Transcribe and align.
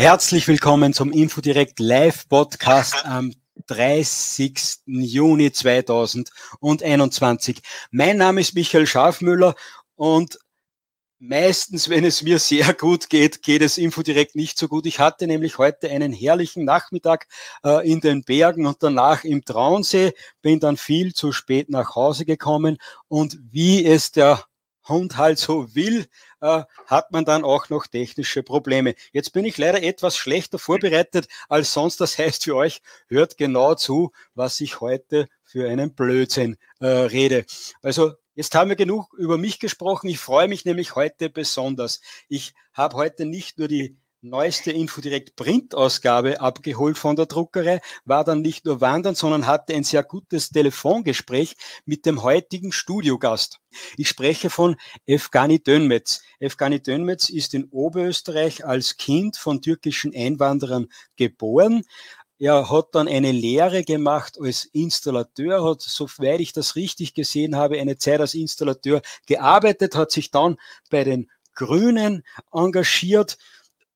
Herzlich 0.00 0.48
willkommen 0.48 0.94
zum 0.94 1.12
Infodirect 1.12 1.78
Live 1.78 2.26
Podcast 2.26 3.04
am 3.04 3.34
30. 3.66 4.58
Juni 4.86 5.52
2021. 5.52 7.60
Mein 7.90 8.16
Name 8.16 8.40
ist 8.40 8.54
Michael 8.54 8.86
Schafmüller 8.86 9.54
und 9.96 10.38
meistens, 11.18 11.90
wenn 11.90 12.06
es 12.06 12.22
mir 12.22 12.38
sehr 12.38 12.72
gut 12.72 13.10
geht, 13.10 13.42
geht 13.42 13.60
es 13.60 13.76
Infodirect 13.76 14.36
nicht 14.36 14.56
so 14.56 14.68
gut. 14.68 14.86
Ich 14.86 15.00
hatte 15.00 15.26
nämlich 15.26 15.58
heute 15.58 15.90
einen 15.90 16.14
herrlichen 16.14 16.64
Nachmittag 16.64 17.26
äh, 17.62 17.86
in 17.86 18.00
den 18.00 18.24
Bergen 18.24 18.64
und 18.64 18.82
danach 18.82 19.24
im 19.24 19.44
Traunsee, 19.44 20.14
bin 20.40 20.60
dann 20.60 20.78
viel 20.78 21.12
zu 21.12 21.30
spät 21.30 21.68
nach 21.68 21.94
Hause 21.94 22.24
gekommen 22.24 22.78
und 23.08 23.38
wie 23.50 23.84
es 23.84 24.12
der 24.12 24.46
Hund 24.88 25.18
halt 25.18 25.38
so 25.38 25.74
will, 25.74 26.06
äh, 26.40 26.62
hat 26.86 27.12
man 27.12 27.24
dann 27.24 27.44
auch 27.44 27.68
noch 27.68 27.86
technische 27.86 28.42
Probleme. 28.42 28.94
Jetzt 29.12 29.32
bin 29.32 29.44
ich 29.44 29.58
leider 29.58 29.82
etwas 29.82 30.16
schlechter 30.16 30.58
vorbereitet 30.58 31.28
als 31.48 31.72
sonst. 31.72 32.00
Das 32.00 32.18
heißt 32.18 32.44
für 32.44 32.56
euch, 32.56 32.82
hört 33.08 33.36
genau 33.36 33.74
zu, 33.74 34.12
was 34.34 34.60
ich 34.60 34.80
heute 34.80 35.28
für 35.44 35.68
einen 35.68 35.94
Blödsinn 35.94 36.56
äh, 36.80 36.86
rede. 36.86 37.44
Also 37.82 38.14
Jetzt 38.36 38.54
haben 38.54 38.70
wir 38.70 38.76
genug 38.76 39.12
über 39.18 39.36
mich 39.36 39.58
gesprochen. 39.58 40.08
Ich 40.08 40.18
freue 40.18 40.48
mich 40.48 40.64
nämlich 40.64 40.94
heute 40.94 41.28
besonders. 41.28 42.00
Ich 42.26 42.54
habe 42.72 42.96
heute 42.96 43.26
nicht 43.26 43.58
nur 43.58 43.68
die 43.68 43.98
neueste 44.22 44.70
Infodirect 44.70 45.34
Printausgabe 45.34 46.40
abgeholt 46.40 46.98
von 46.98 47.16
der 47.16 47.26
Druckerei, 47.26 47.80
war 48.04 48.24
dann 48.24 48.42
nicht 48.42 48.64
nur 48.66 48.80
wandern, 48.80 49.14
sondern 49.14 49.46
hatte 49.46 49.74
ein 49.74 49.84
sehr 49.84 50.02
gutes 50.02 50.50
Telefongespräch 50.50 51.56
mit 51.86 52.04
dem 52.04 52.22
heutigen 52.22 52.72
Studiogast. 52.72 53.60
Ich 53.96 54.08
spreche 54.08 54.50
von 54.50 54.76
Efgani 55.06 55.62
Dönmetz. 55.62 56.22
Efgani 56.38 56.82
Dönmetz 56.82 57.30
ist 57.30 57.54
in 57.54 57.64
Oberösterreich 57.70 58.64
als 58.64 58.96
Kind 58.96 59.36
von 59.36 59.62
türkischen 59.62 60.14
Einwanderern 60.14 60.88
geboren. 61.16 61.84
Er 62.38 62.70
hat 62.70 62.94
dann 62.94 63.08
eine 63.08 63.32
Lehre 63.32 63.84
gemacht 63.84 64.38
als 64.40 64.64
Installateur, 64.64 65.62
hat, 65.62 65.82
soweit 65.82 66.40
ich 66.40 66.52
das 66.52 66.74
richtig 66.76 67.14
gesehen 67.14 67.56
habe, 67.56 67.78
eine 67.78 67.98
Zeit 67.98 68.20
als 68.20 68.34
Installateur 68.34 69.02
gearbeitet, 69.26 69.94
hat 69.94 70.10
sich 70.10 70.30
dann 70.30 70.56
bei 70.90 71.04
den 71.04 71.30
Grünen 71.54 72.22
engagiert 72.52 73.36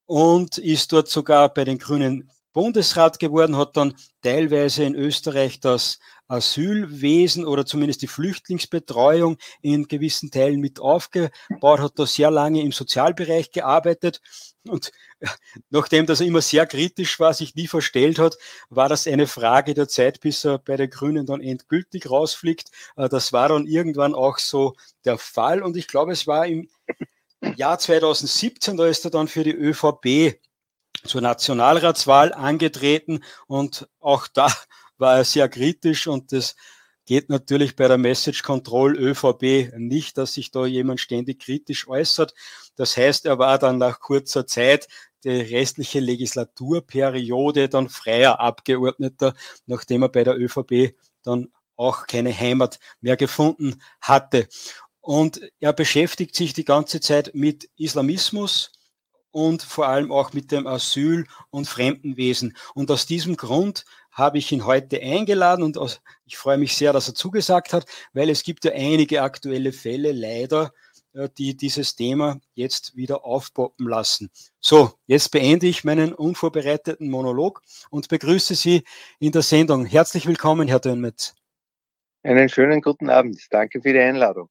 und 0.06 0.58
ist 0.58 0.92
dort 0.92 1.08
sogar 1.08 1.52
bei 1.52 1.64
den 1.64 1.78
Grünen 1.78 2.30
Bundesrat 2.54 3.18
geworden, 3.18 3.56
hat 3.56 3.76
dann 3.76 3.94
teilweise 4.22 4.84
in 4.84 4.94
Österreich 4.94 5.58
das 5.58 5.98
Asylwesen 6.28 7.44
oder 7.44 7.66
zumindest 7.66 8.00
die 8.02 8.06
Flüchtlingsbetreuung 8.06 9.36
in 9.60 9.88
gewissen 9.88 10.30
Teilen 10.30 10.60
mit 10.60 10.78
aufgebaut, 10.80 11.80
hat 11.80 11.98
da 11.98 12.06
sehr 12.06 12.30
lange 12.30 12.62
im 12.62 12.70
Sozialbereich 12.70 13.50
gearbeitet 13.50 14.20
und 14.66 14.92
nachdem 15.70 16.06
das 16.06 16.20
immer 16.20 16.40
sehr 16.40 16.66
kritisch 16.66 17.20
war, 17.20 17.34
sich 17.34 17.54
nie 17.54 17.66
verstellt 17.66 18.18
hat, 18.18 18.36
war 18.70 18.88
das 18.88 19.06
eine 19.06 19.26
Frage 19.26 19.74
der 19.74 19.88
Zeit, 19.88 20.20
bis 20.20 20.44
er 20.44 20.58
bei 20.58 20.76
den 20.76 20.90
Grünen 20.90 21.26
dann 21.26 21.42
endgültig 21.42 22.08
rausfliegt. 22.08 22.70
Äh, 22.96 23.08
das 23.08 23.32
war 23.32 23.48
dann 23.48 23.66
irgendwann 23.66 24.14
auch 24.14 24.38
so 24.38 24.74
der 25.04 25.18
Fall 25.18 25.62
und 25.62 25.76
ich 25.76 25.88
glaube, 25.88 26.12
es 26.12 26.26
war 26.26 26.46
im 26.46 26.68
Jahr 27.56 27.78
2017, 27.78 28.76
da 28.76 28.86
ist 28.86 29.04
er 29.04 29.10
dann 29.10 29.28
für 29.28 29.44
die 29.44 29.54
ÖVP 29.54 30.40
zur 31.04 31.20
Nationalratswahl 31.20 32.32
angetreten 32.32 33.22
und 33.46 33.88
auch 34.00 34.26
da 34.28 34.48
war 34.98 35.16
er 35.16 35.24
sehr 35.24 35.48
kritisch 35.48 36.06
und 36.06 36.32
das 36.32 36.56
geht 37.06 37.28
natürlich 37.28 37.76
bei 37.76 37.88
der 37.88 37.98
Message 37.98 38.42
Control 38.42 38.96
ÖVP 38.96 39.72
nicht, 39.76 40.16
dass 40.16 40.34
sich 40.34 40.50
da 40.50 40.64
jemand 40.64 41.00
ständig 41.00 41.40
kritisch 41.40 41.86
äußert. 41.86 42.34
Das 42.76 42.96
heißt, 42.96 43.26
er 43.26 43.38
war 43.38 43.58
dann 43.58 43.78
nach 43.78 44.00
kurzer 44.00 44.46
Zeit 44.46 44.88
die 45.24 45.30
restliche 45.30 46.00
Legislaturperiode 46.00 47.68
dann 47.68 47.88
freier 47.88 48.40
Abgeordneter, 48.40 49.34
nachdem 49.66 50.02
er 50.02 50.08
bei 50.08 50.24
der 50.24 50.38
ÖVP 50.38 50.94
dann 51.22 51.52
auch 51.76 52.06
keine 52.06 52.32
Heimat 52.32 52.78
mehr 53.00 53.16
gefunden 53.16 53.82
hatte. 54.00 54.48
Und 55.04 55.42
er 55.60 55.74
beschäftigt 55.74 56.34
sich 56.34 56.54
die 56.54 56.64
ganze 56.64 56.98
Zeit 56.98 57.32
mit 57.34 57.68
Islamismus 57.76 58.72
und 59.32 59.60
vor 59.62 59.86
allem 59.86 60.10
auch 60.10 60.32
mit 60.32 60.50
dem 60.50 60.66
Asyl- 60.66 61.26
und 61.50 61.68
Fremdenwesen. 61.68 62.56
Und 62.74 62.90
aus 62.90 63.04
diesem 63.04 63.36
Grund 63.36 63.84
habe 64.10 64.38
ich 64.38 64.50
ihn 64.50 64.64
heute 64.64 65.02
eingeladen 65.02 65.62
und 65.62 65.78
ich 66.24 66.38
freue 66.38 66.56
mich 66.56 66.74
sehr, 66.74 66.94
dass 66.94 67.06
er 67.08 67.14
zugesagt 67.14 67.74
hat, 67.74 67.84
weil 68.14 68.30
es 68.30 68.44
gibt 68.44 68.64
ja 68.64 68.72
einige 68.72 69.20
aktuelle 69.20 69.72
Fälle 69.74 70.10
leider, 70.12 70.72
äh, 71.12 71.28
die 71.36 71.54
dieses 71.54 71.96
Thema 71.96 72.40
jetzt 72.54 72.96
wieder 72.96 73.26
aufpoppen 73.26 73.86
lassen. 73.86 74.30
So, 74.58 74.92
jetzt 75.06 75.32
beende 75.32 75.66
ich 75.66 75.84
meinen 75.84 76.14
unvorbereiteten 76.14 77.10
Monolog 77.10 77.60
und 77.90 78.08
begrüße 78.08 78.54
Sie 78.54 78.84
in 79.18 79.32
der 79.32 79.42
Sendung. 79.42 79.84
Herzlich 79.84 80.26
willkommen, 80.26 80.66
Herr 80.66 80.80
Dönmetz. 80.80 81.34
Einen 82.22 82.48
schönen 82.48 82.80
guten 82.80 83.10
Abend. 83.10 83.38
Danke 83.50 83.82
für 83.82 83.92
die 83.92 84.00
Einladung. 84.00 84.48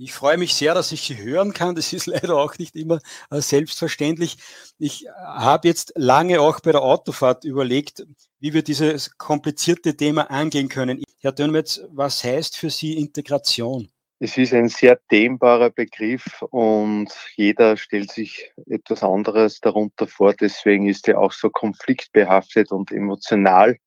Ich 0.00 0.12
freue 0.12 0.36
mich 0.38 0.54
sehr, 0.54 0.74
dass 0.74 0.92
ich 0.92 1.02
Sie 1.02 1.18
hören 1.18 1.52
kann. 1.52 1.74
Das 1.74 1.92
ist 1.92 2.06
leider 2.06 2.36
auch 2.36 2.56
nicht 2.56 2.76
immer 2.76 3.00
äh, 3.30 3.40
selbstverständlich. 3.40 4.36
Ich 4.78 5.06
äh, 5.06 5.10
habe 5.10 5.66
jetzt 5.66 5.92
lange 5.96 6.40
auch 6.40 6.60
bei 6.60 6.70
der 6.70 6.82
Autofahrt 6.82 7.44
überlegt, 7.44 8.06
wie 8.38 8.54
wir 8.54 8.62
dieses 8.62 9.18
komplizierte 9.18 9.96
Thema 9.96 10.30
angehen 10.30 10.68
können. 10.68 11.02
Herr 11.18 11.32
Dönmetz, 11.32 11.80
was 11.90 12.22
heißt 12.22 12.56
für 12.56 12.70
Sie 12.70 12.96
Integration? 12.96 13.90
Es 14.20 14.36
ist 14.36 14.52
ein 14.52 14.68
sehr 14.68 14.98
dehnbarer 15.12 15.70
Begriff 15.70 16.42
und 16.50 17.08
jeder 17.36 17.76
stellt 17.76 18.10
sich 18.10 18.52
etwas 18.66 19.04
anderes 19.04 19.60
darunter 19.60 20.08
vor. 20.08 20.34
Deswegen 20.34 20.88
ist 20.88 21.06
er 21.06 21.20
auch 21.20 21.30
so 21.30 21.50
konfliktbehaftet 21.50 22.72
und 22.72 22.90
emotional 22.90 23.78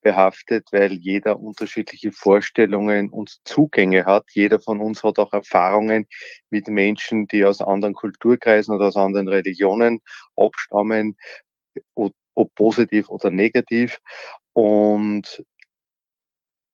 behaftet, 0.00 0.68
weil 0.70 0.92
jeder 0.92 1.40
unterschiedliche 1.40 2.12
Vorstellungen 2.12 3.10
und 3.10 3.40
Zugänge 3.44 4.04
hat. 4.04 4.26
Jeder 4.32 4.60
von 4.60 4.80
uns 4.80 5.02
hat 5.02 5.18
auch 5.18 5.32
Erfahrungen 5.32 6.06
mit 6.50 6.68
Menschen, 6.68 7.26
die 7.26 7.44
aus 7.44 7.60
anderen 7.60 7.94
Kulturkreisen 7.94 8.72
oder 8.72 8.86
aus 8.86 8.96
anderen 8.96 9.26
Religionen 9.26 10.00
abstammen, 10.36 11.16
ob 11.94 12.54
positiv 12.54 13.08
oder 13.08 13.30
negativ. 13.32 13.98
Und 14.52 15.44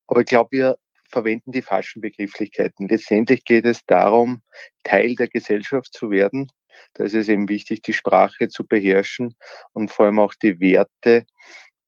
aber 0.08 0.20
ich 0.20 0.26
glaube, 0.26 0.50
wir 0.52 0.76
verwenden 1.16 1.50
die 1.52 1.62
falschen 1.62 2.02
Begrifflichkeiten. 2.02 2.88
Letztendlich 2.88 3.42
geht 3.44 3.64
es 3.64 3.80
darum, 3.86 4.42
Teil 4.84 5.14
der 5.14 5.28
Gesellschaft 5.28 5.94
zu 5.94 6.10
werden. 6.10 6.52
Da 6.92 7.04
ist 7.04 7.14
es 7.14 7.30
eben 7.30 7.48
wichtig, 7.48 7.80
die 7.80 7.94
Sprache 7.94 8.48
zu 8.48 8.66
beherrschen 8.66 9.34
und 9.72 9.90
vor 9.90 10.04
allem 10.04 10.18
auch 10.18 10.34
die 10.34 10.60
Werte 10.60 11.24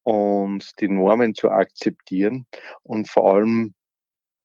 und 0.03 0.81
die 0.81 0.89
Normen 0.89 1.35
zu 1.35 1.51
akzeptieren 1.51 2.47
und 2.83 3.11
vor 3.11 3.35
allem 3.35 3.75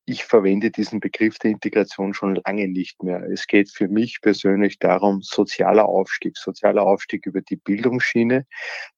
ich 0.05 0.25
verwende 0.25 0.69
diesen 0.69 0.99
Begriff 0.99 1.39
der 1.39 1.51
Integration 1.51 2.13
schon 2.13 2.35
lange 2.35 2.67
nicht 2.67 3.01
mehr. 3.03 3.23
Es 3.31 3.47
geht 3.47 3.71
für 3.71 3.87
mich 3.87 4.19
persönlich 4.21 4.77
darum, 4.79 5.21
sozialer 5.21 5.85
Aufstieg, 5.85 6.37
sozialer 6.37 6.83
Aufstieg 6.83 7.25
über 7.25 7.41
die 7.41 7.55
Bildungsschiene, 7.55 8.45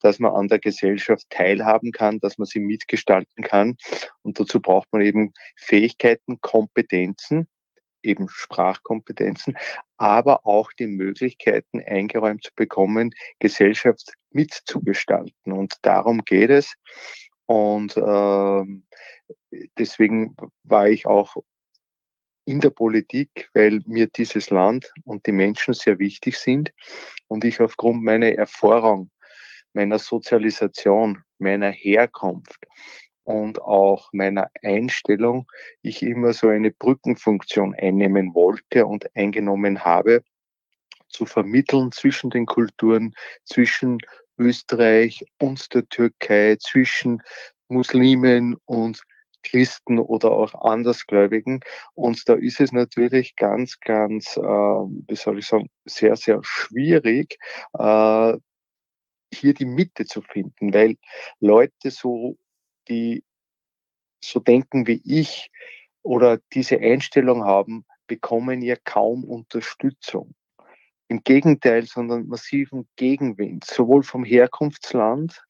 dass 0.02 0.18
man 0.20 0.34
an 0.34 0.48
der 0.48 0.60
Gesellschaft 0.60 1.26
teilhaben 1.30 1.92
kann, 1.92 2.20
dass 2.20 2.40
man 2.40 2.48
sie 2.48 2.60
mitgestalten 2.60 3.44
kann. 3.44 3.78
Und 4.24 4.40
dazu 4.40 4.60
braucht 4.60 4.92
man 4.92 5.02
eben 5.04 5.34
Fähigkeiten, 5.56 6.42
Kompetenzen, 6.42 7.48
eben 8.02 8.28
Sprachkompetenzen, 8.28 9.58
aber 9.98 10.46
auch 10.46 10.72
die 10.74 10.88
Möglichkeiten 10.88 11.84
eingeräumt 11.86 12.44
zu 12.46 12.52
bekommen, 12.56 13.12
Gesellschaft 13.40 14.14
mitzugestalten. 14.32 15.52
Und 15.52 15.76
darum 15.84 16.24
geht 16.26 16.50
es. 16.50 16.74
Und 17.48 17.96
ähm, 17.96 18.88
deswegen 19.78 20.36
war 20.64 20.88
ich 20.88 21.06
auch 21.06 21.36
in 22.46 22.60
der 22.60 22.70
Politik, 22.70 23.50
weil 23.54 23.82
mir 23.86 24.08
dieses 24.08 24.50
Land 24.50 24.92
und 25.04 25.26
die 25.26 25.32
Menschen 25.32 25.74
sehr 25.74 25.98
wichtig 26.00 26.38
sind 26.38 26.72
und 27.28 27.44
ich 27.44 27.60
aufgrund 27.60 28.04
meiner 28.04 28.32
Erfahrung, 28.32 29.10
meiner 29.74 30.00
Sozialisation, 30.00 31.24
meiner 31.40 31.72
Herkunft 31.72 32.66
und 33.24 33.60
auch 33.62 34.10
meiner 34.14 34.50
Einstellung, 34.62 35.52
ich 35.82 36.04
immer 36.04 36.34
so 36.34 36.48
eine 36.48 36.72
Brückenfunktion 36.72 37.74
einnehmen 37.76 38.36
wollte 38.36 38.86
und 38.86 39.14
eingenommen 39.16 39.84
habe, 39.84 40.24
zu 41.10 41.26
vermitteln 41.26 41.92
zwischen 41.92 42.30
den 42.30 42.46
Kulturen, 42.46 43.16
zwischen 43.44 43.98
Österreich 44.38 45.26
und 45.40 45.74
der 45.74 45.88
Türkei, 45.90 46.58
zwischen 46.60 47.24
Muslimen 47.68 48.56
und 48.66 49.02
Christen 49.46 50.00
oder 50.00 50.32
auch 50.32 50.54
Andersgläubigen. 50.56 51.62
Und 51.94 52.28
da 52.28 52.34
ist 52.34 52.60
es 52.60 52.72
natürlich 52.72 53.36
ganz, 53.36 53.80
ganz, 53.80 54.38
äh, 54.38 54.42
wie 54.42 55.16
soll 55.16 55.40
ich 55.40 55.48
sagen, 55.48 55.70
sehr, 55.86 56.16
sehr 56.16 56.40
schwierig, 56.44 57.38
äh, 57.78 58.38
hier 59.34 59.54
die 59.54 59.66
Mitte 59.66 60.06
zu 60.06 60.22
finden, 60.22 60.74
weil 60.74 60.98
Leute 61.40 61.92
so, 61.92 62.38
die 62.88 63.24
so 64.24 64.40
denken 64.40 64.88
wie 64.88 65.02
ich 65.06 65.52
oder 66.02 66.40
diese 66.54 66.80
Einstellung 66.80 67.44
haben, 67.44 67.86
bekommen 68.08 68.62
ja 68.62 68.76
kaum 68.84 69.24
Unterstützung. 69.24 70.36
Im 71.08 71.24
Gegenteil, 71.24 71.86
sondern 71.86 72.28
massiven 72.28 72.88
Gegenwind, 72.96 73.64
sowohl 73.66 74.04
vom 74.04 74.24
Herkunftsland 74.24 75.44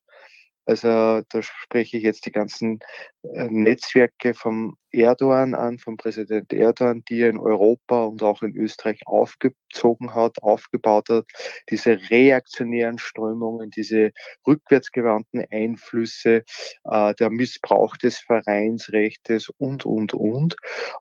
also 0.66 1.22
da 1.30 1.42
spreche 1.42 1.98
ich 1.98 2.04
jetzt 2.04 2.26
die 2.26 2.32
ganzen 2.32 2.80
äh, 3.24 3.48
Netzwerke 3.50 4.34
vom 4.34 4.78
Erdogan 4.96 5.54
an, 5.54 5.78
vom 5.78 5.98
Präsident 5.98 6.52
Erdogan, 6.54 7.04
die 7.10 7.22
er 7.22 7.30
in 7.30 7.38
Europa 7.38 8.04
und 8.06 8.24
auch 8.24 8.42
in 8.42 8.56
Österreich 8.56 9.02
aufgezogen 9.06 10.14
hat, 10.16 10.42
aufgebaut 10.42 11.10
hat. 11.10 11.26
Diese 11.70 12.00
reaktionären 12.10 12.98
Strömungen, 12.98 13.70
diese 13.72 14.12
rückwärtsgewandten 14.48 15.46
Einflüsse, 15.52 16.44
äh, 16.86 17.14
der 17.16 17.30
Missbrauch 17.30 17.98
des 17.98 18.18
Vereinsrechtes 18.20 19.50
und, 19.58 19.86
und, 19.86 20.14
und. 20.14 20.56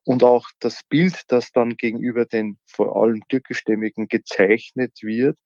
Und 0.05 0.25
auch 0.25 0.47
das 0.61 0.81
Bild, 0.89 1.23
das 1.29 1.53
dann 1.53 1.77
gegenüber 1.77 2.27
den 2.27 2.59
vor 2.67 2.97
allem 2.97 3.23
türkischstämmigen 3.29 4.09
gezeichnet 4.09 4.93
wird, 5.03 5.39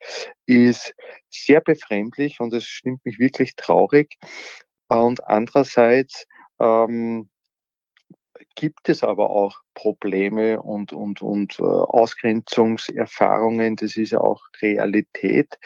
ist 0.46 0.94
sehr 1.28 1.60
befremdlich 1.60 2.40
und 2.40 2.52
es 2.54 2.64
stimmt 2.64 3.04
mich 3.04 3.18
wirklich 3.18 3.54
traurig. 3.56 4.16
Und 4.88 5.26
andererseits 5.26 6.26
ähm, 6.60 7.28
gibt 8.58 8.88
es 8.88 9.04
aber 9.04 9.30
auch 9.30 9.60
Probleme 9.74 10.60
und, 10.60 10.92
und, 10.92 11.22
und 11.22 11.60
äh, 11.60 11.62
Ausgrenzungserfahrungen. 11.62 13.76
Das 13.76 13.96
ist 13.96 14.10
ja 14.10 14.20
auch 14.20 14.42
Realität. 14.60 15.60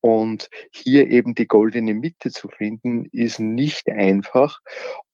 Und 0.00 0.48
hier 0.70 1.10
eben 1.10 1.34
die 1.34 1.48
goldene 1.48 1.92
Mitte 1.92 2.30
zu 2.30 2.46
finden, 2.46 3.06
ist 3.06 3.40
nicht 3.40 3.88
einfach. 3.88 4.60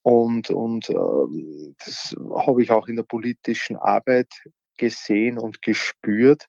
Und, 0.02 0.50
und 0.50 0.90
äh, 0.90 1.75
das 1.82 2.14
habe 2.46 2.62
ich 2.62 2.70
auch 2.70 2.87
in 2.87 2.96
der 2.96 3.05
politischen 3.05 3.76
Arbeit 3.76 4.28
gesehen 4.77 5.39
und 5.39 5.63
gespürt. 5.63 6.49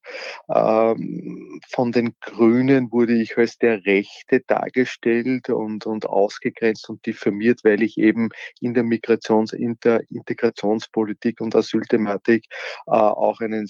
Ähm, 0.49 1.59
von 1.69 1.91
den 1.91 2.15
Grünen 2.19 2.91
wurde 2.91 3.13
ich 3.13 3.37
als 3.37 3.57
der 3.57 3.85
Rechte 3.85 4.41
dargestellt 4.47 5.49
und, 5.49 5.85
und 5.85 6.05
ausgegrenzt 6.05 6.89
und 6.89 7.05
diffamiert, 7.05 7.63
weil 7.63 7.81
ich 7.81 7.97
eben 7.97 8.29
in 8.59 8.73
der 8.73 8.83
Migrations-, 8.83 9.53
in 9.53 9.77
der 9.83 10.03
Integrationspolitik 10.09 11.41
und 11.41 11.55
Asylthematik 11.55 12.45
äh, 12.87 12.91
auch 12.91 13.39
einen 13.39 13.67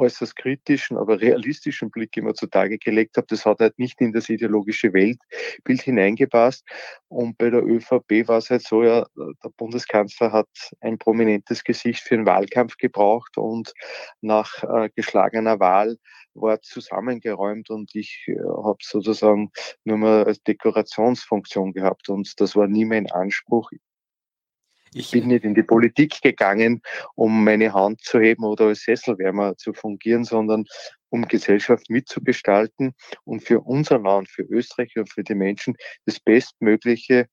äußerst 0.00 0.34
kritischen, 0.36 0.96
aber 0.96 1.20
realistischen 1.20 1.90
Blick 1.90 2.16
immer 2.16 2.34
zutage 2.34 2.78
gelegt 2.78 3.16
habe. 3.16 3.26
Das 3.28 3.46
hat 3.46 3.60
halt 3.60 3.78
nicht 3.78 4.00
in 4.00 4.12
das 4.12 4.28
ideologische 4.28 4.92
Weltbild 4.92 5.82
hineingepasst. 5.82 6.64
Und 7.08 7.38
bei 7.38 7.50
der 7.50 7.62
ÖVP 7.62 8.26
war 8.28 8.38
es 8.38 8.50
halt 8.50 8.62
so, 8.62 8.82
ja, 8.82 9.06
der 9.16 9.50
Bundeskanzler 9.56 10.32
hat 10.32 10.48
ein 10.80 10.98
prominentes 10.98 11.64
Gesicht 11.64 12.00
für 12.00 12.16
den 12.16 12.26
Wahlkampf 12.26 12.76
gebraucht 12.76 13.36
und 13.36 13.72
nach 14.20 14.62
äh, 14.64 14.88
geschlagener 14.94 15.60
Wahl 15.60 15.96
war 16.34 16.62
zusammengeräumt 16.62 17.70
und 17.70 17.94
ich 17.94 18.24
äh, 18.28 18.38
habe 18.38 18.78
sozusagen 18.82 19.50
nur 19.84 19.98
mal 19.98 20.24
als 20.24 20.42
Dekorationsfunktion 20.42 21.72
gehabt 21.72 22.08
und 22.08 22.40
das 22.40 22.56
war 22.56 22.66
nie 22.66 22.84
mein 22.84 23.10
Anspruch. 23.10 23.70
Ich 24.92 25.12
bin 25.12 25.28
nicht 25.28 25.44
in 25.44 25.54
die 25.54 25.62
Politik 25.62 26.20
gegangen, 26.20 26.82
um 27.14 27.44
meine 27.44 27.72
Hand 27.72 28.00
zu 28.02 28.18
heben 28.18 28.44
oder 28.44 28.66
als 28.66 28.82
Sesselwärmer 28.82 29.56
zu 29.56 29.72
fungieren, 29.72 30.24
sondern 30.24 30.64
um 31.10 31.28
Gesellschaft 31.28 31.90
mitzugestalten 31.90 32.94
und 33.24 33.42
für 33.42 33.60
unser 33.60 33.98
Land, 33.98 34.28
für 34.28 34.42
Österreich 34.42 34.96
und 34.96 35.12
für 35.12 35.22
die 35.22 35.34
Menschen 35.34 35.76
das 36.06 36.20
Bestmögliche 36.20 37.26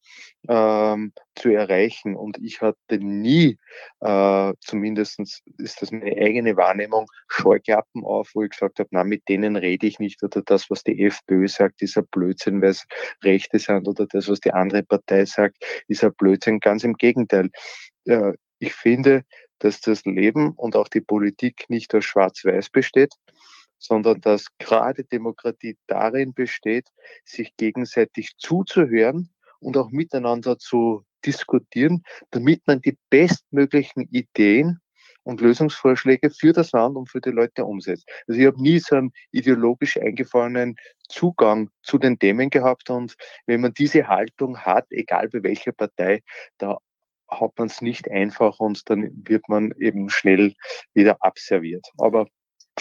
ähm, 0.49 1.13
zu 1.35 1.49
erreichen. 1.49 2.15
Und 2.15 2.37
ich 2.41 2.61
hatte 2.61 2.97
nie, 2.97 3.57
äh, 4.01 4.53
zumindest 4.61 5.19
ist 5.57 5.81
das 5.81 5.91
meine 5.91 6.15
eigene 6.17 6.57
Wahrnehmung, 6.57 7.07
Scheuklappen 7.27 8.03
auf, 8.03 8.31
wo 8.33 8.43
ich 8.43 8.51
gesagt 8.51 8.79
habe, 8.79 8.89
na, 8.91 9.03
mit 9.03 9.27
denen 9.29 9.55
rede 9.55 9.87
ich 9.87 9.99
nicht 9.99 10.23
oder 10.23 10.41
das, 10.41 10.69
was 10.69 10.83
die 10.83 11.05
FPÖ 11.05 11.47
sagt, 11.47 11.81
ist 11.81 11.97
ein 11.97 12.07
Blödsinn, 12.11 12.61
weil 12.61 12.69
es 12.69 12.85
Rechte 13.23 13.59
sind 13.59 13.87
oder 13.87 14.07
das, 14.07 14.27
was 14.27 14.39
die 14.39 14.51
andere 14.51 14.83
Partei 14.83 15.25
sagt, 15.25 15.57
ist 15.87 16.03
ein 16.03 16.13
Blödsinn. 16.17 16.59
Ganz 16.59 16.83
im 16.83 16.95
Gegenteil. 16.95 17.49
Äh, 18.05 18.33
ich 18.59 18.73
finde, 18.73 19.23
dass 19.59 19.81
das 19.81 20.05
Leben 20.05 20.53
und 20.53 20.75
auch 20.75 20.87
die 20.87 21.01
Politik 21.01 21.65
nicht 21.69 21.93
aus 21.95 22.05
Schwarz-Weiß 22.05 22.69
besteht, 22.69 23.13
sondern 23.79 24.21
dass 24.21 24.45
gerade 24.57 25.03
Demokratie 25.03 25.77
darin 25.87 26.33
besteht, 26.33 26.87
sich 27.23 27.55
gegenseitig 27.57 28.37
zuzuhören 28.37 29.29
und 29.59 29.77
auch 29.77 29.91
miteinander 29.91 30.57
zu 30.57 31.03
diskutieren, 31.25 32.03
damit 32.31 32.65
man 32.67 32.81
die 32.81 32.97
bestmöglichen 33.09 34.07
Ideen 34.11 34.79
und 35.23 35.41
Lösungsvorschläge 35.41 36.29
für 36.29 36.53
das 36.53 36.71
Land 36.71 36.95
und 36.95 37.09
für 37.09 37.19
die 37.19 37.31
Leute 37.31 37.65
umsetzt. 37.65 38.09
Also 38.27 38.39
ich 38.39 38.47
habe 38.47 38.61
nie 38.61 38.79
so 38.79 38.95
einen 38.95 39.11
ideologisch 39.31 39.97
eingefahrenen 39.97 40.77
Zugang 41.09 41.69
zu 41.83 41.97
den 41.97 42.17
Themen 42.17 42.49
gehabt 42.49 42.89
und 42.89 43.15
wenn 43.45 43.61
man 43.61 43.73
diese 43.73 44.07
Haltung 44.07 44.57
hat, 44.59 44.85
egal 44.89 45.27
bei 45.27 45.43
welcher 45.43 45.73
Partei, 45.73 46.21
da 46.57 46.77
hat 47.29 47.51
man 47.57 47.67
es 47.67 47.81
nicht 47.81 48.09
einfach 48.09 48.59
und 48.59 48.89
dann 48.89 49.11
wird 49.27 49.49
man 49.49 49.73
eben 49.79 50.09
schnell 50.09 50.53
wieder 50.93 51.17
abserviert. 51.19 51.85
Aber 51.97 52.27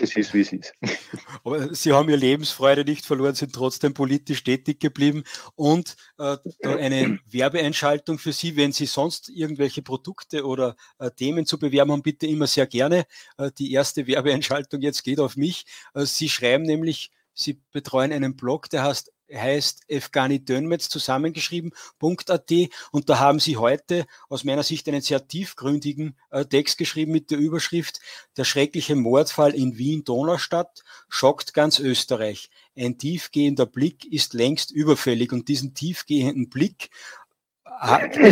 es 0.00 0.16
ist, 0.16 0.34
wie 0.34 0.40
es 0.40 0.52
ist. 0.52 0.72
Aber 1.44 1.74
Sie 1.74 1.92
haben 1.92 2.08
Ihre 2.08 2.18
Lebensfreude 2.18 2.84
nicht 2.84 3.06
verloren, 3.06 3.34
sind 3.34 3.54
trotzdem 3.54 3.94
politisch 3.94 4.44
tätig 4.44 4.80
geblieben 4.80 5.24
und 5.54 5.96
äh, 6.18 6.36
eine 6.62 7.18
Werbeeinschaltung 7.26 8.18
für 8.18 8.32
Sie, 8.32 8.56
wenn 8.56 8.72
Sie 8.72 8.86
sonst 8.86 9.28
irgendwelche 9.28 9.82
Produkte 9.82 10.44
oder 10.46 10.76
äh, 10.98 11.10
Themen 11.10 11.46
zu 11.46 11.58
bewerben 11.58 11.92
haben, 11.92 12.02
bitte 12.02 12.26
immer 12.26 12.46
sehr 12.46 12.66
gerne. 12.66 13.06
Äh, 13.38 13.50
die 13.58 13.72
erste 13.72 14.06
Werbeeinschaltung 14.06 14.80
jetzt 14.80 15.02
geht 15.02 15.20
auf 15.20 15.36
mich. 15.36 15.66
Äh, 15.94 16.04
Sie 16.04 16.28
schreiben 16.28 16.64
nämlich, 16.64 17.10
Sie 17.34 17.60
betreuen 17.72 18.12
einen 18.12 18.36
Blog, 18.36 18.70
der 18.70 18.82
heißt 18.84 19.12
heißt 19.32 19.84
Efgani 19.88 20.44
Dönmetz 20.44 20.88
zusammengeschrieben.at 20.88 22.52
und 22.90 23.08
da 23.08 23.18
haben 23.18 23.40
sie 23.40 23.56
heute 23.56 24.06
aus 24.28 24.44
meiner 24.44 24.62
Sicht 24.62 24.88
einen 24.88 25.00
sehr 25.00 25.26
tiefgründigen 25.26 26.16
äh, 26.30 26.44
Text 26.44 26.78
geschrieben 26.78 27.12
mit 27.12 27.30
der 27.30 27.38
Überschrift 27.38 28.00
Der 28.36 28.44
schreckliche 28.44 28.96
Mordfall 28.96 29.54
in 29.54 29.78
Wien-Donaustadt 29.78 30.84
schockt 31.08 31.54
ganz 31.54 31.78
Österreich. 31.78 32.50
Ein 32.76 32.98
tiefgehender 32.98 33.66
Blick 33.66 34.04
ist 34.04 34.34
längst 34.34 34.70
überfällig 34.70 35.32
und 35.32 35.48
diesen 35.48 35.74
tiefgehenden 35.74 36.48
Blick 36.48 36.90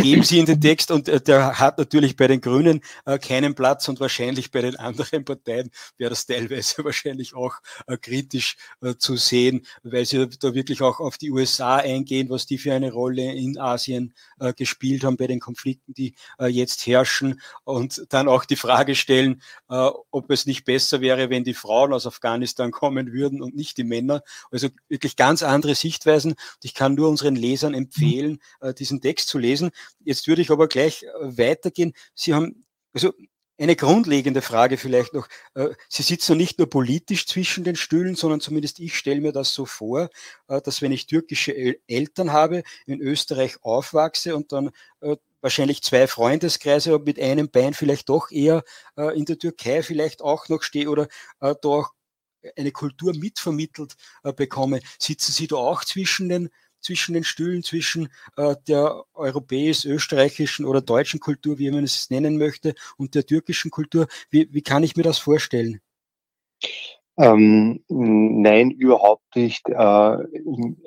geben 0.01 0.23
Sie 0.23 0.39
in 0.39 0.45
den 0.45 0.59
Text 0.59 0.91
und 0.91 1.07
äh, 1.07 1.21
der 1.21 1.59
hat 1.59 1.77
natürlich 1.77 2.15
bei 2.15 2.27
den 2.27 2.41
Grünen 2.41 2.81
äh, 3.05 3.19
keinen 3.19 3.55
Platz 3.55 3.87
und 3.87 3.99
wahrscheinlich 3.99 4.51
bei 4.51 4.61
den 4.61 4.75
anderen 4.75 5.25
Parteien 5.25 5.71
wäre 5.97 6.09
das 6.09 6.25
teilweise 6.25 6.83
wahrscheinlich 6.85 7.35
auch 7.35 7.55
äh, 7.87 7.97
kritisch 7.97 8.57
zu 8.97 9.15
sehen, 9.15 9.65
weil 9.83 10.05
sie 10.05 10.27
da 10.27 10.53
wirklich 10.53 10.81
auch 10.81 10.99
auf 10.99 11.17
die 11.17 11.31
USA 11.31 11.77
eingehen, 11.77 12.29
was 12.29 12.45
die 12.45 12.57
für 12.57 12.73
eine 12.73 12.91
Rolle 12.91 13.33
in 13.33 13.57
Asien 13.57 14.13
gespielt 14.55 15.03
haben 15.03 15.17
bei 15.17 15.27
den 15.27 15.39
Konflikten, 15.39 15.93
die 15.93 16.13
jetzt 16.47 16.85
herrschen 16.85 17.41
und 17.63 18.05
dann 18.09 18.27
auch 18.27 18.45
die 18.45 18.55
Frage 18.55 18.95
stellen, 18.95 19.41
ob 19.67 20.29
es 20.29 20.45
nicht 20.45 20.65
besser 20.65 21.01
wäre, 21.01 21.29
wenn 21.29 21.43
die 21.43 21.53
Frauen 21.53 21.93
aus 21.93 22.05
Afghanistan 22.05 22.71
kommen 22.71 23.11
würden 23.11 23.41
und 23.41 23.55
nicht 23.55 23.77
die 23.77 23.83
Männer. 23.83 24.23
Also 24.51 24.69
wirklich 24.87 25.15
ganz 25.15 25.41
andere 25.43 25.75
Sichtweisen. 25.75 26.31
Und 26.31 26.63
ich 26.63 26.73
kann 26.73 26.95
nur 26.95 27.09
unseren 27.09 27.35
Lesern 27.35 27.73
empfehlen, 27.73 28.39
diesen 28.77 29.01
Text 29.01 29.29
zu 29.29 29.34
lesen. 29.39 29.71
Jetzt 30.03 30.27
würde 30.27 30.41
ich 30.41 30.51
aber 30.51 30.67
gleich 30.67 31.03
äh, 31.03 31.37
weitergehen. 31.37 31.93
Sie 32.13 32.33
haben, 32.33 32.65
also 32.93 33.13
eine 33.57 33.75
grundlegende 33.75 34.41
Frage 34.41 34.77
vielleicht 34.77 35.13
noch. 35.13 35.27
Äh, 35.53 35.69
Sie 35.87 36.03
sitzen 36.03 36.37
nicht 36.37 36.59
nur 36.59 36.69
politisch 36.69 37.25
zwischen 37.25 37.63
den 37.63 37.75
Stühlen, 37.75 38.15
sondern 38.15 38.41
zumindest 38.41 38.79
ich 38.79 38.97
stelle 38.97 39.21
mir 39.21 39.31
das 39.31 39.53
so 39.53 39.65
vor, 39.65 40.09
äh, 40.47 40.61
dass 40.61 40.81
wenn 40.81 40.91
ich 40.91 41.07
türkische 41.07 41.55
Eltern 41.87 42.33
habe, 42.33 42.63
in 42.85 42.99
Österreich 42.99 43.57
aufwachse 43.61 44.35
und 44.35 44.51
dann 44.51 44.71
wahrscheinlich 45.41 45.83
zwei 45.83 46.07
Freundeskreise 46.07 46.91
habe, 46.93 47.03
mit 47.03 47.19
einem 47.19 47.49
Bein 47.49 47.75
vielleicht 47.75 48.09
doch 48.09 48.31
eher 48.31 48.63
in 49.13 49.25
der 49.25 49.37
Türkei 49.37 49.83
vielleicht 49.83 50.21
auch 50.21 50.49
noch 50.49 50.63
stehe 50.63 50.89
oder 50.89 51.07
da 51.39 51.85
eine 52.57 52.71
Kultur 52.71 53.13
mitvermittelt 53.15 53.95
bekomme. 54.35 54.79
Sitzen 54.97 55.31
Sie 55.31 55.45
da 55.45 55.57
auch 55.57 55.85
zwischen 55.85 56.29
den 56.29 56.49
zwischen 56.85 57.13
den 57.13 57.23
Stühlen, 57.23 57.63
zwischen 57.63 58.09
äh, 58.37 58.55
der 58.67 59.03
europäisch-österreichischen 59.13 60.65
oder 60.65 60.81
deutschen 60.81 61.19
Kultur, 61.19 61.57
wie 61.57 61.71
man 61.71 61.83
es 61.83 62.09
nennen 62.09 62.37
möchte, 62.37 62.75
und 62.97 63.15
der 63.15 63.25
türkischen 63.25 63.71
Kultur. 63.71 64.07
Wie, 64.29 64.47
wie 64.51 64.61
kann 64.61 64.83
ich 64.83 64.95
mir 64.95 65.03
das 65.03 65.17
vorstellen? 65.17 65.81
Ähm, 67.17 67.83
nein, 67.87 68.71
überhaupt 68.71 69.35
nicht. 69.35 69.67
Äh, 69.67 70.13
im, 70.33 70.77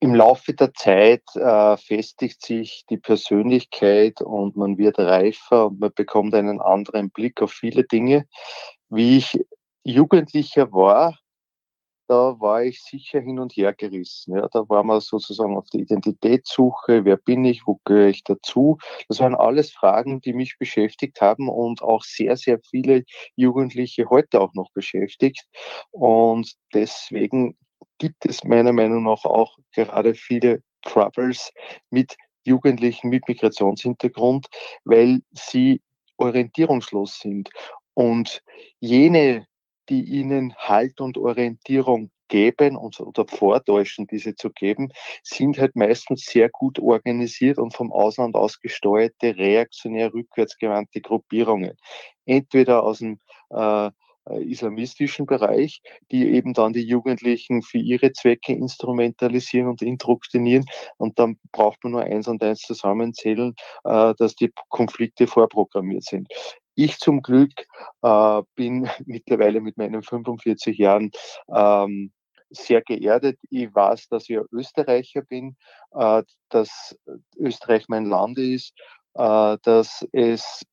im 0.00 0.14
Laufe 0.14 0.54
der 0.54 0.72
Zeit 0.74 1.24
äh, 1.34 1.76
festigt 1.76 2.44
sich 2.44 2.84
die 2.88 2.98
Persönlichkeit 2.98 4.20
und 4.20 4.56
man 4.56 4.78
wird 4.78 4.98
reifer 4.98 5.66
und 5.66 5.80
man 5.80 5.92
bekommt 5.94 6.34
einen 6.34 6.60
anderen 6.60 7.10
Blick 7.10 7.42
auf 7.42 7.52
viele 7.52 7.84
Dinge. 7.84 8.26
Wie 8.88 9.18
ich 9.18 9.38
Jugendlicher 9.82 10.72
war, 10.72 11.18
da 12.08 12.40
war 12.40 12.64
ich 12.64 12.82
sicher 12.82 13.20
hin 13.20 13.38
und 13.38 13.52
her 13.52 13.74
gerissen. 13.74 14.34
Ja, 14.36 14.48
da 14.48 14.68
war 14.68 14.82
man 14.82 15.00
sozusagen 15.00 15.56
auf 15.56 15.68
der 15.70 15.80
Identitätssuche, 15.80 17.04
wer 17.04 17.16
bin 17.18 17.44
ich, 17.44 17.66
wo 17.66 17.80
gehöre 17.84 18.08
ich 18.08 18.24
dazu. 18.24 18.78
Das 19.08 19.20
waren 19.20 19.34
alles 19.34 19.70
Fragen, 19.72 20.20
die 20.20 20.32
mich 20.32 20.56
beschäftigt 20.58 21.20
haben 21.20 21.48
und 21.48 21.82
auch 21.82 22.02
sehr, 22.02 22.36
sehr 22.36 22.58
viele 22.70 23.04
Jugendliche 23.36 24.08
heute 24.08 24.40
auch 24.40 24.54
noch 24.54 24.72
beschäftigt. 24.72 25.46
Und 25.90 26.54
deswegen 26.72 27.56
gibt 27.98 28.24
es 28.24 28.42
meiner 28.42 28.72
Meinung 28.72 29.04
nach 29.04 29.24
auch 29.24 29.58
gerade 29.72 30.14
viele 30.14 30.62
Troubles 30.82 31.52
mit 31.90 32.16
Jugendlichen 32.44 33.10
mit 33.10 33.28
Migrationshintergrund, 33.28 34.46
weil 34.84 35.20
sie 35.32 35.82
orientierungslos 36.16 37.18
sind. 37.20 37.50
Und 37.94 38.42
jene, 38.80 39.46
die 39.88 40.02
ihnen 40.02 40.54
Halt 40.56 41.00
und 41.00 41.18
Orientierung 41.18 42.10
geben 42.28 42.76
und, 42.76 43.00
oder 43.00 43.26
vortäuschen, 43.26 44.06
diese 44.06 44.36
zu 44.36 44.50
geben, 44.50 44.90
sind 45.22 45.58
halt 45.58 45.76
meistens 45.76 46.24
sehr 46.26 46.50
gut 46.50 46.78
organisiert 46.78 47.58
und 47.58 47.74
vom 47.74 47.92
Ausland 47.92 48.34
ausgesteuerte, 48.36 49.36
reaktionär 49.36 50.12
rückwärtsgewandte 50.12 51.00
Gruppierungen. 51.00 51.76
Entweder 52.26 52.82
aus 52.82 52.98
dem 52.98 53.18
äh, 53.50 53.90
islamistischen 54.36 55.26
Bereich, 55.26 55.80
die 56.10 56.28
eben 56.28 56.52
dann 56.52 56.72
die 56.72 56.86
Jugendlichen 56.86 57.62
für 57.62 57.78
ihre 57.78 58.12
Zwecke 58.12 58.52
instrumentalisieren 58.52 59.68
und 59.68 59.82
indoktrinieren. 59.82 60.66
Und 60.98 61.18
dann 61.18 61.38
braucht 61.52 61.82
man 61.82 61.92
nur 61.92 62.02
eins 62.02 62.28
und 62.28 62.42
eins 62.42 62.60
zusammenzählen, 62.60 63.54
äh, 63.84 64.14
dass 64.18 64.34
die 64.34 64.52
Konflikte 64.68 65.26
vorprogrammiert 65.26 66.04
sind. 66.04 66.28
Ich 66.78 66.98
zum 66.98 67.22
Glück 67.22 67.66
äh, 68.02 68.42
bin 68.54 68.88
mittlerweile 69.04 69.60
mit 69.60 69.76
meinen 69.76 70.00
45 70.00 70.78
Jahren 70.78 71.10
ähm, 71.52 72.12
sehr 72.50 72.82
geerdet. 72.82 73.36
Ich 73.50 73.74
weiß, 73.74 74.06
dass 74.06 74.28
ich 74.28 74.38
Österreicher 74.52 75.22
bin, 75.22 75.56
äh, 75.90 76.22
dass 76.50 76.96
Österreich 77.36 77.86
mein 77.88 78.06
Land 78.06 78.38
ist, 78.38 78.74
äh, 79.14 79.58
dass 79.64 80.06
es 80.12 80.64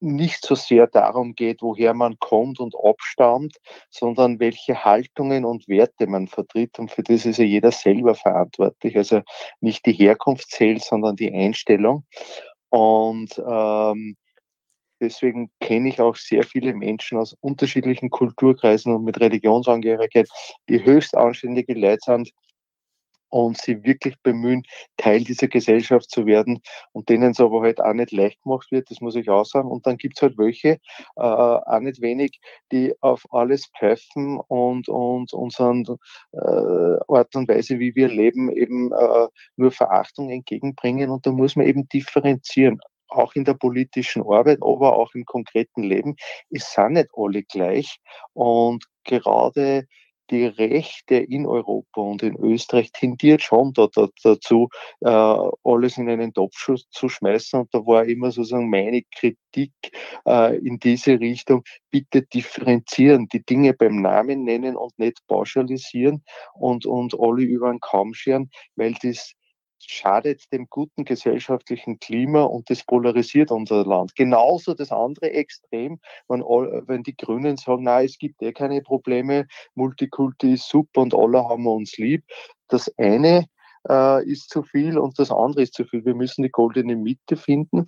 nicht 0.00 0.44
so 0.44 0.54
sehr 0.54 0.86
darum 0.86 1.34
geht, 1.34 1.62
woher 1.62 1.94
man 1.94 2.18
kommt 2.18 2.60
und 2.60 2.74
abstammt, 2.76 3.56
sondern 3.88 4.38
welche 4.38 4.84
Haltungen 4.84 5.46
und 5.46 5.66
Werte 5.66 6.06
man 6.06 6.28
vertritt. 6.28 6.78
Und 6.78 6.90
für 6.90 7.02
das 7.02 7.24
ist 7.24 7.38
ja 7.38 7.44
jeder 7.46 7.72
selber 7.72 8.14
verantwortlich. 8.14 8.98
Also 8.98 9.22
nicht 9.60 9.86
die 9.86 9.94
Herkunft 9.94 10.50
zählt, 10.50 10.84
sondern 10.84 11.16
die 11.16 11.32
Einstellung. 11.32 12.04
Und 12.68 13.38
ähm, 13.38 14.18
Deswegen 15.00 15.50
kenne 15.60 15.88
ich 15.88 16.00
auch 16.00 16.16
sehr 16.16 16.42
viele 16.42 16.74
Menschen 16.74 17.18
aus 17.18 17.36
unterschiedlichen 17.40 18.10
Kulturkreisen 18.10 18.94
und 18.94 19.04
mit 19.04 19.20
Religionsangehörigkeit, 19.20 20.28
die 20.68 20.84
höchst 20.84 21.16
anständige 21.16 21.74
Leute 21.74 22.00
sind 22.04 22.32
und 23.30 23.58
sie 23.58 23.84
wirklich 23.84 24.16
bemühen, 24.22 24.62
Teil 24.96 25.24
dieser 25.24 25.48
Gesellschaft 25.48 26.10
zu 26.10 26.26
werden 26.26 26.60
und 26.92 27.08
denen 27.08 27.32
es 27.32 27.40
aber 27.40 27.62
halt 27.62 27.80
auch 27.80 27.92
nicht 27.92 28.12
leicht 28.12 28.42
gemacht 28.42 28.70
wird, 28.70 28.90
das 28.90 29.00
muss 29.00 29.16
ich 29.16 29.28
auch 29.28 29.44
sagen. 29.44 29.70
Und 29.70 29.86
dann 29.86 29.96
gibt 29.96 30.16
es 30.16 30.22
halt 30.22 30.38
welche, 30.38 30.78
äh, 31.16 31.20
auch 31.20 31.80
nicht 31.80 32.00
wenig, 32.00 32.40
die 32.72 32.94
auf 33.00 33.24
alles 33.30 33.66
pfeifen 33.78 34.40
und, 34.48 34.88
und 34.88 35.32
unseren 35.32 35.84
äh, 36.32 36.38
Art 37.08 37.34
und 37.36 37.48
Weise, 37.48 37.78
wie 37.78 37.94
wir 37.94 38.08
leben, 38.08 38.50
eben 38.50 38.92
äh, 38.92 39.28
nur 39.56 39.72
Verachtung 39.72 40.30
entgegenbringen. 40.30 41.10
Und 41.10 41.26
da 41.26 41.32
muss 41.32 41.56
man 41.56 41.66
eben 41.66 41.88
differenzieren 41.88 42.80
auch 43.08 43.34
in 43.34 43.44
der 43.44 43.54
politischen 43.54 44.22
Arbeit, 44.22 44.58
aber 44.62 44.96
auch 44.96 45.14
im 45.14 45.24
konkreten 45.24 45.82
Leben, 45.82 46.16
es 46.50 46.72
sind 46.72 46.92
nicht 46.92 47.08
alle 47.14 47.42
gleich. 47.42 47.98
Und 48.32 48.84
gerade 49.04 49.86
die 50.30 50.44
Rechte 50.44 51.16
in 51.16 51.46
Europa 51.46 52.00
und 52.00 52.22
in 52.22 52.36
Österreich 52.36 52.92
tendiert 52.92 53.42
schon 53.42 53.72
da, 53.72 53.88
da, 53.92 54.08
dazu, 54.22 54.68
äh, 55.00 55.08
alles 55.08 55.96
in 55.96 56.08
einen 56.08 56.34
Topf 56.34 56.68
zu 56.90 57.08
schmeißen. 57.08 57.60
Und 57.60 57.72
da 57.72 57.78
war 57.86 58.04
immer 58.04 58.30
sozusagen 58.30 58.68
meine 58.68 59.02
Kritik 59.14 59.72
äh, 60.26 60.56
in 60.58 60.78
diese 60.78 61.18
Richtung, 61.18 61.62
bitte 61.90 62.22
differenzieren, 62.22 63.28
die 63.28 63.44
Dinge 63.44 63.72
beim 63.72 64.02
Namen 64.02 64.44
nennen 64.44 64.76
und 64.76 64.98
nicht 64.98 65.18
pauschalisieren 65.26 66.22
und, 66.54 66.84
und 66.84 67.18
alle 67.18 67.42
über 67.42 67.70
den 67.70 67.80
Kamm 67.80 68.12
scheren, 68.14 68.50
weil 68.76 68.94
das 69.02 69.34
schadet 69.80 70.52
dem 70.52 70.66
guten 70.68 71.04
gesellschaftlichen 71.04 71.98
Klima 71.98 72.42
und 72.42 72.70
das 72.70 72.84
polarisiert 72.84 73.50
unser 73.50 73.84
Land. 73.84 74.14
Genauso 74.16 74.74
das 74.74 74.92
andere 74.92 75.30
Extrem, 75.30 75.98
wenn, 76.28 76.40
wenn 76.40 77.02
die 77.02 77.16
Grünen 77.16 77.56
sagen, 77.56 77.84
na, 77.84 78.02
es 78.02 78.18
gibt 78.18 78.42
eh 78.42 78.52
keine 78.52 78.82
Probleme, 78.82 79.46
Multikulti 79.74 80.54
ist 80.54 80.68
super 80.68 81.02
und 81.02 81.14
alle 81.14 81.44
haben 81.48 81.66
uns 81.66 81.96
lieb. 81.96 82.24
Das 82.68 82.92
eine 82.98 83.46
äh, 83.88 84.24
ist 84.26 84.50
zu 84.50 84.62
viel 84.62 84.98
und 84.98 85.18
das 85.18 85.30
andere 85.30 85.62
ist 85.62 85.74
zu 85.74 85.84
viel. 85.84 86.04
Wir 86.04 86.14
müssen 86.14 86.42
die 86.42 86.50
goldene 86.50 86.96
Mitte 86.96 87.36
finden 87.36 87.86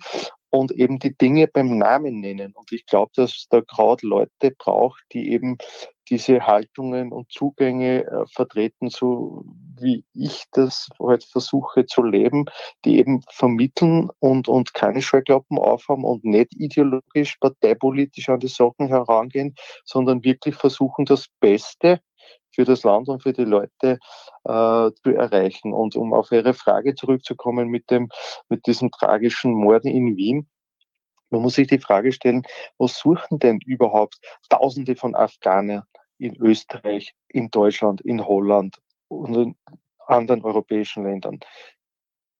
und 0.51 0.71
eben 0.71 0.99
die 0.99 1.17
Dinge 1.17 1.47
beim 1.47 1.77
Namen 1.77 2.19
nennen. 2.19 2.53
Und 2.53 2.71
ich 2.71 2.85
glaube, 2.85 3.11
dass 3.15 3.47
da 3.49 3.61
gerade 3.61 4.05
Leute 4.05 4.51
braucht, 4.57 5.03
die 5.13 5.31
eben 5.31 5.57
diese 6.09 6.45
Haltungen 6.45 7.13
und 7.13 7.31
Zugänge 7.31 8.05
äh, 8.05 8.25
vertreten, 8.27 8.89
so 8.89 9.45
wie 9.79 10.03
ich 10.13 10.43
das 10.51 10.89
heute 10.99 11.25
versuche 11.25 11.85
zu 11.85 12.03
leben, 12.03 12.45
die 12.83 12.99
eben 12.99 13.21
vermitteln 13.29 14.09
und, 14.19 14.49
und 14.49 14.73
keine 14.73 15.01
Scheuklappen 15.01 15.57
aufhaben 15.57 16.03
und 16.03 16.25
nicht 16.25 16.53
ideologisch, 16.53 17.37
parteipolitisch 17.37 18.27
an 18.27 18.41
die 18.41 18.49
Sachen 18.49 18.89
herangehen, 18.89 19.55
sondern 19.85 20.23
wirklich 20.23 20.55
versuchen, 20.55 21.05
das 21.05 21.27
Beste 21.39 22.01
für 22.51 22.65
das 22.65 22.83
Land 22.83 23.09
und 23.09 23.23
für 23.23 23.33
die 23.33 23.45
Leute 23.45 23.99
äh, 24.43 24.91
zu 25.03 25.09
erreichen. 25.15 25.73
Und 25.73 25.95
um 25.95 26.13
auf 26.13 26.31
Ihre 26.31 26.53
Frage 26.53 26.95
zurückzukommen 26.95 27.69
mit 27.69 27.89
dem, 27.89 28.09
mit 28.49 28.65
diesem 28.67 28.91
tragischen 28.91 29.53
Morden 29.53 29.87
in 29.87 30.15
Wien. 30.17 30.49
Man 31.29 31.41
muss 31.41 31.55
sich 31.55 31.67
die 31.67 31.79
Frage 31.79 32.11
stellen, 32.11 32.43
was 32.77 32.97
suchen 32.97 33.39
denn 33.39 33.59
überhaupt 33.65 34.19
Tausende 34.49 34.95
von 34.95 35.15
Afghanen 35.15 35.83
in 36.17 36.35
Österreich, 36.35 37.15
in 37.29 37.49
Deutschland, 37.49 38.01
in 38.01 38.25
Holland 38.25 38.77
und 39.07 39.35
in 39.35 39.55
anderen 40.07 40.43
europäischen 40.43 41.05
Ländern? 41.05 41.39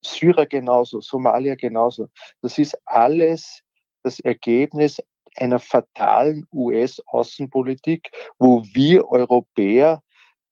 Syrer 0.03 0.46
genauso, 0.46 1.00
Somalia 1.00 1.56
genauso. 1.56 2.10
Das 2.41 2.58
ist 2.58 2.77
alles 2.86 3.63
das 4.03 4.20
Ergebnis 4.20 5.01
einer 5.36 5.60
fatalen 5.60 6.46
US-Außenpolitik, 6.52 8.12
wo 8.38 8.64
wir 8.74 9.08
Europäer 9.08 10.02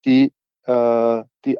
die, 0.06 0.34
äh, 0.66 1.24
die 1.46 1.58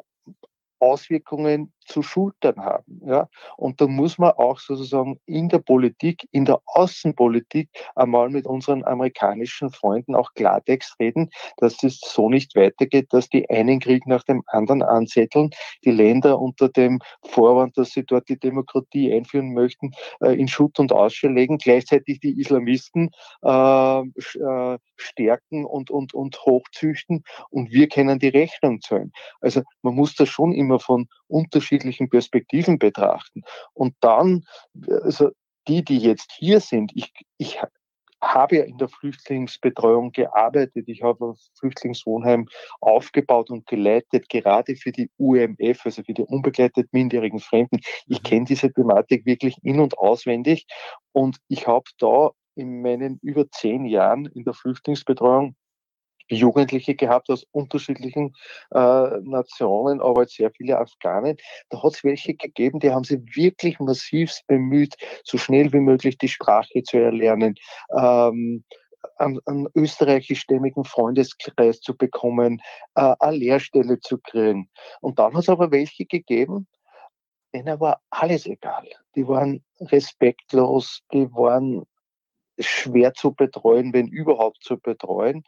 Auswirkungen 0.78 1.72
zu 1.86 2.02
schultern 2.02 2.56
haben. 2.58 3.00
Ja? 3.04 3.28
Und 3.56 3.80
da 3.80 3.86
muss 3.86 4.18
man 4.18 4.32
auch 4.32 4.58
sozusagen 4.58 5.20
in 5.26 5.48
der 5.48 5.58
Politik, 5.58 6.26
in 6.30 6.44
der 6.44 6.60
Außenpolitik 6.66 7.68
einmal 7.94 8.30
mit 8.30 8.46
unseren 8.46 8.84
amerikanischen 8.84 9.70
Freunden 9.70 10.14
auch 10.14 10.32
Klartext 10.34 10.98
reden, 11.00 11.30
dass 11.56 11.82
es 11.82 12.00
so 12.00 12.28
nicht 12.28 12.54
weitergeht, 12.56 13.08
dass 13.10 13.28
die 13.28 13.48
einen 13.50 13.80
Krieg 13.80 14.06
nach 14.06 14.24
dem 14.24 14.42
anderen 14.46 14.82
anzetteln, 14.82 15.50
die 15.84 15.90
Länder 15.90 16.40
unter 16.40 16.68
dem 16.68 17.00
Vorwand, 17.24 17.76
dass 17.76 17.90
sie 17.90 18.04
dort 18.04 18.28
die 18.28 18.38
Demokratie 18.38 19.12
einführen 19.12 19.52
möchten, 19.52 19.92
äh, 20.20 20.38
in 20.38 20.48
Schutt 20.48 20.78
und 20.78 20.92
Asche 20.92 21.28
legen, 21.28 21.58
gleichzeitig 21.58 22.20
die 22.20 22.40
Islamisten 22.40 23.10
äh, 23.42 24.00
äh, 24.00 24.78
stärken 24.96 25.64
und, 25.64 25.90
und, 25.90 26.14
und 26.14 26.40
hochzüchten 26.44 27.24
und 27.50 27.70
wir 27.72 27.88
können 27.88 28.18
die 28.18 28.28
Rechnung 28.28 28.80
zahlen. 28.80 29.12
Also 29.40 29.62
man 29.82 29.94
muss 29.94 30.14
das 30.14 30.28
schon 30.28 30.52
immer 30.52 30.78
von 30.78 31.08
unterschiedlichen 31.70 32.08
Perspektiven 32.08 32.78
betrachten. 32.78 33.42
Und 33.72 33.94
dann, 34.00 34.44
also 34.88 35.30
die, 35.68 35.84
die 35.84 35.98
jetzt 35.98 36.32
hier 36.36 36.60
sind, 36.60 36.92
ich, 36.94 37.12
ich 37.38 37.60
habe 38.22 38.56
ja 38.56 38.64
in 38.64 38.76
der 38.76 38.88
Flüchtlingsbetreuung 38.88 40.12
gearbeitet. 40.12 40.88
Ich 40.88 41.02
habe 41.02 41.30
ein 41.30 41.34
Flüchtlingswohnheim 41.58 42.46
aufgebaut 42.80 43.50
und 43.50 43.66
geleitet, 43.66 44.28
gerade 44.28 44.76
für 44.76 44.92
die 44.92 45.10
UMF, 45.16 45.86
also 45.86 46.02
für 46.02 46.12
die 46.12 46.22
unbegleiteten 46.22 46.88
minderjährigen 46.92 47.40
Fremden. 47.40 47.80
Ich 48.06 48.18
mhm. 48.18 48.22
kenne 48.24 48.44
diese 48.44 48.72
Thematik 48.72 49.24
wirklich 49.24 49.56
in- 49.62 49.80
und 49.80 49.96
auswendig. 49.96 50.66
Und 51.12 51.38
ich 51.48 51.66
habe 51.66 51.88
da 51.98 52.30
in 52.56 52.82
meinen 52.82 53.18
über 53.22 53.48
zehn 53.50 53.86
Jahren 53.86 54.26
in 54.26 54.44
der 54.44 54.52
Flüchtlingsbetreuung 54.52 55.54
Jugendliche 56.36 56.94
gehabt 56.94 57.30
aus 57.30 57.46
unterschiedlichen 57.52 58.34
äh, 58.72 59.10
Nationen, 59.22 60.00
aber 60.00 60.26
sehr 60.26 60.50
viele 60.50 60.78
Afghanen. 60.78 61.36
Da 61.70 61.82
hat 61.82 61.94
es 61.94 62.04
welche 62.04 62.34
gegeben, 62.34 62.80
die 62.80 62.90
haben 62.90 63.04
sich 63.04 63.20
wirklich 63.34 63.78
massiv 63.80 64.32
bemüht, 64.46 64.96
so 65.24 65.38
schnell 65.38 65.72
wie 65.72 65.80
möglich 65.80 66.18
die 66.18 66.28
Sprache 66.28 66.82
zu 66.82 66.98
erlernen. 66.98 67.54
Ähm, 67.96 68.64
einen, 69.16 69.40
einen 69.46 69.68
österreichischstämmigen 69.74 70.84
Freundeskreis 70.84 71.80
zu 71.80 71.96
bekommen, 71.96 72.60
äh, 72.94 73.14
eine 73.18 73.36
Lehrstelle 73.36 74.00
zu 74.00 74.18
kriegen. 74.18 74.68
Und 75.00 75.18
dann 75.18 75.34
hat 75.34 75.42
es 75.42 75.48
aber 75.48 75.70
welche 75.70 76.06
gegeben, 76.06 76.66
denen 77.54 77.80
war 77.80 78.00
alles 78.10 78.46
egal. 78.46 78.86
Die 79.14 79.26
waren 79.26 79.64
respektlos, 79.80 81.00
die 81.12 81.30
waren 81.32 81.84
schwer 82.58 83.14
zu 83.14 83.32
betreuen, 83.32 83.92
wenn 83.92 84.08
überhaupt 84.08 84.62
zu 84.62 84.78
betreuen. 84.78 85.44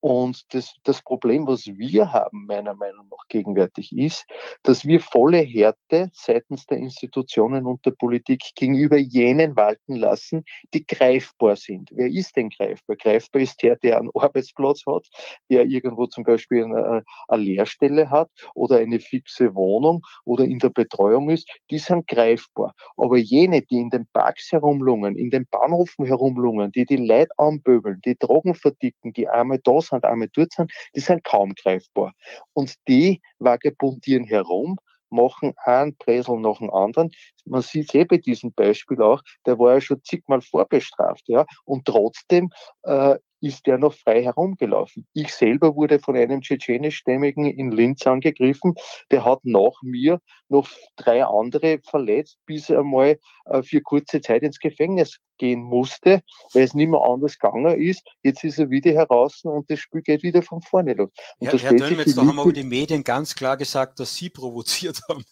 Und 0.00 0.54
das, 0.54 0.74
das 0.84 1.02
Problem, 1.02 1.46
was 1.46 1.66
wir 1.66 2.12
haben, 2.12 2.46
meiner 2.46 2.74
Meinung 2.74 3.08
nach 3.10 3.26
gegenwärtig, 3.28 3.96
ist, 3.96 4.26
dass 4.62 4.84
wir 4.84 5.00
volle 5.00 5.38
Härte 5.38 6.10
seitens 6.12 6.66
der 6.66 6.78
Institutionen 6.78 7.66
und 7.66 7.84
der 7.86 7.92
Politik 7.92 8.42
gegenüber 8.54 8.98
jenen 8.98 9.56
walten 9.56 9.96
lassen, 9.96 10.44
die 10.74 10.86
greifbar 10.86 11.56
sind. 11.56 11.90
Wer 11.92 12.08
ist 12.08 12.36
denn 12.36 12.50
greifbar? 12.50 12.96
Greifbar 12.96 13.42
ist 13.42 13.62
der, 13.62 13.76
der 13.76 13.98
einen 13.98 14.10
Arbeitsplatz 14.14 14.82
hat, 14.86 15.08
der 15.50 15.64
irgendwo 15.64 16.06
zum 16.06 16.24
Beispiel 16.24 16.64
eine, 16.64 17.02
eine 17.28 17.42
Lehrstelle 17.42 18.10
hat 18.10 18.30
oder 18.54 18.78
eine 18.78 19.00
fixe 19.00 19.54
Wohnung 19.54 20.02
oder 20.24 20.44
in 20.44 20.58
der 20.58 20.70
Betreuung 20.70 21.30
ist, 21.30 21.48
die 21.70 21.78
sind 21.78 22.06
greifbar. 22.06 22.74
Aber 22.96 23.16
jene, 23.16 23.62
die 23.62 23.78
in 23.78 23.90
den 23.90 24.06
Parks 24.12 24.52
herumlungen, 24.52 25.16
in 25.16 25.30
den 25.30 25.46
Bahnhöfen 25.50 26.04
herumlungen, 26.04 26.70
die 26.72 26.84
die 26.84 26.96
Leute 26.96 27.30
anböbeln, 27.38 28.00
die 28.04 28.16
Drogen 28.18 28.54
verdicken, 28.54 29.12
die 29.12 29.28
einmal 29.28 29.58
da 29.64 29.80
sind, 29.86 30.04
einmal 30.04 30.28
dort 30.32 30.52
sind, 30.52 30.72
die 30.94 31.00
sind 31.00 31.24
kaum 31.24 31.54
greifbar. 31.54 32.12
Und 32.52 32.74
die 32.88 33.20
vagabundieren 33.38 34.24
herum, 34.24 34.76
machen 35.10 35.54
einen 35.64 35.96
Bresel 35.96 36.38
nach 36.38 36.58
dem 36.58 36.70
anderen. 36.70 37.10
Man 37.44 37.62
sieht 37.62 37.94
eh 37.94 38.04
bei 38.04 38.18
diesem 38.18 38.52
Beispiel 38.52 39.00
auch, 39.02 39.22
der 39.46 39.58
war 39.58 39.74
ja 39.74 39.80
schon 39.80 40.02
zigmal 40.02 40.40
vorbestraft, 40.40 41.24
ja, 41.28 41.46
und 41.64 41.84
trotzdem 41.84 42.50
äh, 42.82 43.16
ist 43.40 43.66
der 43.66 43.78
noch 43.78 43.94
frei 43.94 44.22
herumgelaufen. 44.22 45.06
Ich 45.12 45.34
selber 45.34 45.74
wurde 45.76 45.98
von 45.98 46.16
einem 46.16 46.40
tschetschenischstämmigen 46.40 47.46
in 47.46 47.70
Linz 47.70 48.06
angegriffen. 48.06 48.74
Der 49.10 49.24
hat 49.24 49.40
nach 49.44 49.82
mir 49.82 50.20
noch 50.48 50.68
drei 50.96 51.24
andere 51.24 51.80
verletzt, 51.84 52.38
bis 52.46 52.70
er 52.70 52.82
mal 52.82 53.18
äh, 53.46 53.62
für 53.62 53.80
kurze 53.80 54.20
Zeit 54.20 54.42
ins 54.42 54.58
Gefängnis 54.58 55.18
gehen 55.38 55.60
musste, 55.60 56.22
weil 56.52 56.62
es 56.62 56.74
nicht 56.74 56.88
mehr 56.88 57.00
anders 57.02 57.38
gegangen 57.38 57.80
ist. 57.80 58.02
Jetzt 58.22 58.44
ist 58.44 58.58
er 58.58 58.70
wieder 58.70 58.92
heraus 58.92 59.40
und 59.42 59.70
das 59.70 59.80
Spiel 59.80 60.02
geht 60.02 60.22
wieder 60.22 60.42
von 60.42 60.62
vorne 60.62 60.94
los. 60.94 61.10
Und 61.38 61.52
ja, 61.52 61.58
Herr 61.58 61.74
Dönmetz, 61.74 62.14
da 62.14 62.22
haben 62.22 62.38
aber 62.38 62.52
die 62.52 62.64
Medien 62.64 63.04
ganz 63.04 63.34
klar 63.34 63.56
gesagt, 63.56 64.00
dass 64.00 64.14
Sie 64.14 64.30
provoziert 64.30 65.00
haben. 65.08 65.24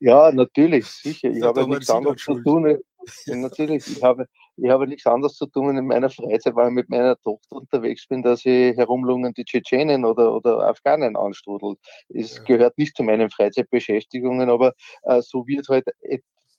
Ja, 0.00 0.32
natürlich, 0.32 0.86
sicher. 0.86 1.30
Ich 1.30 1.42
habe 1.42 1.66
nichts 1.68 1.88
anderes 1.88 2.22
zu 2.22 2.42
tun. 2.42 2.78
Ja, 3.26 3.36
natürlich, 3.36 3.86
ich 3.86 4.02
habe, 4.02 4.26
ich 4.56 4.70
habe 4.70 4.86
nichts 4.86 5.06
anderes 5.06 5.34
zu 5.34 5.46
tun 5.46 5.76
in 5.76 5.86
meiner 5.86 6.10
Freizeit, 6.10 6.54
weil 6.54 6.68
ich 6.68 6.74
mit 6.74 6.88
meiner 6.88 7.16
Tochter 7.18 7.56
unterwegs 7.56 8.06
bin, 8.06 8.22
dass 8.22 8.44
ich 8.44 8.76
herumlungen 8.76 9.32
die 9.34 9.44
Tschetschenen 9.44 10.04
oder, 10.04 10.34
oder 10.34 10.68
Afghanen 10.68 11.16
anstrudel. 11.16 11.76
Es 12.08 12.36
ja. 12.36 12.42
gehört 12.44 12.78
nicht 12.78 12.96
zu 12.96 13.02
meinen 13.02 13.30
Freizeitbeschäftigungen, 13.30 14.50
aber 14.50 14.74
äh, 15.04 15.20
so 15.22 15.46
wird 15.46 15.68
halt 15.68 15.84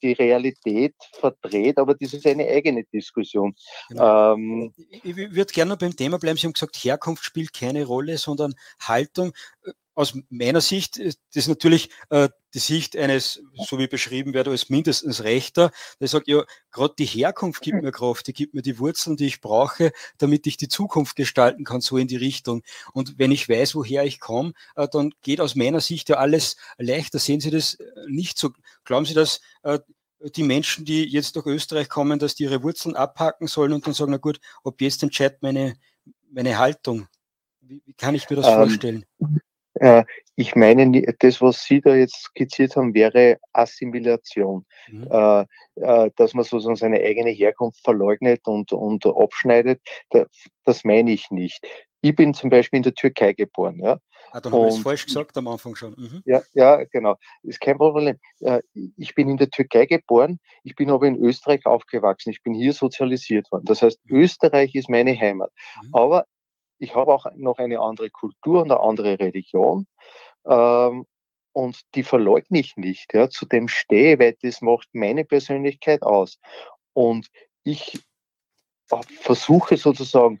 die 0.04 0.12
Realität 0.12 0.94
verdreht, 1.12 1.78
aber 1.78 1.94
das 1.94 2.12
ist 2.12 2.26
eine 2.26 2.46
eigene 2.46 2.84
Diskussion. 2.84 3.54
Genau. 3.88 4.34
Ähm, 4.34 4.72
ich 4.76 5.16
würde 5.16 5.52
gerne 5.52 5.70
noch 5.70 5.78
beim 5.78 5.96
Thema 5.96 6.18
bleiben. 6.18 6.36
Sie 6.36 6.46
haben 6.46 6.52
gesagt, 6.52 6.76
Herkunft 6.76 7.24
spielt 7.24 7.52
keine 7.52 7.84
Rolle, 7.86 8.18
sondern 8.18 8.54
Haltung 8.80 9.32
aus 9.94 10.14
meiner 10.28 10.60
Sicht 10.60 10.96
ist 10.96 11.20
das 11.34 11.46
natürlich 11.48 11.90
äh, 12.10 12.28
die 12.52 12.58
Sicht 12.58 12.96
eines, 12.96 13.42
so 13.68 13.78
wie 13.78 13.86
beschrieben 13.86 14.32
werde, 14.34 14.50
als 14.50 14.68
mindestens 14.68 15.24
Rechter, 15.24 15.70
der 16.00 16.08
sagt, 16.08 16.28
ja, 16.28 16.44
gerade 16.70 16.94
die 16.98 17.04
Herkunft 17.04 17.62
gibt 17.62 17.82
mir 17.82 17.92
Kraft, 17.92 18.26
die 18.26 18.32
gibt 18.32 18.54
mir 18.54 18.62
die 18.62 18.78
Wurzeln, 18.78 19.16
die 19.16 19.26
ich 19.26 19.40
brauche, 19.40 19.92
damit 20.18 20.46
ich 20.46 20.56
die 20.56 20.68
Zukunft 20.68 21.16
gestalten 21.16 21.64
kann, 21.64 21.80
so 21.80 21.96
in 21.96 22.08
die 22.08 22.16
Richtung. 22.16 22.62
Und 22.92 23.18
wenn 23.18 23.32
ich 23.32 23.48
weiß, 23.48 23.74
woher 23.74 24.04
ich 24.04 24.20
komme, 24.20 24.52
äh, 24.76 24.88
dann 24.90 25.12
geht 25.22 25.40
aus 25.40 25.54
meiner 25.54 25.80
Sicht 25.80 26.08
ja 26.08 26.16
alles 26.16 26.56
leichter. 26.78 27.18
Sehen 27.18 27.40
Sie 27.40 27.50
das 27.50 27.74
äh, 27.74 27.84
nicht 28.08 28.38
so? 28.38 28.50
Glauben 28.84 29.06
Sie, 29.06 29.14
dass 29.14 29.40
äh, 29.62 29.78
die 30.34 30.42
Menschen, 30.42 30.84
die 30.84 31.04
jetzt 31.04 31.36
durch 31.36 31.46
Österreich 31.46 31.88
kommen, 31.88 32.18
dass 32.18 32.34
die 32.34 32.44
ihre 32.44 32.62
Wurzeln 32.62 32.96
abhaken 32.96 33.46
sollen 33.46 33.72
und 33.72 33.86
dann 33.86 33.94
sagen, 33.94 34.12
na 34.12 34.18
gut, 34.18 34.40
ob 34.62 34.80
jetzt 34.80 35.02
entscheidet 35.02 35.42
meine, 35.42 35.74
meine 36.30 36.58
Haltung. 36.58 37.08
Wie, 37.60 37.82
wie 37.84 37.94
kann 37.94 38.14
ich 38.14 38.28
mir 38.28 38.36
das 38.36 38.46
ähm, 38.46 38.54
vorstellen? 38.54 39.04
Äh, 39.74 40.04
ich 40.36 40.56
meine, 40.56 41.02
das, 41.20 41.40
was 41.40 41.64
Sie 41.64 41.80
da 41.80 41.94
jetzt 41.94 42.22
skizziert 42.22 42.76
haben, 42.76 42.94
wäre 42.94 43.38
Assimilation. 43.52 44.64
Mhm. 44.88 45.08
Äh, 45.10 45.44
äh, 45.76 46.10
dass 46.16 46.34
man 46.34 46.44
sozusagen 46.44 46.76
seine 46.76 47.00
eigene 47.00 47.30
Herkunft 47.30 47.82
verleugnet 47.82 48.46
und, 48.46 48.72
und 48.72 49.06
abschneidet. 49.06 49.80
Das 50.64 50.84
meine 50.84 51.12
ich 51.12 51.30
nicht. 51.30 51.66
Ich 52.00 52.14
bin 52.14 52.34
zum 52.34 52.50
Beispiel 52.50 52.78
in 52.78 52.82
der 52.82 52.94
Türkei 52.94 53.32
geboren. 53.32 53.80
Ja. 53.82 53.98
Ah, 54.30 54.40
dann 54.40 54.52
habe 54.52 54.68
ich 54.68 54.74
es 54.74 54.82
falsch 54.82 55.06
gesagt 55.06 55.36
am 55.36 55.48
Anfang 55.48 55.74
schon. 55.74 55.94
Mhm. 55.96 56.22
Ja, 56.24 56.42
ja, 56.52 56.84
genau. 56.84 57.16
Ist 57.42 57.60
kein 57.60 57.78
Problem. 57.78 58.18
Ich 58.96 59.14
bin 59.14 59.28
in 59.28 59.36
der 59.36 59.48
Türkei 59.48 59.86
geboren, 59.86 60.38
ich 60.64 60.74
bin 60.74 60.90
aber 60.90 61.06
in 61.06 61.16
Österreich 61.16 61.64
aufgewachsen. 61.66 62.30
Ich 62.30 62.42
bin 62.42 62.52
hier 62.52 62.72
sozialisiert 62.72 63.50
worden. 63.50 63.64
Das 63.64 63.82
heißt, 63.82 64.00
mhm. 64.04 64.16
Österreich 64.18 64.74
ist 64.74 64.90
meine 64.90 65.18
Heimat. 65.18 65.50
Mhm. 65.82 65.88
Aber 65.92 66.26
ich 66.78 66.94
habe 66.94 67.14
auch 67.14 67.26
noch 67.36 67.58
eine 67.58 67.80
andere 67.80 68.10
Kultur 68.10 68.62
und 68.62 68.70
eine 68.70 68.80
andere 68.80 69.18
Religion. 69.18 69.86
Ähm, 70.46 71.06
und 71.52 71.80
die 71.94 72.02
verleugne 72.02 72.58
ich 72.58 72.76
nicht. 72.76 73.14
Ja, 73.14 73.30
zu 73.30 73.46
dem 73.46 73.68
stehe, 73.68 74.18
weil 74.18 74.36
das 74.42 74.60
macht 74.60 74.88
meine 74.92 75.24
Persönlichkeit 75.24 76.02
aus. 76.02 76.38
Und 76.92 77.28
ich 77.62 78.00
versuche 78.88 79.76
sozusagen, 79.76 80.40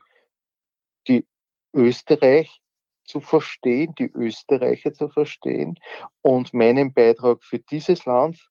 die 1.08 1.26
Österreich 1.72 2.60
zu 3.04 3.20
verstehen, 3.20 3.94
die 3.98 4.10
Österreicher 4.10 4.92
zu 4.92 5.08
verstehen 5.08 5.78
und 6.22 6.54
meinen 6.54 6.92
Beitrag 6.92 7.44
für 7.44 7.58
dieses 7.58 8.04
Land 8.06 8.48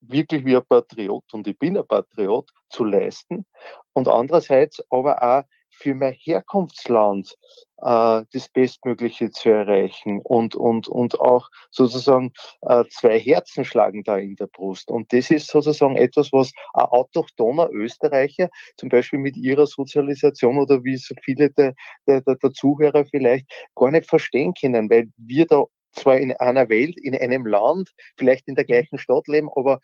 wirklich 0.00 0.44
wie 0.44 0.56
ein 0.56 0.66
Patriot, 0.66 1.24
und 1.32 1.46
ich 1.46 1.58
bin 1.58 1.76
ein 1.78 1.86
Patriot, 1.86 2.50
zu 2.68 2.84
leisten. 2.84 3.46
Und 3.92 4.08
andererseits 4.08 4.82
aber 4.90 5.22
auch 5.22 5.44
für 5.76 5.94
mein 5.94 6.14
Herkunftsland 6.14 7.36
äh, 7.78 8.22
das 8.32 8.48
Bestmögliche 8.52 9.30
zu 9.30 9.50
erreichen 9.50 10.20
und, 10.22 10.54
und, 10.54 10.88
und 10.88 11.20
auch 11.20 11.48
sozusagen 11.70 12.32
äh, 12.62 12.84
zwei 12.90 13.18
Herzen 13.18 13.64
schlagen 13.64 14.04
da 14.04 14.16
in 14.16 14.36
der 14.36 14.46
Brust. 14.46 14.90
Und 14.90 15.12
das 15.12 15.30
ist 15.30 15.48
sozusagen 15.48 15.96
etwas, 15.96 16.32
was 16.32 16.52
ein 16.72 16.84
autochthoner 16.86 17.70
Österreicher 17.70 18.48
zum 18.76 18.88
Beispiel 18.88 19.18
mit 19.18 19.36
ihrer 19.36 19.66
Sozialisation 19.66 20.58
oder 20.58 20.82
wie 20.84 20.96
so 20.96 21.14
viele 21.22 21.50
der, 21.50 21.74
der, 22.06 22.22
der 22.22 22.52
Zuhörer 22.52 23.04
vielleicht 23.04 23.46
gar 23.74 23.90
nicht 23.90 24.08
verstehen 24.08 24.54
können, 24.54 24.90
weil 24.90 25.08
wir 25.16 25.46
da 25.46 25.64
zwar 25.94 26.18
in 26.18 26.32
einer 26.32 26.68
Welt, 26.68 26.98
in 27.00 27.16
einem 27.16 27.46
Land, 27.46 27.92
vielleicht 28.16 28.48
in 28.48 28.54
der 28.54 28.64
gleichen 28.64 28.98
Stadt 28.98 29.26
leben, 29.28 29.48
aber 29.54 29.80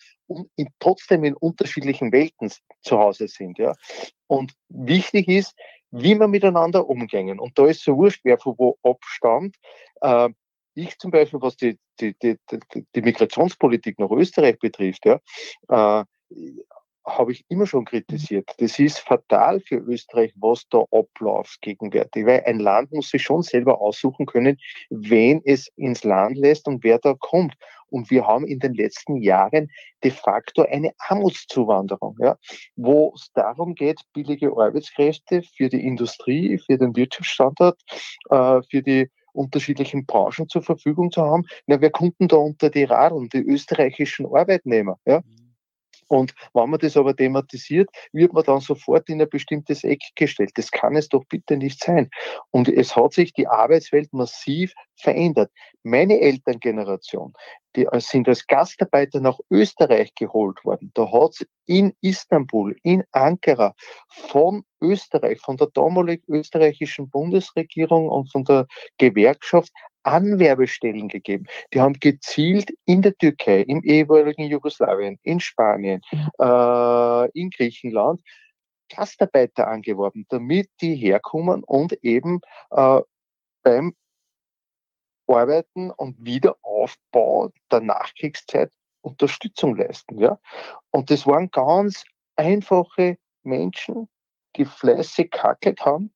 in, 0.56 0.68
trotzdem 0.78 1.24
in 1.24 1.34
unterschiedlichen 1.34 2.12
Welten 2.12 2.50
zu 2.82 2.98
Hause 2.98 3.28
sind. 3.28 3.58
Ja. 3.58 3.74
Und 4.26 4.52
wichtig 4.68 5.28
ist, 5.28 5.54
wie 5.90 6.18
wir 6.18 6.28
miteinander 6.28 6.88
umgehen. 6.88 7.38
Und 7.40 7.58
da 7.58 7.66
ist 7.66 7.82
so 7.82 7.96
wurscht, 7.96 8.20
wer 8.24 8.38
von 8.38 8.54
wo 8.58 8.78
abstammt. 8.82 9.56
Äh, 10.00 10.30
ich 10.74 10.98
zum 10.98 11.10
Beispiel, 11.10 11.40
was 11.42 11.56
die, 11.56 11.78
die, 12.00 12.14
die, 12.22 12.36
die, 12.94 13.02
Migrationspolitik 13.02 13.98
nach 13.98 14.10
Österreich 14.10 14.58
betrifft, 14.58 15.04
ja, 15.04 15.20
äh, 15.68 16.04
habe 17.04 17.32
ich 17.32 17.44
immer 17.48 17.66
schon 17.66 17.84
kritisiert. 17.84 18.50
Das 18.58 18.78
ist 18.78 18.98
fatal 19.00 19.60
für 19.60 19.76
Österreich, 19.76 20.32
was 20.36 20.66
da 20.68 20.84
abläuft 20.90 21.60
gegenwärtig, 21.62 22.26
weil 22.26 22.44
ein 22.44 22.60
Land 22.60 22.92
muss 22.92 23.10
sich 23.10 23.22
schon 23.22 23.42
selber 23.42 23.80
aussuchen 23.80 24.26
können, 24.26 24.58
wen 24.90 25.40
es 25.44 25.68
ins 25.76 26.04
Land 26.04 26.36
lässt 26.36 26.68
und 26.68 26.84
wer 26.84 26.98
da 26.98 27.14
kommt. 27.18 27.54
Und 27.90 28.10
wir 28.10 28.26
haben 28.26 28.46
in 28.46 28.58
den 28.58 28.74
letzten 28.74 29.16
Jahren 29.16 29.70
de 30.02 30.10
facto 30.10 30.62
eine 30.62 30.92
Armutszuwanderung, 30.98 32.16
ja, 32.20 32.36
wo 32.76 33.12
es 33.14 33.30
darum 33.34 33.74
geht, 33.74 34.00
billige 34.12 34.50
Arbeitskräfte 34.50 35.42
für 35.42 35.68
die 35.68 35.84
Industrie, 35.84 36.58
für 36.58 36.78
den 36.78 36.96
Wirtschaftsstandort, 36.96 37.80
äh, 38.30 38.62
für 38.70 38.82
die 38.82 39.10
unterschiedlichen 39.32 40.06
Branchen 40.06 40.48
zur 40.48 40.62
Verfügung 40.62 41.10
zu 41.10 41.22
haben. 41.22 41.44
Na, 41.66 41.80
wer 41.80 41.90
kommt 41.90 42.18
denn 42.20 42.28
da 42.28 42.36
unter 42.36 42.70
die 42.70 42.84
Radeln? 42.84 43.28
Die 43.28 43.38
österreichischen 43.38 44.26
Arbeitnehmer, 44.26 44.98
ja. 45.06 45.22
Und 46.10 46.34
wenn 46.54 46.68
man 46.68 46.80
das 46.80 46.96
aber 46.96 47.14
thematisiert, 47.14 47.88
wird 48.12 48.32
man 48.32 48.42
dann 48.42 48.60
sofort 48.60 49.08
in 49.08 49.22
ein 49.22 49.28
bestimmtes 49.28 49.84
Eck 49.84 50.02
gestellt. 50.16 50.50
Das 50.56 50.72
kann 50.72 50.96
es 50.96 51.08
doch 51.08 51.24
bitte 51.26 51.56
nicht 51.56 51.82
sein. 51.84 52.10
Und 52.50 52.68
es 52.68 52.96
hat 52.96 53.12
sich 53.12 53.32
die 53.32 53.46
Arbeitswelt 53.46 54.12
massiv 54.12 54.74
verändert. 54.96 55.52
Meine 55.84 56.18
Elterngeneration, 56.18 57.32
die 57.76 57.86
sind 57.98 58.28
als 58.28 58.44
Gastarbeiter 58.48 59.20
nach 59.20 59.38
Österreich 59.50 60.12
geholt 60.16 60.64
worden. 60.64 60.90
Da 60.94 61.12
hat 61.12 61.30
es 61.30 61.46
in 61.66 61.94
Istanbul, 62.00 62.76
in 62.82 63.04
Ankara 63.12 63.76
von 64.08 64.64
Österreich, 64.80 65.40
von 65.40 65.56
der 65.56 65.68
damaligen 65.68 66.24
österreichischen 66.26 67.08
Bundesregierung 67.08 68.08
und 68.08 68.32
von 68.32 68.42
der 68.42 68.66
Gewerkschaft 68.98 69.70
Anwerbestellen 70.02 71.08
gegeben. 71.08 71.46
Die 71.72 71.80
haben 71.80 71.94
gezielt 71.94 72.72
in 72.86 73.02
der 73.02 73.16
Türkei, 73.16 73.60
im 73.62 73.82
ehemaligen 73.82 74.44
Jugoslawien, 74.44 75.18
in 75.22 75.40
Spanien, 75.40 76.00
äh, 76.38 77.30
in 77.38 77.50
Griechenland 77.50 78.20
Gastarbeiter 78.90 79.68
angeworben, 79.68 80.26
damit 80.28 80.68
die 80.80 80.96
herkommen 80.96 81.62
und 81.64 81.92
eben 82.02 82.40
äh, 82.70 83.00
beim 83.62 83.94
Arbeiten 85.26 85.90
und 85.92 86.16
Wiederaufbau 86.24 87.50
der 87.70 87.80
Nachkriegszeit 87.80 88.72
Unterstützung 89.02 89.76
leisten. 89.76 90.18
Ja? 90.18 90.38
Und 90.90 91.10
das 91.10 91.26
waren 91.26 91.50
ganz 91.50 92.04
einfache 92.36 93.16
Menschen, 93.42 94.08
die 94.56 94.64
fleißig 94.64 95.30
kackelt 95.30 95.84
haben 95.84 96.12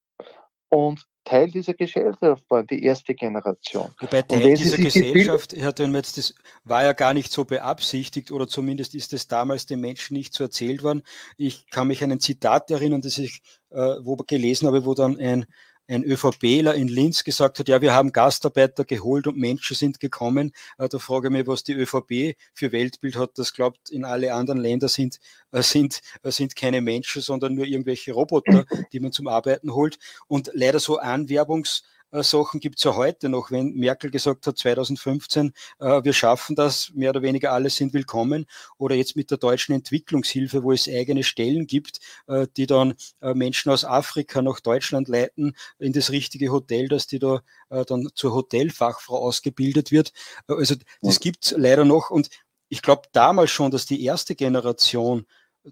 und 0.69 1.07
Teil 1.25 1.51
dieser 1.51 1.75
Gesellschaft 1.75 2.45
waren, 2.49 2.67
die 2.67 2.83
erste 2.83 3.15
Generation. 3.15 3.91
Wobei 4.01 4.23
Teil 4.23 4.55
dieser 4.55 4.77
Gesellschaft, 4.77 5.55
Herr 5.57 5.73
Dönmetz, 5.73 6.13
das 6.13 6.35
war 6.65 6.85
ja 6.85 6.93
gar 6.93 7.15
nicht 7.15 7.33
so 7.33 7.45
beabsichtigt 7.45 8.31
oder 8.31 8.47
zumindest 8.47 8.95
ist 8.95 9.13
es 9.13 9.27
damals 9.27 9.67
den 9.67 9.81
Menschen 9.81 10.15
nicht 10.15 10.35
so 10.35 10.45
erzählt 10.45 10.83
worden. 10.83 11.03
Ich 11.37 11.67
kann 11.71 11.89
mich 11.89 12.05
an 12.05 12.13
ein 12.13 12.21
Zitat 12.21 12.71
erinnern, 12.71 13.01
das 13.01 13.19
ich 13.19 13.43
äh, 13.71 13.97
wo 14.03 14.17
gelesen 14.17 14.67
habe, 14.69 14.85
wo 14.85 14.95
dann 14.95 15.19
ein 15.19 15.47
ein 15.89 16.05
ÖVPler 16.05 16.75
in 16.75 16.89
Linz 16.89 17.25
gesagt 17.25 17.59
hat, 17.59 17.69
ja, 17.69 17.81
wir 17.81 17.93
haben 17.93 18.13
Gastarbeiter 18.13 18.85
geholt 18.85 19.27
und 19.27 19.37
Menschen 19.37 19.77
sind 19.77 20.01
gekommen. 20.01 20.53
Äh, 20.79 20.89
da 20.89 20.99
frage 20.99 21.29
ich 21.29 21.33
mich, 21.33 21.47
was 21.47 21.65
die 21.65 21.75
ÖVP 21.75 22.37
für 22.55 22.73
Weltbild 22.73 23.17
hat. 23.17 23.39
Das 23.39 23.53
glaubt, 23.53 23.91
in 23.91 24.05
alle 24.05 24.35
anderen 24.35 24.61
Länder 24.61 24.89
sind, 24.89 25.19
äh, 25.53 25.63
sind, 25.63 26.01
äh, 26.23 26.31
sind 26.31 26.57
keine 26.57 26.81
Menschen, 26.81 27.23
sondern 27.23 27.55
nur 27.55 27.67
irgendwelche 27.67 28.13
Roboter, 28.13 28.65
die 28.93 29.01
man 29.01 29.13
zum 29.13 29.29
Arbeiten 29.29 29.75
holt. 29.75 29.99
Und 30.27 30.51
leider 30.55 30.81
so 30.81 31.01
Anwerbungs- 31.01 31.83
Sachen 32.23 32.61
gibt 32.61 32.79
es 32.79 32.85
ja 32.85 32.95
heute 32.95 33.29
noch, 33.29 33.51
wenn 33.51 33.75
Merkel 33.75 34.11
gesagt 34.11 34.47
hat, 34.47 34.57
2015, 34.57 35.53
äh, 35.81 36.05
wir 36.05 36.13
schaffen 36.13 36.55
das, 36.55 36.91
mehr 36.95 37.11
oder 37.11 37.23
weniger 37.23 37.53
alle 37.53 37.71
sind 37.71 37.93
willkommen. 37.93 38.47
Oder 38.79 38.95
jetzt 38.95 39.17
mit 39.17 39.31
der 39.31 39.39
deutschen 39.39 39.75
Entwicklungshilfe, 39.75 40.63
wo 40.63 40.73
es 40.73 40.89
eigene 40.89 41.25
Stellen 41.25 41.67
gibt, 41.67 41.99
äh, 42.27 42.47
die 42.57 42.67
dann 42.67 42.95
äh, 43.21 43.35
Menschen 43.35 43.73
aus 43.73 43.85
Afrika 43.85 44.43
nach 44.43 44.61
Deutschland 44.61 45.09
leiten, 45.09 45.57
in 45.79 45.93
das 45.93 46.11
richtige 46.11 46.51
Hotel, 46.53 46.89
dass 46.89 47.07
die 47.07 47.19
da 47.19 47.43
äh, 47.71 47.85
dann 47.85 48.09
zur 48.15 48.35
Hotelfachfrau 48.35 49.19
ausgebildet 49.19 49.91
wird. 49.91 50.13
Äh, 50.49 50.55
also 50.55 50.77
das 51.03 51.21
gibt 51.21 51.45
es 51.45 51.55
leider 51.57 51.85
noch. 51.85 52.11
Und 52.11 52.29
ich 52.69 52.83
glaube 52.83 53.09
damals 53.13 53.51
schon, 53.51 53.71
dass 53.71 53.87
die 53.87 54.05
erste 54.05 54.35
Generation 54.35 55.27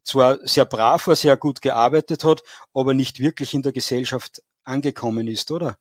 zwar 0.04 0.38
sehr 0.46 0.64
brav 0.64 1.06
war, 1.06 1.16
sehr 1.16 1.36
gut 1.36 1.62
gearbeitet 1.62 2.24
hat, 2.24 2.42
aber 2.72 2.94
nicht 2.94 3.20
wirklich 3.20 3.54
in 3.54 3.62
der 3.62 3.72
Gesellschaft 3.72 4.42
angekommen 4.64 5.28
ist, 5.28 5.50
oder? 5.50 5.78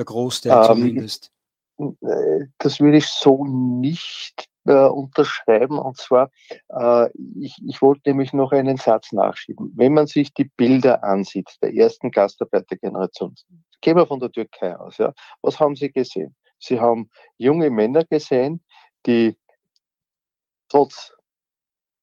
Der 0.00 0.06
Großteil 0.06 0.56
ähm, 0.56 0.64
zumindest. 0.64 1.30
Äh, 1.78 2.46
das 2.56 2.80
würde 2.80 2.96
ich 2.96 3.06
so 3.06 3.44
nicht 3.44 4.48
äh, 4.64 4.86
unterschreiben. 4.86 5.78
Und 5.78 5.98
zwar, 5.98 6.30
äh, 6.70 7.10
ich, 7.38 7.60
ich 7.68 7.82
wollte 7.82 8.08
nämlich 8.08 8.32
noch 8.32 8.52
einen 8.52 8.78
Satz 8.78 9.12
nachschieben. 9.12 9.74
Wenn 9.76 9.92
man 9.92 10.06
sich 10.06 10.32
die 10.32 10.44
Bilder 10.56 11.04
ansieht 11.04 11.54
der 11.60 11.74
ersten 11.74 12.10
Gastarbeitergeneration, 12.10 13.34
gehen 13.82 13.98
wir 13.98 14.06
von 14.06 14.20
der 14.20 14.32
Türkei 14.32 14.74
aus, 14.74 14.96
ja, 14.96 15.12
was 15.42 15.60
haben 15.60 15.76
Sie 15.76 15.92
gesehen? 15.92 16.34
Sie 16.58 16.80
haben 16.80 17.10
junge 17.36 17.68
Männer 17.68 18.06
gesehen, 18.06 18.64
die 19.04 19.36
trotz 20.70 21.12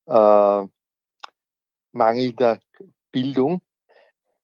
äh, 0.05 0.63
mangelnder 1.93 2.59
Bildung 3.11 3.63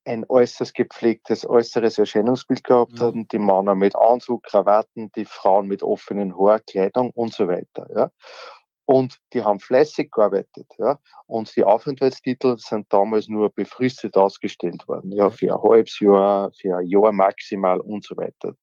ein 0.05 0.25
äußerst 0.27 0.73
gepflegtes 0.73 1.47
äußeres 1.47 1.97
Erscheinungsbild 1.97 2.63
gehabt 2.63 2.93
mhm. 2.93 2.99
haben, 2.99 3.27
die 3.27 3.39
Männer 3.39 3.75
mit 3.75 3.95
Anzug, 3.95 4.43
Krawatten, 4.43 5.11
die 5.15 5.25
Frauen 5.25 5.67
mit 5.67 5.83
offenen 5.83 6.37
Haarkleidung 6.37 7.11
und 7.11 7.33
so 7.33 7.47
weiter. 7.47 7.87
Ja. 7.95 8.11
Und 8.85 9.17
die 9.31 9.41
haben 9.41 9.61
fleißig 9.61 10.11
gearbeitet. 10.11 10.67
Ja. 10.77 10.99
Und 11.25 11.55
die 11.55 11.63
Aufenthaltstitel 11.63 12.57
sind 12.57 12.91
damals 12.91 13.29
nur 13.29 13.49
befristet 13.49 14.17
ausgestellt 14.17 14.85
worden. 14.89 15.11
Ja, 15.13 15.29
für 15.29 15.53
ein 15.53 15.61
halbes 15.61 15.99
Jahr, 16.01 16.51
für 16.51 16.77
ein 16.77 16.85
Jahr 16.87 17.13
maximal 17.13 17.79
und 17.79 18.03
so 18.03 18.17
weiter. 18.17 18.55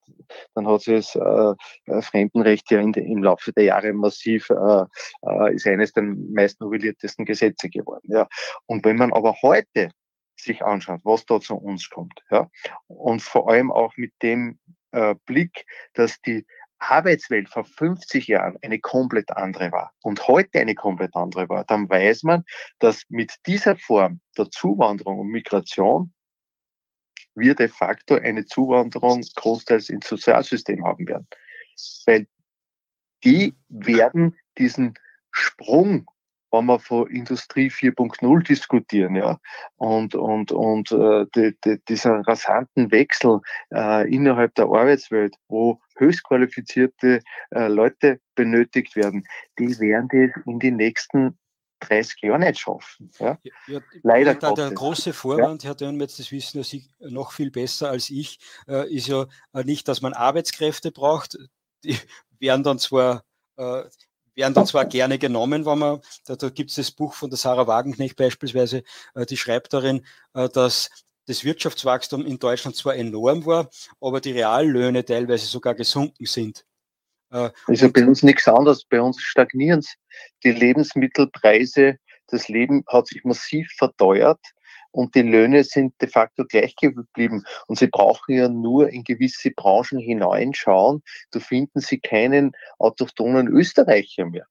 Dann 0.54 0.68
hat 0.68 0.82
sich 0.82 0.96
das 0.96 1.16
äh, 1.16 1.54
äh 1.86 2.02
Fremdenrecht 2.02 2.70
ja 2.70 2.80
in, 2.80 2.92
im 2.92 3.22
Laufe 3.22 3.52
der 3.52 3.64
Jahre 3.64 3.94
massiv, 3.94 4.50
äh, 4.50 4.84
äh, 5.22 5.54
ist 5.54 5.66
eines 5.66 5.92
der 5.94 6.02
meist 6.02 6.60
novelliertesten 6.60 7.24
Gesetze 7.24 7.70
geworden. 7.70 8.06
Ja. 8.12 8.28
Und 8.66 8.84
wenn 8.84 8.96
man 8.96 9.14
aber 9.14 9.34
heute 9.40 9.90
sich 10.42 10.62
anschaut, 10.62 11.00
was 11.04 11.24
da 11.26 11.40
zu 11.40 11.54
uns 11.56 11.88
kommt. 11.90 12.22
Ja? 12.30 12.50
Und 12.86 13.22
vor 13.22 13.50
allem 13.50 13.70
auch 13.70 13.96
mit 13.96 14.12
dem 14.22 14.58
äh, 14.92 15.14
Blick, 15.26 15.66
dass 15.94 16.20
die 16.20 16.46
Arbeitswelt 16.78 17.48
vor 17.48 17.64
50 17.64 18.26
Jahren 18.26 18.56
eine 18.62 18.80
komplett 18.80 19.30
andere 19.32 19.70
war 19.70 19.92
und 20.02 20.26
heute 20.26 20.60
eine 20.60 20.74
komplett 20.74 21.14
andere 21.14 21.48
war, 21.48 21.64
dann 21.64 21.88
weiß 21.88 22.22
man, 22.22 22.44
dass 22.78 23.04
mit 23.08 23.34
dieser 23.46 23.76
Form 23.76 24.20
der 24.36 24.50
Zuwanderung 24.50 25.20
und 25.20 25.28
Migration 25.28 26.12
wir 27.34 27.54
de 27.54 27.68
facto 27.68 28.16
eine 28.16 28.46
Zuwanderung 28.46 29.22
großteils 29.36 29.90
ins 29.90 30.08
Sozialsystem 30.08 30.84
haben 30.84 31.06
werden. 31.06 31.28
Weil 32.06 32.26
die 33.24 33.54
werden 33.68 34.38
diesen 34.58 34.94
Sprung 35.30 36.10
wenn 36.50 36.66
wir 36.66 36.78
von 36.78 37.08
Industrie 37.08 37.68
4.0 37.68 38.42
diskutieren, 38.46 39.16
ja, 39.16 39.38
und, 39.76 40.14
und, 40.14 40.52
und 40.52 40.92
äh, 40.92 41.26
die, 41.34 41.56
die, 41.64 41.78
dieser 41.88 42.20
rasanten 42.26 42.90
Wechsel 42.90 43.40
äh, 43.72 44.12
innerhalb 44.12 44.54
der 44.54 44.66
Arbeitswelt, 44.66 45.34
wo 45.48 45.80
höchst 45.96 46.24
qualifizierte 46.24 47.22
äh, 47.50 47.68
Leute 47.68 48.20
benötigt 48.34 48.96
werden, 48.96 49.24
die 49.58 49.78
werden 49.78 50.08
das 50.10 50.44
in 50.46 50.58
die 50.58 50.70
nächsten 50.70 51.38
30 51.80 52.22
Jahre 52.22 52.38
nicht 52.40 52.60
schaffen. 52.60 53.10
Ja? 53.18 53.38
Ja, 53.66 53.80
Leider 54.02 54.34
da 54.34 54.52
Der 54.52 54.70
große 54.70 55.12
Vorwand, 55.12 55.62
ja? 55.62 55.70
Herr 55.70 55.74
Dönmetz, 55.74 56.16
das 56.16 56.30
wissen 56.30 56.58
ja 56.58 56.64
Sie 56.64 56.88
noch 57.00 57.32
viel 57.32 57.50
besser 57.50 57.90
als 57.90 58.10
ich, 58.10 58.38
äh, 58.68 58.92
ist 58.94 59.08
ja 59.08 59.26
äh, 59.52 59.64
nicht, 59.64 59.88
dass 59.88 60.02
man 60.02 60.12
Arbeitskräfte 60.12 60.92
braucht. 60.92 61.38
Die 61.84 61.96
werden 62.38 62.62
dann 62.62 62.78
zwar 62.78 63.24
äh, 63.56 63.82
werden 64.40 64.54
dann 64.54 64.66
zwar 64.66 64.86
gerne 64.86 65.18
genommen, 65.18 65.66
wenn 65.66 65.78
man, 65.78 66.00
da, 66.26 66.34
da 66.34 66.48
gibt 66.48 66.70
es 66.70 66.76
das 66.76 66.90
Buch 66.90 67.14
von 67.14 67.30
der 67.30 67.36
Sarah 67.36 67.66
Wagenknecht 67.66 68.16
beispielsweise, 68.16 68.82
äh, 69.14 69.26
die 69.26 69.36
schreibt 69.36 69.72
darin, 69.72 70.04
äh, 70.34 70.48
dass 70.48 70.90
das 71.26 71.44
Wirtschaftswachstum 71.44 72.26
in 72.26 72.38
Deutschland 72.38 72.74
zwar 72.74 72.96
enorm 72.96 73.46
war, 73.46 73.70
aber 74.00 74.20
die 74.20 74.32
Reallöhne 74.32 75.04
teilweise 75.04 75.46
sogar 75.46 75.74
gesunken 75.74 76.26
sind. 76.26 76.64
Also 77.30 77.92
bei 77.92 78.04
uns 78.04 78.24
nichts 78.24 78.48
anderes, 78.48 78.84
bei 78.84 79.00
uns 79.00 79.22
stagnieren 79.22 79.84
die 80.42 80.50
Lebensmittelpreise, 80.50 81.96
das 82.26 82.48
Leben 82.48 82.82
hat 82.88 83.06
sich 83.06 83.22
massiv 83.22 83.70
verteuert 83.76 84.40
und 84.92 85.14
die 85.14 85.22
Löhne 85.22 85.64
sind 85.64 85.94
de 86.00 86.08
facto 86.08 86.44
gleich 86.44 86.74
geblieben. 86.76 87.44
Und 87.66 87.78
sie 87.78 87.86
brauchen 87.86 88.34
ja 88.34 88.48
nur 88.48 88.90
in 88.90 89.04
gewisse 89.04 89.50
Branchen 89.50 89.98
hineinschauen. 89.98 91.02
Da 91.30 91.40
finden 91.40 91.80
sie 91.80 92.00
keinen 92.00 92.52
autochthonen 92.78 93.48
Österreicher 93.48 94.26
mehr, 94.26 94.46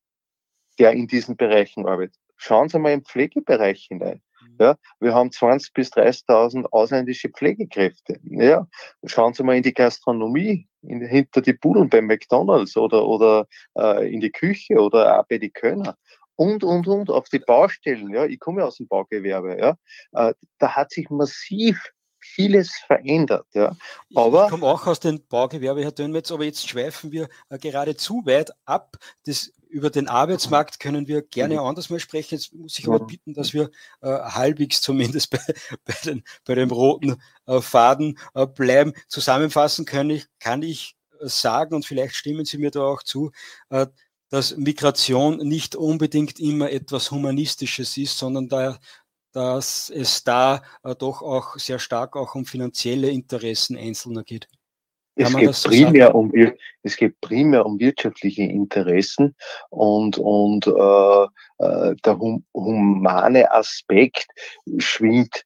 der 0.78 0.92
in 0.94 1.08
diesen 1.08 1.36
Bereichen 1.36 1.86
arbeitet. 1.86 2.16
Schauen 2.38 2.70
Sie 2.70 2.80
mal 2.80 2.94
im 2.94 3.04
Pflegebereich 3.04 3.88
hinein. 3.90 4.22
Mhm. 4.42 4.56
Ja, 4.60 4.76
wir 5.02 5.14
haben 5.14 5.30
20.000 5.30 5.74
bis 5.74 5.92
30.000 5.92 6.66
ausländische 6.72 7.30
Pflegekräfte. 7.30 8.18
Ja, 8.24 8.66
schauen 9.04 9.34
Sie 9.34 9.44
mal 9.44 9.58
in 9.58 9.64
die 9.64 9.74
Gastronomie, 9.74 10.70
in, 10.82 11.02
hinter 11.02 11.42
die 11.42 11.52
Budeln 11.52 11.90
bei 11.90 12.02
McDonalds 12.02 12.78
oder, 12.78 13.06
oder 13.06 13.48
äh, 13.78 14.10
in 14.10 14.22
die 14.22 14.32
Küche 14.32 14.76
oder 14.76 15.20
auch 15.20 15.28
bei 15.28 15.38
die 15.38 15.50
Kölner 15.50 15.98
und, 16.40 16.64
und, 16.64 16.88
und, 16.88 17.10
auf 17.10 17.28
die 17.28 17.40
Baustellen. 17.40 18.14
Ja, 18.14 18.24
ich 18.24 18.40
komme 18.40 18.64
aus 18.64 18.78
dem 18.78 18.88
Baugewerbe. 18.88 19.58
Ja, 19.60 19.78
äh, 20.14 20.34
da 20.58 20.74
hat 20.74 20.92
sich 20.92 21.10
massiv 21.10 21.92
vieles 22.18 22.72
verändert. 22.88 23.46
Ja. 23.54 23.76
Aber, 24.16 24.46
ich 24.46 24.50
komme 24.50 24.66
auch 24.66 24.88
aus 24.88 25.02
dem 25.02 25.22
Baugewerbe, 25.28 25.84
Herr 25.84 25.92
Dönmetz, 25.92 26.32
aber 26.32 26.46
jetzt 26.46 26.70
schweifen 26.70 27.12
wir 27.12 27.28
äh, 27.50 27.58
gerade 27.58 27.98
zu 27.98 28.26
weit 28.26 28.52
ab. 28.64 28.96
Das, 29.26 29.52
über 29.68 29.90
den 29.90 30.08
Arbeitsmarkt 30.08 30.80
können 30.80 31.10
wir 31.10 31.24
gerne 31.24 31.56
mhm. 31.56 31.60
anders 31.60 31.90
mal 31.90 32.00
sprechen. 32.00 32.36
Jetzt 32.36 32.54
muss 32.54 32.80
ich 32.80 32.88
aber 32.88 33.06
bitten, 33.06 33.34
dass 33.34 33.54
wir 33.54 33.70
äh, 34.02 34.08
halbwegs 34.08 34.80
zumindest 34.80 35.32
bei, 35.32 35.42
bei, 35.84 35.96
den, 36.06 36.24
bei 36.46 36.56
dem 36.56 36.72
roten 36.72 37.22
äh, 37.48 37.60
Faden 37.60 38.18
äh, 38.34 38.48
bleiben. 38.48 38.94
Zusammenfassen 39.10 39.84
kann 39.84 40.10
ich, 40.10 40.26
kann 40.40 40.64
ich 40.64 40.96
sagen, 41.20 41.76
und 41.76 41.86
vielleicht 41.86 42.16
stimmen 42.16 42.46
Sie 42.46 42.58
mir 42.58 42.72
da 42.72 42.82
auch 42.82 43.04
zu, 43.04 43.32
dass 44.30 44.56
Migration 44.58 45.38
nicht 45.38 45.76
unbedingt 45.76 46.40
immer 46.40 46.72
etwas 46.72 47.12
Humanistisches 47.12 47.98
ist, 47.98 48.18
sondern 48.18 48.48
da, 48.48 48.78
dass 49.32 49.90
es 49.90 50.24
da 50.24 50.62
äh, 50.84 50.96
doch 50.96 51.22
auch 51.22 51.58
sehr 51.58 51.80
stark 51.80 52.16
auch 52.16 52.36
um 52.36 52.46
finanzielle 52.46 53.10
Interessen 53.10 53.78
Einzelner 53.78 54.24
geht. 54.24 54.48
Es 55.16 55.36
geht, 55.36 55.54
so 55.54 55.70
primär 55.70 56.16
um, 56.16 56.32
es 56.82 56.96
geht 56.96 57.20
primär 57.20 57.66
um 57.66 57.78
wirtschaftliche 57.78 58.44
Interessen 58.44 59.36
und, 59.70 60.18
und 60.18 60.66
äh, 60.66 61.24
äh, 61.58 61.96
der 62.06 62.20
hum, 62.20 62.46
humane 62.54 63.52
Aspekt 63.52 64.28
schwingt 64.78 65.44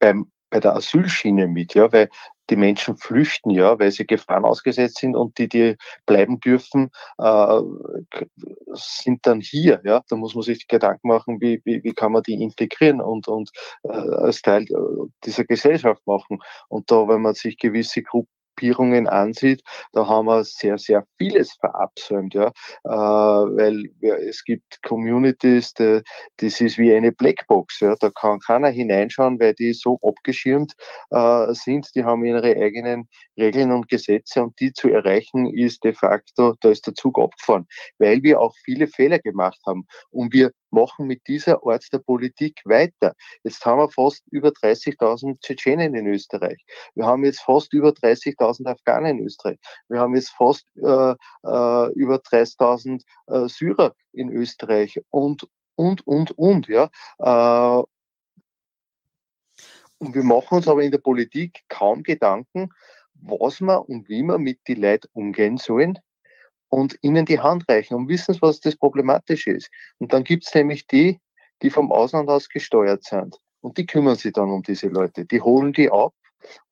beim, 0.00 0.30
bei 0.50 0.60
der 0.60 0.74
Asylschiene 0.74 1.46
mit, 1.46 1.74
ja, 1.74 1.92
weil 1.92 2.08
die 2.50 2.56
Menschen 2.56 2.96
flüchten 2.96 3.50
ja, 3.50 3.78
weil 3.78 3.92
sie 3.92 4.06
Gefahren 4.06 4.44
ausgesetzt 4.44 4.98
sind 4.98 5.14
und 5.14 5.38
die, 5.38 5.48
die 5.48 5.76
bleiben 6.04 6.40
dürfen, 6.40 6.90
äh, 7.18 7.60
sind 8.72 9.26
dann 9.26 9.40
hier. 9.40 9.80
Ja, 9.84 10.02
da 10.08 10.16
muss 10.16 10.34
man 10.34 10.42
sich 10.42 10.66
Gedanken 10.66 11.08
machen, 11.08 11.40
wie, 11.40 11.62
wie, 11.64 11.82
wie 11.84 11.92
kann 11.92 12.12
man 12.12 12.24
die 12.24 12.42
integrieren 12.42 13.00
und, 13.00 13.28
und 13.28 13.50
äh, 13.84 13.88
als 13.90 14.42
Teil 14.42 14.66
dieser 15.24 15.44
Gesellschaft 15.44 16.04
machen. 16.06 16.40
Und 16.68 16.90
da, 16.90 17.06
wenn 17.08 17.22
man 17.22 17.34
sich 17.34 17.56
gewisse 17.56 18.02
Gruppen 18.02 18.39
Gruppierungen 18.60 19.06
ansieht, 19.08 19.62
da 19.92 20.06
haben 20.06 20.26
wir 20.26 20.44
sehr, 20.44 20.76
sehr 20.76 21.06
vieles 21.16 21.54
verabsäumt, 21.54 22.34
ja, 22.34 22.48
äh, 22.84 22.90
weil 22.90 23.90
ja, 24.00 24.16
es 24.16 24.44
gibt 24.44 24.82
Communities, 24.82 25.72
die, 25.74 26.02
das 26.36 26.60
ist 26.60 26.76
wie 26.76 26.92
eine 26.94 27.10
Blackbox, 27.10 27.80
ja, 27.80 27.94
da 27.98 28.10
kann 28.10 28.38
keiner 28.40 28.68
hineinschauen, 28.68 29.40
weil 29.40 29.54
die 29.54 29.72
so 29.72 29.98
abgeschirmt 30.02 30.74
äh, 31.10 31.54
sind, 31.54 31.88
die 31.94 32.04
haben 32.04 32.24
ihre 32.24 32.54
eigenen 32.56 33.08
Regeln 33.38 33.72
und 33.72 33.88
Gesetze 33.88 34.42
und 34.42 34.60
die 34.60 34.72
zu 34.72 34.90
erreichen 34.90 35.46
ist 35.46 35.82
de 35.82 35.94
facto, 35.94 36.54
da 36.60 36.70
ist 36.70 36.86
der 36.86 36.94
Zug 36.94 37.18
abgefahren, 37.18 37.66
weil 37.98 38.22
wir 38.22 38.40
auch 38.40 38.54
viele 38.64 38.86
Fehler 38.86 39.18
gemacht 39.18 39.58
haben. 39.66 39.86
Und 40.10 40.34
wir 40.34 40.50
machen 40.72 41.06
mit 41.06 41.26
dieser 41.26 41.64
Art 41.66 41.84
der 41.92 41.98
Politik 41.98 42.60
weiter. 42.64 43.14
Jetzt 43.42 43.64
haben 43.64 43.78
wir 43.78 43.90
fast 43.90 44.22
über 44.30 44.48
30.000 44.48 45.40
Tschetschenen 45.40 45.94
in 45.94 46.06
Österreich. 46.06 46.64
Wir 46.94 47.06
haben 47.06 47.24
jetzt 47.24 47.40
fast 47.40 47.72
über 47.72 47.90
30.000 47.90 48.66
Afghanen 48.66 49.18
in 49.18 49.26
Österreich. 49.26 49.58
Wir 49.88 50.00
haben 50.00 50.14
jetzt 50.14 50.30
fast 50.30 50.66
äh, 50.76 50.82
äh, 50.82 51.92
über 51.94 52.16
30.000 52.16 53.02
äh, 53.26 53.48
Syrer 53.48 53.94
in 54.12 54.30
Österreich 54.30 55.00
und, 55.10 55.48
und, 55.76 56.06
und, 56.06 56.32
und, 56.32 56.68
ja. 56.68 56.90
Äh, 57.18 57.82
und 59.98 60.14
wir 60.14 60.24
machen 60.24 60.56
uns 60.56 60.68
aber 60.68 60.82
in 60.82 60.90
der 60.90 60.98
Politik 60.98 61.60
kaum 61.68 62.02
Gedanken, 62.02 62.70
was 63.14 63.60
wir 63.60 63.86
und 63.86 64.08
wie 64.08 64.22
wir 64.22 64.38
mit 64.38 64.66
den 64.66 64.80
Leuten 64.80 65.08
umgehen 65.12 65.58
sollen, 65.58 65.98
und 66.70 66.96
ihnen 67.02 67.26
die 67.26 67.40
Hand 67.40 67.64
reichen 67.68 67.94
und 67.94 68.08
wissen, 68.08 68.36
was 68.40 68.60
das 68.60 68.76
Problematische 68.76 69.50
ist. 69.50 69.70
Und 69.98 70.12
dann 70.12 70.24
gibt 70.24 70.46
es 70.46 70.54
nämlich 70.54 70.86
die, 70.86 71.20
die 71.62 71.70
vom 71.70 71.92
Ausland 71.92 72.28
aus 72.30 72.48
gesteuert 72.48 73.04
sind. 73.04 73.36
Und 73.60 73.76
die 73.76 73.84
kümmern 73.84 74.16
sich 74.16 74.32
dann 74.32 74.50
um 74.50 74.62
diese 74.62 74.88
Leute. 74.88 75.26
Die 75.26 75.40
holen 75.40 75.72
die 75.72 75.90
ab 75.90 76.14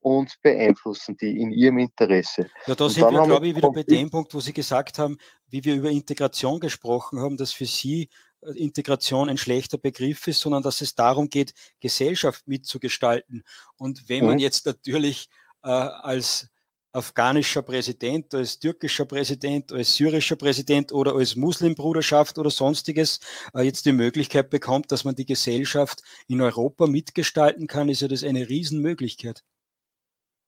und 0.00 0.34
beeinflussen 0.40 1.16
die 1.20 1.40
in 1.40 1.50
ihrem 1.50 1.78
Interesse. 1.78 2.48
Ja, 2.66 2.74
da 2.74 2.88
sind 2.88 3.10
wir, 3.10 3.26
glaube 3.26 3.48
ich, 3.48 3.56
wieder 3.56 3.70
bei 3.70 3.82
dem 3.82 4.10
Punkt, 4.10 4.32
wo 4.32 4.40
Sie 4.40 4.54
gesagt 4.54 4.98
haben, 4.98 5.18
wie 5.48 5.62
wir 5.64 5.74
über 5.74 5.90
Integration 5.90 6.60
gesprochen 6.60 7.20
haben, 7.20 7.36
dass 7.36 7.52
für 7.52 7.66
Sie 7.66 8.08
äh, 8.40 8.52
Integration 8.52 9.28
ein 9.28 9.36
schlechter 9.36 9.76
Begriff 9.76 10.26
ist, 10.26 10.40
sondern 10.40 10.62
dass 10.62 10.80
es 10.80 10.94
darum 10.94 11.28
geht, 11.28 11.52
Gesellschaft 11.80 12.48
mitzugestalten. 12.48 13.42
Und 13.76 14.08
wenn 14.08 14.24
man 14.24 14.34
mhm. 14.34 14.40
jetzt 14.40 14.64
natürlich 14.64 15.28
äh, 15.62 15.68
als 15.68 16.48
afghanischer 16.92 17.62
Präsident, 17.62 18.34
als 18.34 18.58
türkischer 18.58 19.04
Präsident, 19.04 19.72
als 19.72 19.94
syrischer 19.94 20.36
Präsident 20.36 20.92
oder 20.92 21.14
als 21.14 21.36
Muslimbruderschaft 21.36 22.38
oder 22.38 22.50
sonstiges 22.50 23.20
äh, 23.54 23.62
jetzt 23.62 23.86
die 23.86 23.92
Möglichkeit 23.92 24.50
bekommt, 24.50 24.90
dass 24.90 25.04
man 25.04 25.14
die 25.14 25.26
Gesellschaft 25.26 26.02
in 26.28 26.40
Europa 26.40 26.86
mitgestalten 26.86 27.66
kann, 27.66 27.88
ist 27.88 28.00
ja 28.00 28.08
das 28.08 28.24
eine 28.24 28.48
Riesenmöglichkeit. 28.48 29.42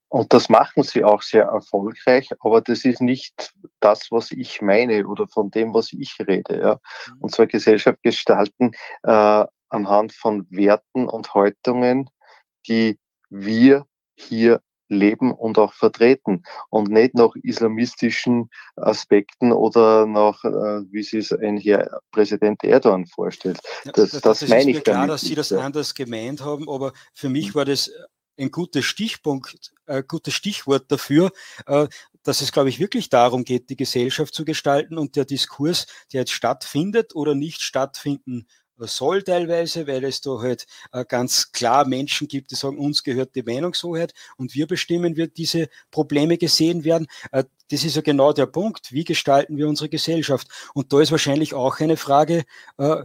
Und 0.09 0.33
das 0.33 0.49
machen 0.49 0.83
sie 0.83 1.05
auch 1.05 1.23
sehr 1.23 1.45
erfolgreich, 1.45 2.31
aber 2.41 2.61
das 2.61 2.85
ist 2.85 3.01
nicht 3.01 3.55
das, 3.79 4.11
was 4.11 4.33
ich 4.33 4.61
meine 4.61 5.07
oder 5.07 5.29
von 5.29 5.53
dem, 5.53 5.73
was 5.73 5.93
ich 5.93 6.17
rede. 6.19 6.59
Ja. 6.61 6.75
Mhm. 6.75 7.21
Und 7.21 7.35
zwar 7.35 7.47
Gesellschaft 7.47 8.03
gestalten 8.03 8.73
äh, 9.05 9.45
anhand 9.69 10.13
von 10.13 10.47
Werten 10.51 11.09
und 11.09 11.33
Haltungen, 11.33 12.11
die 12.67 12.99
wir 13.29 13.87
hier 14.17 14.61
leben 14.91 15.33
und 15.33 15.59
auch 15.59 15.73
vertreten 15.73 16.43
und 16.69 16.91
nicht 16.91 17.15
nach 17.15 17.35
islamistischen 17.43 18.51
Aspekten 18.77 19.53
oder 19.53 20.07
nach, 20.07 20.45
äh, 20.45 20.83
wie 20.91 21.03
sie 21.03 21.19
es 21.19 21.33
ein 21.33 21.57
Herr 21.57 22.01
Präsident 22.11 22.63
Erdogan 22.65 23.07
vorstellt. 23.07 23.61
Das, 23.85 24.11
das, 24.11 24.21
das, 24.21 24.41
das 24.41 24.49
meine 24.49 24.71
ist 24.71 24.77
mir 24.77 24.81
klar, 24.83 25.07
dass 25.07 25.23
Sie 25.23 25.35
das 25.35 25.51
ja. 25.51 25.59
anders 25.59 25.95
gemeint 25.95 26.43
haben, 26.43 26.69
aber 26.69 26.93
für 27.15 27.29
mich 27.29 27.55
war 27.55 27.65
das 27.65 27.91
ein 28.39 28.51
guter 28.51 28.83
Stichpunkt, 28.83 29.73
ein 29.87 30.05
gutes 30.07 30.35
Stichwort 30.35 30.91
dafür, 30.91 31.31
äh, 31.67 31.87
dass 32.23 32.41
es, 32.41 32.53
glaube 32.53 32.69
ich, 32.69 32.79
wirklich 32.79 33.09
darum 33.09 33.45
geht, 33.45 33.71
die 33.71 33.77
Gesellschaft 33.77 34.35
zu 34.35 34.45
gestalten 34.45 34.99
und 34.99 35.17
der 35.17 35.25
Diskurs, 35.25 35.87
der 36.13 36.23
jetzt 36.23 36.33
stattfindet 36.33 37.15
oder 37.15 37.35
nicht 37.35 37.63
stattfinden 37.63 38.47
soll 38.87 39.23
teilweise, 39.23 39.87
weil 39.87 40.05
es 40.05 40.21
da 40.21 40.41
halt 40.41 40.67
äh, 40.93 41.05
ganz 41.05 41.53
klar 41.53 41.87
Menschen 41.87 42.29
gibt, 42.29 42.51
die 42.51 42.55
sagen, 42.55 42.79
uns 42.79 43.03
gehört 43.03 43.35
die 43.35 43.43
Meinungshoheit 43.43 44.15
und 44.37 44.55
wir 44.55 44.67
bestimmen, 44.67 45.17
wie 45.17 45.29
diese 45.29 45.69
Probleme 45.91 46.39
gesehen 46.39 46.85
werden. 46.85 47.07
Äh, 47.33 47.45
das 47.71 47.85
ist 47.85 47.97
ja 47.97 48.03
genau 48.03 48.33
der 48.33 48.47
Punkt. 48.47 48.93
Wie 48.93 49.05
gestalten 49.05 49.57
wir 49.57 49.69
unsere 49.69 49.89
Gesellschaft? 49.89 50.49
Und 50.75 50.93
da 50.93 51.01
ist 51.01 51.13
wahrscheinlich 51.13 51.55
auch 51.55 51.79
eine 51.81 51.97
Frage, 51.97 52.45
äh, 52.79 53.05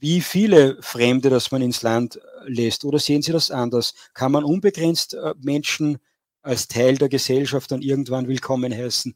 wie 0.00 0.20
viele 0.22 0.78
Fremde, 0.82 1.30
dass 1.30 1.50
man 1.50 1.62
ins 1.62 1.82
Land 1.82 2.20
lässt? 2.46 2.84
Oder 2.84 2.98
sehen 2.98 3.22
Sie 3.22 3.32
das 3.32 3.50
anders? 3.50 3.94
Kann 4.14 4.32
man 4.32 4.44
unbegrenzt 4.44 5.16
Menschen 5.42 5.98
als 6.42 6.68
Teil 6.68 6.96
der 6.96 7.10
Gesellschaft 7.10 7.70
dann 7.70 7.82
irgendwann 7.82 8.26
willkommen 8.26 8.72
heißen? 8.72 9.14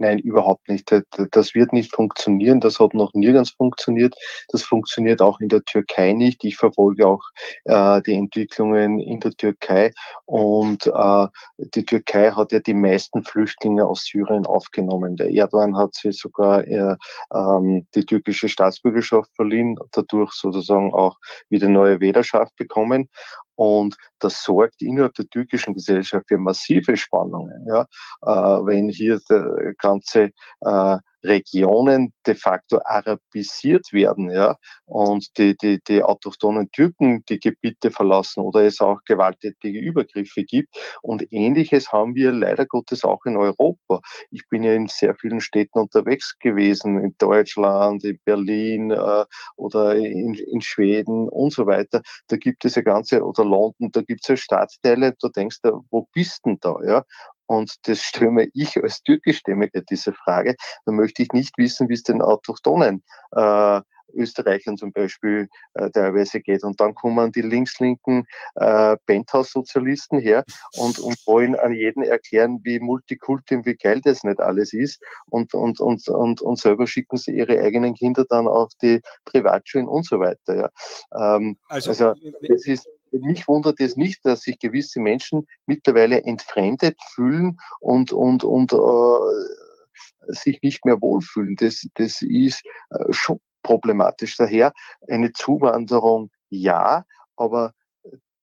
Nein, 0.00 0.18
überhaupt 0.18 0.66
nicht. 0.70 0.90
Das 1.30 1.54
wird 1.54 1.74
nicht 1.74 1.94
funktionieren. 1.94 2.60
Das 2.60 2.80
hat 2.80 2.94
noch 2.94 3.12
nirgends 3.12 3.50
funktioniert. 3.50 4.14
Das 4.48 4.62
funktioniert 4.62 5.20
auch 5.20 5.40
in 5.40 5.50
der 5.50 5.62
Türkei 5.62 6.14
nicht. 6.14 6.42
Ich 6.42 6.56
verfolge 6.56 7.06
auch 7.06 7.22
äh, 7.64 8.00
die 8.00 8.14
Entwicklungen 8.14 8.98
in 8.98 9.20
der 9.20 9.32
Türkei. 9.32 9.92
Und 10.24 10.86
äh, 10.86 11.26
die 11.58 11.84
Türkei 11.84 12.30
hat 12.30 12.50
ja 12.52 12.60
die 12.60 12.72
meisten 12.72 13.22
Flüchtlinge 13.24 13.86
aus 13.86 14.06
Syrien 14.06 14.46
aufgenommen. 14.46 15.16
Der 15.16 15.30
Erdogan 15.30 15.76
hat 15.76 15.94
sie 15.94 16.12
sogar 16.12 16.66
äh, 16.66 16.96
ähm, 17.34 17.86
die 17.94 18.06
türkische 18.06 18.48
Staatsbürgerschaft 18.48 19.30
verliehen, 19.36 19.76
dadurch 19.92 20.32
sozusagen 20.32 20.94
auch 20.94 21.18
wieder 21.50 21.68
neue 21.68 22.00
Wählerschaft 22.00 22.56
bekommen. 22.56 23.10
Und 23.60 23.98
das 24.20 24.42
sorgt 24.42 24.80
innerhalb 24.80 25.12
der 25.16 25.28
türkischen 25.28 25.74
Gesellschaft 25.74 26.28
für 26.28 26.38
massive 26.38 26.96
Spannungen. 26.96 27.66
Ja? 27.68 27.82
Äh, 28.22 28.64
wenn 28.64 28.88
hier 28.88 29.20
der 29.28 29.74
ganze 29.76 30.30
äh, 30.62 30.96
Regionen 31.22 32.12
de 32.26 32.34
facto 32.34 32.80
arabisiert 32.84 33.92
werden, 33.92 34.30
ja, 34.30 34.56
und 34.86 35.36
die, 35.38 35.56
die, 35.56 35.80
die 35.86 36.02
autochthonen 36.02 36.70
Türken 36.72 37.24
die 37.28 37.38
Gebiete 37.38 37.90
verlassen 37.90 38.40
oder 38.40 38.62
es 38.62 38.80
auch 38.80 39.00
gewalttätige 39.04 39.78
Übergriffe 39.78 40.44
gibt. 40.44 40.76
Und 41.02 41.32
ähnliches 41.32 41.92
haben 41.92 42.14
wir 42.14 42.32
leider 42.32 42.66
Gottes 42.66 43.04
auch 43.04 43.24
in 43.24 43.36
Europa. 43.36 44.00
Ich 44.30 44.48
bin 44.48 44.62
ja 44.62 44.74
in 44.74 44.88
sehr 44.88 45.14
vielen 45.14 45.40
Städten 45.40 45.78
unterwegs 45.78 46.38
gewesen, 46.38 47.02
in 47.02 47.14
Deutschland, 47.18 48.04
in 48.04 48.18
Berlin 48.24 48.90
äh, 48.90 49.24
oder 49.56 49.96
in, 49.96 50.34
in 50.34 50.60
Schweden 50.60 51.28
und 51.28 51.52
so 51.52 51.66
weiter. 51.66 52.02
Da 52.28 52.36
gibt 52.36 52.64
es 52.64 52.74
ja 52.74 52.82
ganze, 52.82 53.22
oder 53.24 53.44
London, 53.44 53.90
da 53.92 54.02
gibt 54.02 54.22
es 54.22 54.28
ja 54.28 54.36
Stadtteile, 54.36 55.14
da 55.20 55.28
denkst 55.28 55.58
du, 55.62 55.84
wo 55.90 56.08
bist 56.12 56.44
denn 56.46 56.58
da? 56.60 56.76
Ja? 56.84 57.04
Und 57.50 57.88
das 57.88 58.00
stelle 58.00 58.48
ich 58.54 58.80
als 58.80 59.02
Türkischstämmiger 59.02 59.80
diese 59.80 60.12
Frage. 60.12 60.54
Da 60.86 60.92
möchte 60.92 61.24
ich 61.24 61.32
nicht 61.32 61.58
wissen, 61.58 61.88
wie 61.88 61.94
es 61.94 62.04
den 62.04 62.22
Autochtonen 62.22 63.02
äh, 63.32 63.80
Österreichern 64.14 64.76
zum 64.76 64.92
Beispiel 64.92 65.48
äh, 65.74 65.90
teilweise 65.90 66.40
geht. 66.40 66.62
Und 66.62 66.80
dann 66.80 66.94
kommen 66.94 67.32
die 67.32 67.42
linkslinken 67.42 68.24
äh, 68.54 68.96
Penthouse-Sozialisten 69.04 70.20
her 70.20 70.44
und, 70.76 71.00
und 71.00 71.16
wollen 71.26 71.56
an 71.56 71.72
jeden 71.72 72.04
erklären, 72.04 72.60
wie 72.62 72.78
Multikulti 72.78 73.56
und 73.56 73.66
wie 73.66 73.74
geil 73.74 74.00
das 74.04 74.22
nicht 74.22 74.38
alles 74.38 74.72
ist. 74.72 75.02
Und, 75.26 75.52
und, 75.52 75.80
und, 75.80 76.08
und, 76.08 76.40
und 76.42 76.56
selber 76.56 76.86
schicken 76.86 77.16
sie 77.16 77.32
ihre 77.32 77.60
eigenen 77.60 77.94
Kinder 77.94 78.24
dann 78.28 78.46
auf 78.46 78.70
die 78.80 79.00
Privatschulen 79.24 79.88
und 79.88 80.06
so 80.06 80.20
weiter. 80.20 80.70
Ja. 81.10 81.36
Ähm, 81.36 81.58
also, 81.68 81.90
also 81.90 82.14
das 82.42 82.66
ist 82.66 82.88
mich 83.10 83.48
wundert 83.48 83.80
es 83.80 83.96
nicht, 83.96 84.24
dass 84.24 84.42
sich 84.42 84.58
gewisse 84.58 85.00
Menschen 85.00 85.46
mittlerweile 85.66 86.22
entfremdet 86.22 86.98
fühlen 87.14 87.58
und, 87.80 88.12
und, 88.12 88.44
und 88.44 88.72
äh, 88.72 90.32
sich 90.32 90.62
nicht 90.62 90.84
mehr 90.84 91.00
wohlfühlen. 91.00 91.56
Das, 91.56 91.86
das 91.94 92.22
ist 92.22 92.62
äh, 92.90 93.12
schon 93.12 93.40
problematisch. 93.62 94.36
Daher 94.36 94.72
eine 95.08 95.32
Zuwanderung 95.32 96.30
ja, 96.48 97.04
aber 97.36 97.74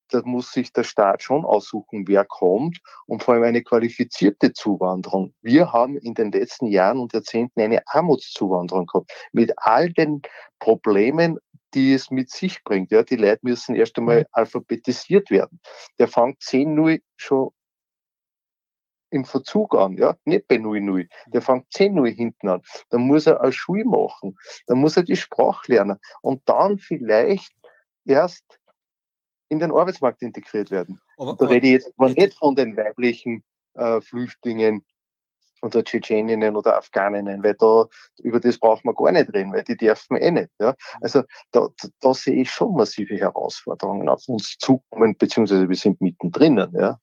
da 0.09 0.21
muss 0.23 0.51
sich 0.51 0.71
der 0.71 0.83
Staat 0.83 1.21
schon 1.21 1.43
aussuchen, 1.43 2.07
wer 2.07 2.25
kommt 2.25 2.79
und 3.05 3.23
vor 3.23 3.33
allem 3.33 3.43
eine 3.43 3.63
qualifizierte 3.63 4.53
Zuwanderung. 4.53 5.33
Wir 5.41 5.73
haben 5.73 5.97
in 5.97 6.13
den 6.13 6.31
letzten 6.31 6.67
Jahren 6.67 6.99
und 6.99 7.13
Jahrzehnten 7.13 7.59
eine 7.59 7.81
Armutszuwanderung 7.87 8.85
gehabt 8.85 9.11
mit 9.31 9.53
all 9.57 9.91
den 9.91 10.21
Problemen 10.59 11.39
die 11.73 11.93
es 11.93 12.11
mit 12.11 12.29
sich 12.29 12.63
bringt. 12.63 12.91
Ja, 12.91 13.03
die 13.03 13.15
Leute 13.15 13.39
müssen 13.41 13.75
erst 13.75 13.97
einmal 13.97 14.21
mhm. 14.21 14.25
alphabetisiert 14.31 15.29
werden. 15.29 15.59
Der 15.99 16.07
fängt 16.07 16.39
10-0 16.41 17.01
schon 17.17 17.51
im 19.09 19.25
Verzug 19.25 19.73
an, 19.75 19.97
ja, 19.97 20.17
nicht 20.25 20.47
bei 20.47 20.55
0-0. 20.55 21.07
Der 21.27 21.41
fängt 21.41 21.67
10-0 21.73 22.13
hinten 22.13 22.49
an. 22.49 22.61
Dann 22.89 23.01
muss 23.01 23.25
er 23.25 23.41
eine 23.41 23.51
Schule 23.53 23.85
machen. 23.85 24.37
Dann 24.67 24.79
muss 24.79 24.97
er 24.97 25.03
die 25.03 25.15
Sprache 25.15 25.71
lernen. 25.71 25.97
Und 26.21 26.41
dann 26.45 26.77
vielleicht 26.77 27.53
erst 28.05 28.43
in 29.49 29.59
den 29.59 29.71
Arbeitsmarkt 29.71 30.21
integriert 30.21 30.71
werden. 30.71 30.99
Aber, 31.17 31.35
da 31.35 31.45
rede 31.45 31.67
ich 31.67 31.73
jetzt 31.73 31.93
aber 31.97 32.09
nicht 32.09 32.33
von 32.33 32.55
den 32.55 32.75
weiblichen 32.75 33.43
äh, 33.75 34.01
Flüchtlingen, 34.01 34.85
oder 35.61 35.83
Tschetscheninnen 35.83 36.55
oder 36.55 36.77
Afghaninnen, 36.77 37.43
weil 37.43 37.55
da, 37.55 37.85
über 38.19 38.39
das 38.39 38.57
braucht 38.57 38.85
man 38.85 38.95
gar 38.95 39.11
nicht 39.11 39.33
reden, 39.33 39.53
weil 39.53 39.63
die 39.63 39.77
dürfen 39.77 40.17
eh 40.17 40.31
nicht. 40.31 40.49
Ja? 40.59 40.75
Also 41.01 41.23
da, 41.51 41.67
da 41.99 42.13
sehe 42.13 42.41
ich 42.41 42.51
schon 42.51 42.75
massive 42.75 43.15
Herausforderungen 43.15 44.09
auf 44.09 44.27
uns 44.27 44.57
zukommen, 44.59 45.15
beziehungsweise 45.17 45.67
wir 45.67 45.75
sind 45.75 46.01
mittendrin. 46.01 46.57
Ja? 46.73 46.99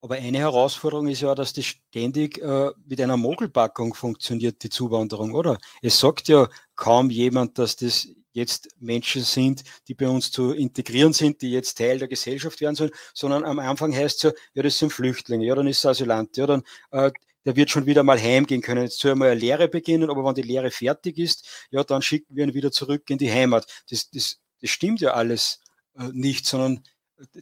Aber 0.00 0.16
eine 0.16 0.38
Herausforderung 0.38 1.06
ist 1.06 1.20
ja, 1.20 1.34
dass 1.34 1.52
das 1.52 1.64
ständig 1.66 2.38
äh, 2.38 2.70
mit 2.86 3.00
einer 3.00 3.16
Mogelpackung 3.16 3.94
funktioniert, 3.94 4.62
die 4.64 4.68
Zuwanderung, 4.68 5.32
oder? 5.32 5.58
Es 5.80 6.00
sagt 6.00 6.26
ja 6.26 6.48
kaum 6.74 7.08
jemand, 7.08 7.56
dass 7.56 7.76
das 7.76 8.08
jetzt 8.32 8.68
Menschen 8.80 9.22
sind, 9.22 9.62
die 9.86 9.94
bei 9.94 10.08
uns 10.08 10.30
zu 10.30 10.52
integrieren 10.52 11.12
sind, 11.12 11.42
die 11.42 11.52
jetzt 11.52 11.78
Teil 11.78 11.98
der 11.98 12.08
Gesellschaft 12.08 12.60
werden 12.60 12.74
sollen, 12.74 12.90
sondern 13.14 13.44
am 13.44 13.58
Anfang 13.58 13.94
heißt 13.94 14.16
es 14.16 14.22
ja, 14.22 14.32
ja, 14.54 14.62
das 14.62 14.78
sind 14.78 14.92
Flüchtlinge, 14.92 15.44
ja, 15.44 15.54
dann 15.54 15.66
ist 15.66 15.78
es 15.78 15.86
Asylant, 15.86 16.36
ja, 16.36 16.46
dann 16.46 16.62
äh, 16.90 17.12
der 17.44 17.56
wird 17.56 17.70
schon 17.70 17.86
wieder 17.86 18.02
mal 18.02 18.20
heimgehen 18.20 18.62
können. 18.62 18.82
Jetzt 18.82 18.98
soll 18.98 19.12
er 19.12 19.16
mal 19.16 19.30
eine 19.30 19.40
Lehre 19.40 19.68
beginnen, 19.68 20.10
aber 20.10 20.24
wenn 20.24 20.34
die 20.34 20.42
Lehre 20.42 20.70
fertig 20.70 21.18
ist, 21.18 21.66
ja, 21.70 21.82
dann 21.84 22.02
schicken 22.02 22.36
wir 22.36 22.44
ihn 22.44 22.54
wieder 22.54 22.70
zurück 22.70 23.08
in 23.10 23.18
die 23.18 23.30
Heimat. 23.30 23.66
Das, 23.90 24.10
das, 24.10 24.38
das 24.60 24.70
stimmt 24.70 25.00
ja 25.00 25.14
alles 25.14 25.60
äh, 25.98 26.08
nicht, 26.12 26.46
sondern 26.46 26.82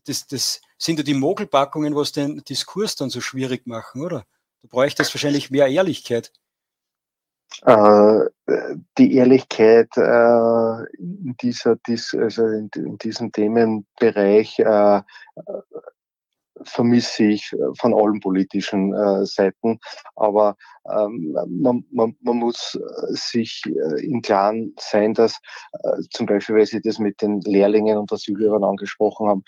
das, 0.05 0.27
das 0.27 0.61
sind 0.79 0.99
ja 0.99 1.03
die 1.03 1.15
Mogelpackungen, 1.15 1.95
was 1.95 2.13
den 2.13 2.43
Diskurs 2.45 2.97
dann 2.97 3.11
so 3.11 3.21
schwierig 3.21 3.67
machen, 3.67 4.03
oder? 4.03 4.27
Du 4.63 4.69
bräuchtest 4.69 5.15
wahrscheinlich 5.15 5.51
mehr 5.51 5.69
Ehrlichkeit. 5.69 6.33
Äh, 7.63 8.21
die 8.97 9.17
Ehrlichkeit 9.17 9.97
äh, 9.97 10.85
in, 10.97 11.35
dieser, 11.43 11.77
dies, 11.87 12.15
also 12.15 12.47
in, 12.47 12.71
in, 12.75 12.99
diesem 12.99 13.33
Themenbereich 13.33 14.59
äh, 14.61 15.03
vermisse 16.64 17.25
ich 17.25 17.55
von 17.79 17.94
allen 17.94 18.20
politischen 18.20 18.94
äh, 18.94 19.25
Seiten. 19.25 19.79
Aber 20.16 20.57
ähm, 20.90 21.37
man, 21.49 21.85
man, 21.90 22.16
man 22.20 22.37
muss 22.37 22.79
sich 23.11 23.62
äh, 23.66 24.05
im 24.05 24.23
Klaren 24.23 24.75
sein, 24.79 25.14
dass 25.14 25.38
äh, 25.73 26.03
zum 26.11 26.27
Beispiel, 26.27 26.57
weil 26.57 26.66
Sie 26.66 26.81
das 26.81 26.99
mit 26.99 27.20
den 27.23 27.40
Lehrlingen 27.42 27.99
und 27.99 28.12
Asylbewerbern 28.12 28.64
angesprochen 28.64 29.29
haben, 29.29 29.44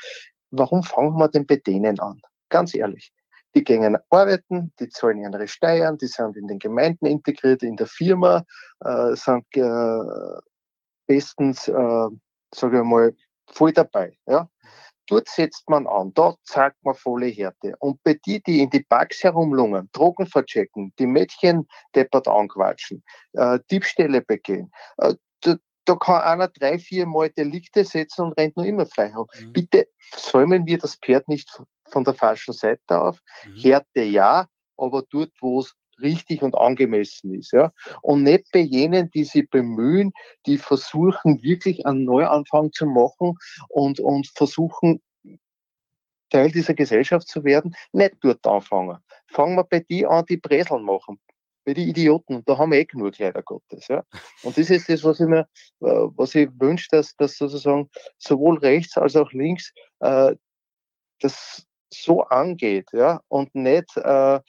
warum 0.51 0.83
fangen 0.83 1.19
wir 1.19 1.29
denn 1.29 1.47
bei 1.47 1.57
denen 1.57 1.99
an? 2.01 2.21
Ganz 2.49 2.75
ehrlich. 2.75 3.13
Die 3.55 3.65
gehen 3.65 3.99
arbeiten, 4.09 4.73
die 4.81 4.89
zahlen 4.89 5.19
ihre 5.19 5.47
Steuern, 5.47 5.99
die 5.99 6.07
sind 6.07 6.37
in 6.37 6.47
den 6.49 6.59
Gemeinden 6.59 7.07
integriert, 7.07 7.63
in 7.63 7.77
der 7.77 7.87
Firma, 7.87 8.45
äh, 8.81 9.15
sind 9.15 9.45
äh, 9.55 10.41
bestens, 11.07 11.69
äh, 11.69 12.09
sage 12.55 12.79
ich 12.79 12.85
mal, 12.85 13.15
voll 13.47 13.73
dabei. 13.73 14.17
Ja? 14.27 14.49
Dort 15.07 15.29
setzt 15.29 15.69
man 15.69 15.87
an, 15.87 16.13
dort 16.15 16.39
zeigt 16.45 16.83
man 16.85 16.95
volle 16.95 17.27
Härte. 17.27 17.75
Und 17.79 18.03
bei 18.03 18.15
die, 18.27 18.43
die 18.43 18.61
in 18.61 18.71
die 18.71 18.85
Parks 18.85 19.23
herumlungern, 19.23 19.89
Drogen 19.93 20.27
verchecken, 20.27 20.93
die 20.99 21.07
Mädchen 21.07 21.67
deppert 21.95 22.29
anquatschen, 22.29 23.03
äh, 23.33 23.59
Diebstähle 23.71 24.23
begehen, 24.23 24.71
äh, 24.99 25.15
da, 25.41 25.57
da, 25.85 25.97
kann 25.97 26.23
einer 26.23 26.49
drei, 26.49 26.79
vier 26.79 27.07
Mal 27.07 27.31
Delikte 27.31 27.85
setzen 27.85 28.27
und 28.27 28.33
rennt 28.39 28.57
nur 28.57 28.67
immer 28.67 28.87
frei 28.87 29.09
herum. 29.11 29.27
Mhm. 29.41 29.53
Bitte 29.53 29.89
säumen 30.17 30.67
wir 30.67 30.79
das 30.79 30.97
Pferd 30.97 31.29
nicht 31.29 31.51
von 31.89 32.05
der 32.05 32.15
falschen 32.15 32.55
Seite 32.55 33.01
auf. 33.01 33.19
Mhm. 33.45 33.57
Härte 33.57 34.03
ja, 34.03 34.47
aber 34.77 35.03
dort, 35.11 35.33
wo 35.41 35.61
es 35.61 35.75
richtig 36.03 36.43
und 36.43 36.57
angemessen 36.57 37.35
ist. 37.35 37.53
Ja? 37.53 37.73
Und 38.03 38.25
nicht 38.25 38.47
bei 38.53 38.61
jenen, 38.61 39.11
die 39.11 39.25
sich 39.25 39.49
bemühen, 39.49 40.13
die 40.47 40.59
versuchen, 40.59 41.43
wirklich 41.43 41.87
einen 41.87 42.05
Neuanfang 42.05 42.73
zu 42.73 42.87
machen 42.87 43.37
und, 43.69 44.01
und 44.01 44.29
versuchen, 44.35 45.01
Teil 46.33 46.51
dieser 46.51 46.75
Gesellschaft 46.75 47.29
zu 47.29 47.45
werden, 47.45 47.75
nicht 47.93 48.15
dort 48.23 48.47
anfangen. 48.47 48.99
Fangen 49.29 49.55
wir 49.57 49.65
bei 49.65 49.81
die 49.81 50.07
an, 50.07 50.25
die 50.27 50.39
Breseln 50.39 50.83
machen. 50.83 51.21
Bei 51.65 51.75
den 51.75 51.89
Idioten, 51.89 52.43
da 52.45 52.59
haben 52.59 52.73
wir 52.73 52.79
eh 52.79 52.85
genug, 52.85 53.19
leider 53.19 53.43
Gottes. 53.43 53.87
Ja. 53.87 54.03
Und 54.43 54.57
das 54.59 54.71
ist 54.71 54.89
das, 54.89 55.05
was 55.05 55.21
ich 55.21 55.27
mir, 55.27 55.47
äh, 55.81 56.09
was 56.17 56.35
ich 56.35 56.49
wünsche, 56.59 56.89
dass, 56.91 57.15
dass 57.17 57.37
sozusagen 57.37 57.89
sowohl 58.19 58.59
rechts 58.59 58.97
als 58.97 59.15
auch 59.15 59.31
links 59.33 59.73
äh, 60.01 60.35
das 61.21 61.67
so 61.93 62.23
angeht 62.23 62.89
ja, 62.93 63.21
und 63.29 63.55
nicht 63.55 63.97
äh, 63.97 64.37
äh, 64.37 64.41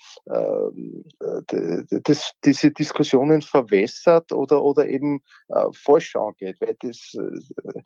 das, 2.04 2.34
diese 2.44 2.72
Diskussionen 2.72 3.42
verwässert 3.42 4.32
oder, 4.32 4.64
oder 4.64 4.88
eben 4.88 5.22
äh, 5.50 5.66
falsch 5.74 6.16
angeht. 6.16 6.58
Weil 6.60 6.76
das, 6.80 7.14
äh, 7.14 7.82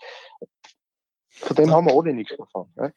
von 1.30 1.56
dem 1.56 1.72
haben 1.72 1.88
wir 1.88 1.94
alle 1.94 2.14
nichts 2.14 2.36
davon. 2.38 2.72
Ja. 2.78 2.92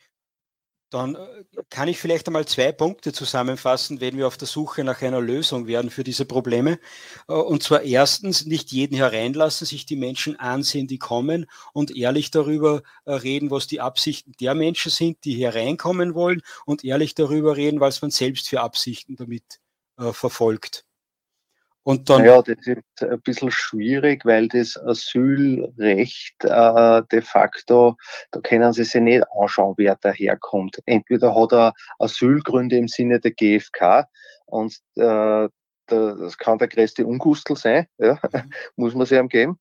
Dann 0.91 1.15
äh, 1.15 1.45
kann 1.71 1.89
ich 1.89 1.99
vielleicht 1.99 2.27
einmal 2.27 2.47
zwei 2.47 2.73
Punkte 2.73 3.13
zusammenfassen, 3.13 4.01
wenn 4.01 4.17
wir 4.17 4.27
auf 4.27 4.37
der 4.37 4.49
Suche 4.49 4.85
nach 4.85 5.01
einer 5.03 5.21
Lösung 5.21 5.67
werden 5.67 5.91
für 5.91 6.05
diese 6.05 6.25
Probleme. 6.25 6.79
Äh, 7.29 7.35
und 7.35 7.63
zwar 7.63 7.83
erstens, 7.83 8.45
nicht 8.45 8.73
jeden 8.73 8.97
hereinlassen, 8.97 9.67
sich 9.67 9.87
die 9.87 9.97
Menschen 9.97 10.39
ansehen, 10.39 10.89
die 10.89 10.99
kommen 10.99 11.47
und 11.73 11.97
ehrlich 11.97 12.31
darüber 12.31 12.83
äh, 13.05 13.13
reden, 13.13 13.51
was 13.51 13.69
die 13.69 13.81
Absichten 13.81 14.33
der 14.41 14.55
Menschen 14.55 14.91
sind, 14.91 15.25
die 15.25 15.35
hier 15.35 15.55
reinkommen 15.55 16.15
wollen 16.15 16.43
und 16.67 16.85
ehrlich 16.85 17.15
darüber 17.15 17.57
reden, 17.57 17.81
was 17.81 18.03
man 18.03 18.11
selbst 18.11 18.49
für 18.49 18.61
Absichten 18.61 19.17
damit 19.17 19.61
verfolgt. 20.13 20.87
Und 21.83 22.11
dann 22.11 22.25
ja, 22.25 22.43
das 22.43 22.67
ist 22.67 23.03
ein 23.03 23.21
bisschen 23.23 23.51
schwierig, 23.51 24.25
weil 24.27 24.49
das 24.49 24.77
Asylrecht 24.77 26.45
äh, 26.45 27.03
de 27.11 27.23
facto, 27.23 27.97
da 28.33 28.41
können 28.41 28.73
Sie 28.73 28.85
sich 28.85 29.01
nicht 29.01 29.25
anschauen, 29.39 29.75
wer 29.79 29.97
daherkommt. 29.97 30.79
Entweder 30.85 31.35
hat 31.35 31.53
er 31.53 31.73
Asylgründe 31.99 32.77
im 32.77 32.89
Sinne 32.89 33.19
der 33.19 33.31
GfK 33.31 34.07
und 34.47 34.77
äh, 34.97 35.49
das 35.87 36.39
kann 36.39 36.59
der 36.59 36.69
größte 36.69 37.07
Ungustel 37.07 37.57
sein, 37.57 37.87
ja, 37.99 38.19
mhm. 38.33 38.51
muss 38.77 38.95
man 38.95 39.07
sich 39.07 39.19
ihm 39.19 39.29
geben. 39.29 39.59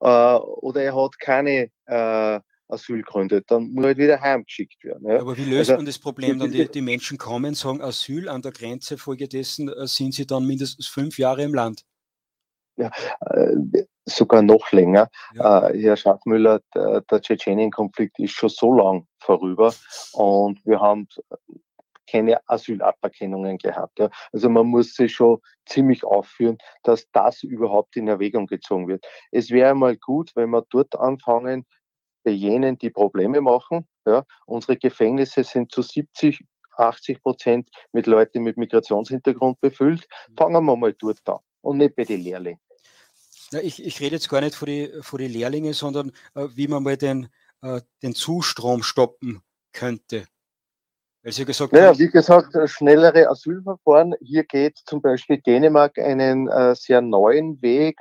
Äh, 0.00 0.06
oder 0.06 0.82
er 0.82 0.96
hat 0.96 1.18
keine 1.18 1.70
äh, 1.86 2.40
Asylgründe, 2.68 3.42
dann 3.42 3.70
muss 3.70 3.84
er 3.84 3.88
halt 3.88 3.98
wieder 3.98 4.20
heimgeschickt 4.20 4.82
werden. 4.84 5.08
Ja. 5.08 5.20
Aber 5.20 5.36
wie 5.36 5.44
löst 5.44 5.70
also, 5.70 5.76
man 5.76 5.86
das 5.86 5.98
Problem 5.98 6.38
dann? 6.38 6.50
Die, 6.50 6.68
die, 6.68 6.80
Menschen 6.82 7.18
kommen, 7.18 7.54
sagen 7.54 7.80
Asyl 7.80 8.28
an 8.28 8.42
der 8.42 8.52
Grenze, 8.52 8.98
folgedessen 8.98 9.68
äh, 9.68 9.86
sind 9.86 10.14
sie 10.14 10.26
dann 10.26 10.46
mindestens 10.46 10.86
fünf 10.86 11.18
Jahre 11.18 11.42
im 11.42 11.54
Land. 11.54 11.84
Ja, 12.76 12.90
äh, 13.20 13.56
sogar 14.04 14.42
noch 14.42 14.70
länger. 14.72 15.08
Ja. 15.34 15.68
Äh, 15.68 15.82
Herr 15.82 15.96
Schaffmüller, 15.96 16.60
der, 16.74 17.00
der 17.02 17.20
Tschetschenien-Konflikt 17.20 18.18
ist 18.18 18.32
schon 18.32 18.50
so 18.50 18.72
lang 18.72 19.06
vorüber 19.18 19.74
und 20.12 20.64
wir 20.64 20.80
haben 20.80 21.08
keine 22.10 22.40
Asylaberkennungen 22.48 23.58
gehabt. 23.58 23.98
Ja. 23.98 24.10
Also 24.32 24.48
man 24.48 24.66
muss 24.66 24.94
sich 24.94 25.14
schon 25.14 25.40
ziemlich 25.66 26.04
aufführen, 26.04 26.58
dass 26.82 27.08
das 27.12 27.42
überhaupt 27.42 27.96
in 27.96 28.08
Erwägung 28.08 28.46
gezogen 28.46 28.88
wird. 28.88 29.04
Es 29.30 29.50
wäre 29.50 29.74
mal 29.74 29.96
gut, 29.96 30.32
wenn 30.34 30.50
wir 30.50 30.64
dort 30.70 30.98
anfangen, 30.98 31.66
jenen, 32.24 32.78
die 32.78 32.90
Probleme 32.90 33.40
machen. 33.40 33.86
Ja. 34.06 34.24
Unsere 34.46 34.76
Gefängnisse 34.76 35.44
sind 35.44 35.72
zu 35.72 35.82
70, 35.82 36.44
80 36.76 37.22
Prozent 37.22 37.68
mit 37.92 38.06
Leuten 38.06 38.42
mit 38.42 38.56
Migrationshintergrund 38.56 39.60
befüllt. 39.60 40.06
Fangen 40.36 40.64
wir 40.64 40.76
mal 40.76 40.94
dort 40.94 41.28
an 41.28 41.38
und 41.62 41.78
nicht 41.78 41.96
bei 41.96 42.04
den 42.04 42.20
Lehrlingen. 42.20 42.60
Ja, 43.50 43.60
ich, 43.60 43.84
ich 43.84 44.00
rede 44.00 44.16
jetzt 44.16 44.28
gar 44.28 44.40
nicht 44.40 44.54
vor 44.54 44.66
die, 44.66 44.92
vor 45.00 45.18
die 45.18 45.28
Lehrlinge, 45.28 45.72
sondern 45.72 46.12
äh, 46.34 46.48
wie 46.54 46.68
man 46.68 46.82
mal 46.82 46.96
den, 46.96 47.28
äh, 47.62 47.80
den 48.02 48.14
Zustrom 48.14 48.82
stoppen 48.82 49.42
könnte. 49.72 50.26
Sie 51.24 51.44
gesagt 51.44 51.72
naja, 51.72 51.98
wie 51.98 52.08
gesagt, 52.08 52.56
schnellere 52.70 53.28
Asylverfahren. 53.28 54.14
Hier 54.20 54.44
geht 54.44 54.78
zum 54.86 55.02
Beispiel 55.02 55.38
Dänemark 55.38 55.98
einen 55.98 56.48
äh, 56.48 56.74
sehr 56.74 57.00
neuen 57.00 57.60
Weg. 57.60 58.00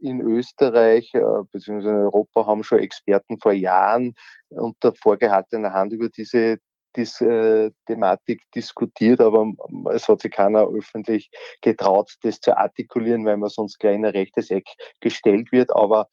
In 0.00 0.20
Österreich 0.20 1.12
äh, 1.14 1.20
bzw. 1.52 1.88
in 1.88 1.96
Europa 1.96 2.46
haben 2.46 2.64
schon 2.64 2.78
Experten 2.78 3.38
vor 3.38 3.52
Jahren 3.52 4.14
unter 4.48 4.94
vorgehaltener 4.94 5.72
Hand 5.72 5.92
über 5.92 6.08
diese 6.08 6.58
diese 6.96 7.24
äh, 7.24 7.70
Thematik 7.86 8.42
diskutiert, 8.54 9.20
aber 9.20 9.52
es 9.92 10.08
hat 10.08 10.20
sich 10.20 10.32
keiner 10.32 10.66
öffentlich 10.66 11.30
getraut, 11.60 12.12
das 12.22 12.40
zu 12.40 12.56
artikulieren, 12.56 13.24
weil 13.24 13.36
man 13.36 13.48
sonst 13.48 13.78
gleich 13.78 13.94
in 13.94 14.04
ein 14.04 14.12
rechtes 14.12 14.50
Eck 14.50 14.66
gestellt 15.00 15.52
wird. 15.52 15.74
Aber 15.74 16.08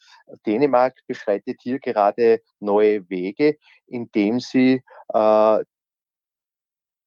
Dänemark 0.45 0.99
beschreitet 1.07 1.59
hier 1.61 1.79
gerade 1.79 2.41
neue 2.59 3.09
Wege, 3.09 3.57
indem 3.87 4.39
sie 4.39 4.83
äh, 5.13 5.63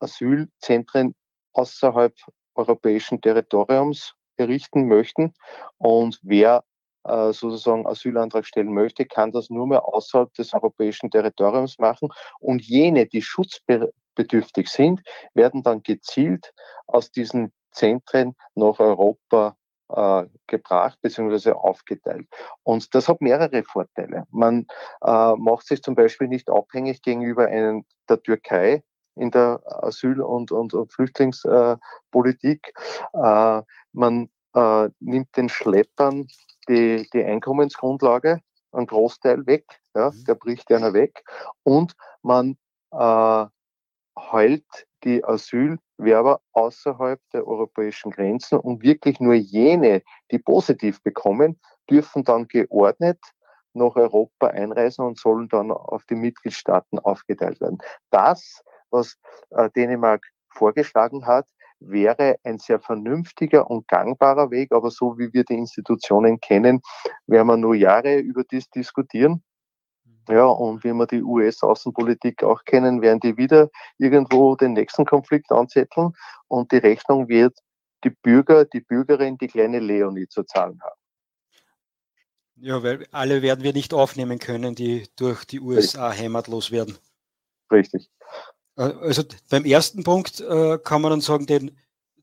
Asylzentren 0.01 1.15
außerhalb 1.53 2.15
europäischen 2.55 3.21
Territoriums 3.21 4.15
errichten 4.37 4.89
möchten. 4.89 5.35
Und 5.79 6.19
wer 6.23 6.65
sozusagen 7.05 7.87
Asylantrag 7.87 8.45
stellen 8.45 8.75
möchte, 8.75 9.07
kann 9.07 9.33
das 9.33 9.49
nur 9.49 9.67
mehr 9.67 9.87
außerhalb 9.87 10.33
des 10.35 10.53
europäischen 10.53 11.11
Territoriums 11.11 11.79
machen. 11.79 12.11
Und 12.41 12.63
jene, 12.63 13.07
die 13.07 13.23
schutzbedürftig 13.23 14.69
sind, 14.69 15.01
werden 15.35 15.63
dann 15.63 15.83
gezielt 15.83 16.53
aus 16.87 17.11
diesen 17.11 17.53
Zentren 17.73 18.35
nach 18.55 18.79
Europa 18.81 19.57
äh, 19.89 20.27
gebracht 20.47 20.99
bzw. 21.03 21.53
aufgeteilt. 21.53 22.27
Und 22.63 22.95
das 22.95 23.09
hat 23.09 23.21
mehrere 23.21 23.63
Vorteile. 23.65 24.25
Man 24.31 24.67
äh, 25.03 25.35
macht 25.37 25.67
sich 25.67 25.83
zum 25.83 25.95
Beispiel 25.95 26.29
nicht 26.29 26.49
abhängig 26.51 27.03
gegenüber 27.03 27.47
einen, 27.47 27.85
der 28.09 28.23
Türkei 28.23 28.83
in 29.17 29.31
der 29.31 29.61
Asyl- 29.65 30.21
und, 30.21 30.53
und, 30.53 30.75
und 30.75 30.93
Flüchtlingspolitik. 30.93 32.73
Äh, 33.13 33.63
man 33.93 34.31
äh, 34.55 34.89
nimmt 35.01 35.37
den 35.37 35.49
Schleppern 35.49 36.27
die, 36.69 37.09
die 37.13 37.25
Einkommensgrundlage, 37.25 38.41
einen 38.73 38.87
Großteil 38.87 39.47
weg, 39.47 39.65
ja, 39.95 40.11
mhm. 40.11 40.25
der 40.25 40.35
bricht 40.35 40.71
einer 40.73 40.93
weg 40.93 41.23
und 41.63 41.95
man 42.23 42.57
äh, 42.93 43.47
heult 44.19 44.87
die 45.05 45.25
Asylwerber 45.25 46.41
außerhalb 46.53 47.21
der 47.33 47.47
europäischen 47.47 48.11
Grenzen 48.11 48.59
und 48.59 48.83
wirklich 48.83 49.19
nur 49.21 49.35
jene, 49.35 50.03
die 50.31 50.39
positiv 50.39 51.03
bekommen, 51.03 51.59
dürfen 51.89 52.25
dann 52.25 52.47
geordnet 52.49 53.19
nach 53.73 53.97
Europa 53.97 54.49
einreisen 54.49 55.05
und 55.05 55.19
sollen 55.19 55.49
dann 55.49 55.71
auf 55.71 56.05
die 56.07 56.17
Mitgliedstaaten 56.17 56.99
aufgeteilt 56.99 57.61
werden. 57.61 57.79
Das, 58.11 58.63
was 58.91 59.17
äh, 59.51 59.71
Dänemark 59.71 60.27
vorgeschlagen 60.53 61.27
hat, 61.27 61.47
wäre 61.81 62.37
ein 62.45 62.59
sehr 62.59 62.81
vernünftiger 62.81 63.71
und 63.71 63.89
gangbarer 63.89 64.51
Weg, 64.51 64.73
aber 64.73 64.91
so 64.91 65.19
wie 65.19 65.33
wir 65.33 65.45
die 65.45 65.55
Institutionen 65.55 66.41
kennen, 66.41 66.81
werden 67.27 67.49
wir 67.49 67.57
nur 67.57 67.75
Jahre 67.75 68.19
über 68.19 68.45
dies 68.45 68.69
diskutieren. 68.71 69.43
Ja, 70.29 70.45
und 70.45 70.85
wie 70.85 70.93
wir 70.93 71.07
die 71.07 71.23
US-Außenpolitik 71.23 72.45
auch 72.45 72.63
kennen, 72.65 73.03
werden 73.03 73.21
die 73.21 73.37
wieder 73.37 73.69
irgendwo 73.99 74.55
den 74.55 74.75
nächsten 74.75 75.05
Konflikt 75.05 75.51
anzetteln 75.51 76.13
und 76.47 76.71
die 76.71 76.77
Rechnung 76.77 77.29
wird 77.29 77.59
die 78.05 78.11
Bürger, 78.11 78.65
die 78.65 78.81
Bürgerin, 78.81 79.39
die 79.39 79.49
kleine 79.49 79.81
Leonie 79.81 80.29
zu 80.29 80.45
zahlen 80.45 80.81
haben. 80.83 81.01
Ja, 82.57 82.83
weil 82.83 83.07
alle 83.11 83.41
werden 83.41 83.65
wir 83.65 83.73
nicht 83.73 83.95
aufnehmen 83.95 84.39
können, 84.39 84.75
die 84.75 85.09
durch 85.17 85.45
die 85.47 85.61
USA 85.61 86.09
Richtig. 86.09 86.25
heimatlos 86.25 86.71
werden. 86.71 86.99
Richtig. 87.73 88.11
Äh, 88.81 88.95
also 89.01 89.23
beim 89.51 89.65
ersten 89.65 90.03
Punkt 90.03 90.41
äh, 90.41 90.79
kann 90.79 91.03
man 91.03 91.11
dann 91.11 91.21
sagen, 91.21 91.47
den 91.47 91.77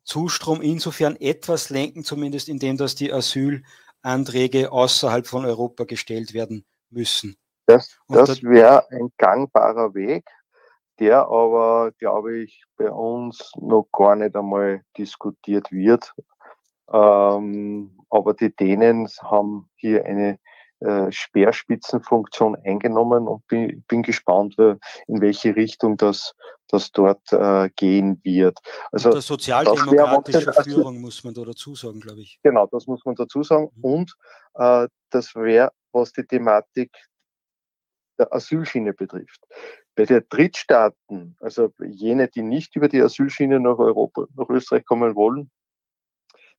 Zustrom 0.03 0.61
insofern 0.61 1.15
etwas 1.17 1.69
lenken, 1.69 2.03
zumindest 2.03 2.49
indem 2.49 2.77
dass 2.77 2.95
die 2.95 3.11
Asylanträge 3.11 4.71
außerhalb 4.71 5.27
von 5.27 5.45
Europa 5.45 5.83
gestellt 5.83 6.33
werden 6.33 6.65
müssen. 6.89 7.35
Das, 7.65 7.97
das 8.07 8.41
wäre 8.41 8.89
ein 8.91 9.09
gangbarer 9.17 9.93
Weg, 9.93 10.25
der 10.99 11.27
aber, 11.27 11.91
glaube 11.99 12.37
ich, 12.37 12.63
bei 12.77 12.89
uns 12.89 13.51
noch 13.57 13.87
gar 13.91 14.15
nicht 14.15 14.35
einmal 14.35 14.81
diskutiert 14.97 15.69
wird. 15.71 16.13
Ähm, 16.89 17.99
aber 18.09 18.33
die 18.33 18.55
Dänen 18.55 19.09
haben 19.21 19.69
hier 19.75 20.05
eine 20.05 20.39
äh, 20.79 21.11
Speerspitzenfunktion 21.11 22.55
eingenommen 22.63 23.27
und 23.27 23.47
bin, 23.47 23.83
bin 23.87 24.03
gespannt, 24.03 24.55
in 24.57 25.21
welche 25.21 25.55
Richtung 25.55 25.97
das, 25.97 26.35
das 26.67 26.91
dort 26.91 27.31
äh, 27.31 27.69
gehen 27.75 28.19
wird. 28.23 28.59
Also 28.91 29.09
Unter 29.09 29.21
sozialdemokratischer 29.21 30.53
Führung 30.53 31.01
muss 31.01 31.23
man 31.23 31.33
da 31.33 31.43
dazu 31.43 31.75
sagen, 31.75 31.99
glaube 31.99 32.21
ich. 32.21 32.39
Genau, 32.43 32.67
das 32.67 32.85
muss 32.87 33.03
man 33.05 33.15
dazu 33.15 33.43
sagen. 33.43 33.69
Mhm. 33.75 33.83
Und 33.83 34.13
äh, 34.55 34.87
das 35.09 35.33
wäre, 35.35 35.71
was 35.91 36.13
die 36.13 36.25
Thematik 36.25 36.91
der 38.19 38.33
Asylschiene 38.33 38.93
betrifft. 38.93 39.41
Bei 39.95 40.05
den 40.05 40.23
Drittstaaten, 40.29 41.35
also 41.39 41.73
jene, 41.79 42.27
die 42.27 42.43
nicht 42.43 42.75
über 42.75 42.87
die 42.87 43.01
Asylschiene 43.01 43.59
nach 43.59 43.77
Europa, 43.77 44.25
nach 44.35 44.49
Österreich 44.49 44.85
kommen 44.85 45.15
wollen, 45.15 45.49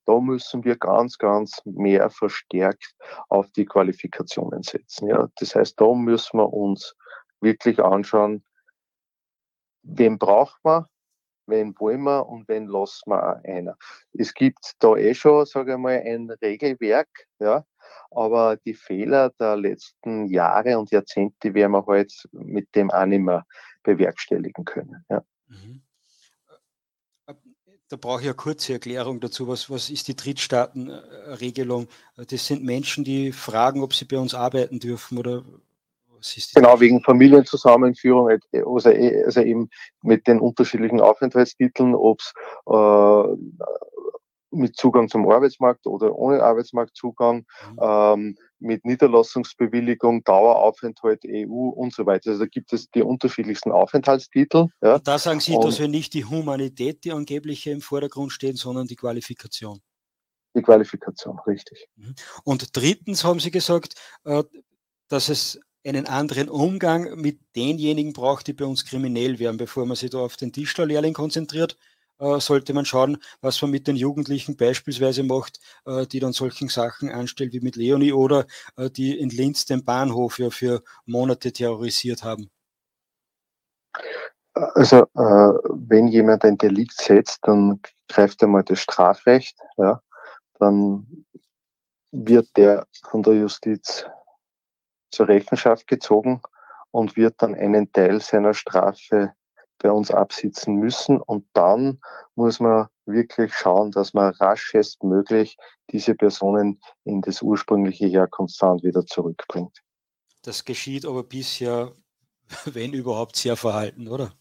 da 0.05 0.19
müssen 0.19 0.63
wir 0.63 0.75
ganz, 0.77 1.17
ganz 1.17 1.61
mehr 1.65 2.09
verstärkt 2.09 2.95
auf 3.29 3.49
die 3.51 3.65
Qualifikationen 3.65 4.63
setzen. 4.63 5.07
Ja, 5.07 5.29
das 5.37 5.55
heißt, 5.55 5.79
da 5.79 5.93
müssen 5.93 6.39
wir 6.39 6.51
uns 6.51 6.95
wirklich 7.41 7.79
anschauen, 7.79 8.43
wen 9.83 10.17
braucht 10.17 10.59
man, 10.63 10.85
wen 11.47 11.73
wollen 11.79 12.03
wir 12.03 12.27
und 12.27 12.47
wen 12.47 12.67
lassen 12.67 13.09
wir 13.11 13.23
auch 13.23 13.43
einer. 13.43 13.77
Es 14.13 14.33
gibt 14.33 14.73
da 14.79 14.95
eh 14.95 15.13
schon, 15.13 15.45
sage 15.45 15.73
ich 15.73 15.77
mal, 15.77 16.01
ein 16.05 16.29
Regelwerk, 16.41 17.09
ja, 17.39 17.65
aber 18.11 18.57
die 18.57 18.73
Fehler 18.73 19.31
der 19.39 19.57
letzten 19.57 20.27
Jahre 20.27 20.77
und 20.77 20.91
Jahrzehnte 20.91 21.53
werden 21.53 21.71
wir 21.71 21.85
halt 21.85 22.27
mit 22.31 22.73
dem 22.75 22.91
auch 22.91 23.05
nicht 23.05 23.21
mehr 23.21 23.45
bewerkstelligen 23.83 24.65
können. 24.65 25.05
Ja. 25.09 25.23
Mhm. 25.47 25.81
Da 27.89 27.97
brauche 27.97 28.21
ich 28.21 28.27
eine 28.27 28.35
kurze 28.35 28.73
Erklärung 28.73 29.19
dazu. 29.19 29.47
Was, 29.47 29.69
was 29.69 29.89
ist 29.89 30.07
die 30.07 30.15
Drittstaatenregelung? 30.15 31.87
Das 32.15 32.45
sind 32.45 32.63
Menschen, 32.63 33.03
die 33.03 33.31
fragen, 33.31 33.81
ob 33.81 33.95
sie 33.95 34.05
bei 34.05 34.19
uns 34.19 34.35
arbeiten 34.35 34.79
dürfen 34.79 35.17
oder 35.17 35.43
was 36.15 36.37
ist 36.37 36.53
Genau, 36.53 36.79
wegen 36.79 37.01
Familienzusammenführung, 37.01 38.29
also, 38.53 38.89
also 38.89 39.41
eben 39.41 39.69
mit 40.03 40.27
den 40.27 40.39
unterschiedlichen 40.39 41.01
Aufenthaltstiteln, 41.01 41.95
ob 41.95 42.19
es 42.19 42.33
äh, 42.67 43.23
mit 44.51 44.75
Zugang 44.75 45.09
zum 45.09 45.29
Arbeitsmarkt 45.29 45.87
oder 45.87 46.13
ohne 46.15 46.43
Arbeitsmarktzugang, 46.43 47.37
mhm. 47.71 47.79
ähm, 47.81 48.37
mit 48.59 48.85
Niederlassungsbewilligung, 48.85 50.23
Daueraufenthalt 50.23 51.23
EU 51.25 51.69
und 51.69 51.93
so 51.93 52.05
weiter. 52.05 52.31
Also 52.31 52.43
da 52.43 52.47
gibt 52.47 52.73
es 52.73 52.89
die 52.91 53.01
unterschiedlichsten 53.01 53.71
Aufenthaltstitel. 53.71 54.67
Ja. 54.81 54.99
Da 54.99 55.17
sagen 55.17 55.39
Sie, 55.39 55.55
und 55.55 55.63
dass 55.65 55.79
wir 55.79 55.87
nicht 55.87 56.13
die 56.13 56.25
Humanität, 56.25 57.03
die 57.03 57.11
angebliche 57.11 57.71
im 57.71 57.81
Vordergrund 57.81 58.31
stehen, 58.31 58.55
sondern 58.55 58.87
die 58.87 58.95
Qualifikation. 58.95 59.79
Die 60.55 60.61
Qualifikation, 60.61 61.39
richtig. 61.45 61.87
Mhm. 61.95 62.15
Und 62.43 62.75
drittens 62.75 63.23
haben 63.23 63.39
Sie 63.39 63.51
gesagt, 63.51 63.95
äh, 64.23 64.43
dass 65.07 65.29
es 65.29 65.59
einen 65.85 66.07
anderen 66.07 66.49
Umgang 66.49 67.19
mit 67.19 67.39
denjenigen 67.55 68.13
braucht, 68.13 68.47
die 68.47 68.53
bei 68.53 68.65
uns 68.65 68.85
kriminell 68.85 69.39
werden, 69.39 69.57
bevor 69.57 69.85
man 69.85 69.95
sich 69.95 70.09
da 70.09 70.19
auf 70.19 70.35
den 70.35 70.51
Tischlerlehrling 70.51 71.13
konzentriert 71.13 71.77
sollte 72.19 72.73
man 72.73 72.85
schauen, 72.85 73.17
was 73.41 73.61
man 73.61 73.71
mit 73.71 73.87
den 73.87 73.95
Jugendlichen 73.95 74.57
beispielsweise 74.57 75.23
macht, 75.23 75.59
äh, 75.85 76.05
die 76.05 76.19
dann 76.19 76.33
solchen 76.33 76.67
Sachen 76.67 77.09
anstellt 77.09 77.53
wie 77.53 77.61
mit 77.61 77.75
Leonie 77.75 78.13
oder 78.13 78.45
äh, 78.75 78.89
die 78.89 79.17
in 79.17 79.29
Linz 79.29 79.65
den 79.65 79.85
Bahnhof 79.85 80.39
ja 80.39 80.49
für 80.49 80.83
Monate 81.05 81.53
terrorisiert 81.53 82.23
haben. 82.23 82.49
Also 84.53 85.03
äh, 85.03 85.53
wenn 85.69 86.07
jemand 86.07 86.43
ein 86.43 86.57
Delikt 86.57 86.99
setzt, 86.99 87.39
dann 87.43 87.79
greift 88.09 88.43
einmal 88.43 88.63
das 88.63 88.79
Strafrecht, 88.79 89.57
ja, 89.77 90.01
dann 90.59 91.25
wird 92.11 92.49
der 92.57 92.85
von 93.09 93.23
der 93.23 93.35
Justiz 93.35 94.05
zur 95.11 95.27
Rechenschaft 95.27 95.87
gezogen 95.87 96.41
und 96.91 97.15
wird 97.15 97.35
dann 97.41 97.55
einen 97.55 97.91
Teil 97.91 98.19
seiner 98.19 98.53
Strafe 98.53 99.33
bei 99.79 99.91
uns 99.91 100.11
absitzen 100.11 100.75
müssen. 100.75 101.19
Und 101.19 101.45
dann 101.53 101.99
muss 102.35 102.59
man 102.59 102.87
wirklich 103.05 103.53
schauen, 103.53 103.91
dass 103.91 104.13
man 104.13 104.33
raschestmöglich 104.35 105.57
diese 105.91 106.15
Personen 106.15 106.79
in 107.03 107.21
das 107.21 107.41
ursprüngliche 107.41 108.07
Herkunftsland 108.07 108.83
wieder 108.83 109.05
zurückbringt. 109.05 109.81
Das 110.43 110.63
geschieht 110.63 111.05
aber 111.05 111.23
bisher, 111.23 111.93
wenn 112.65 112.93
überhaupt, 112.93 113.35
sehr 113.35 113.55
verhalten, 113.55 114.07
oder? 114.07 114.31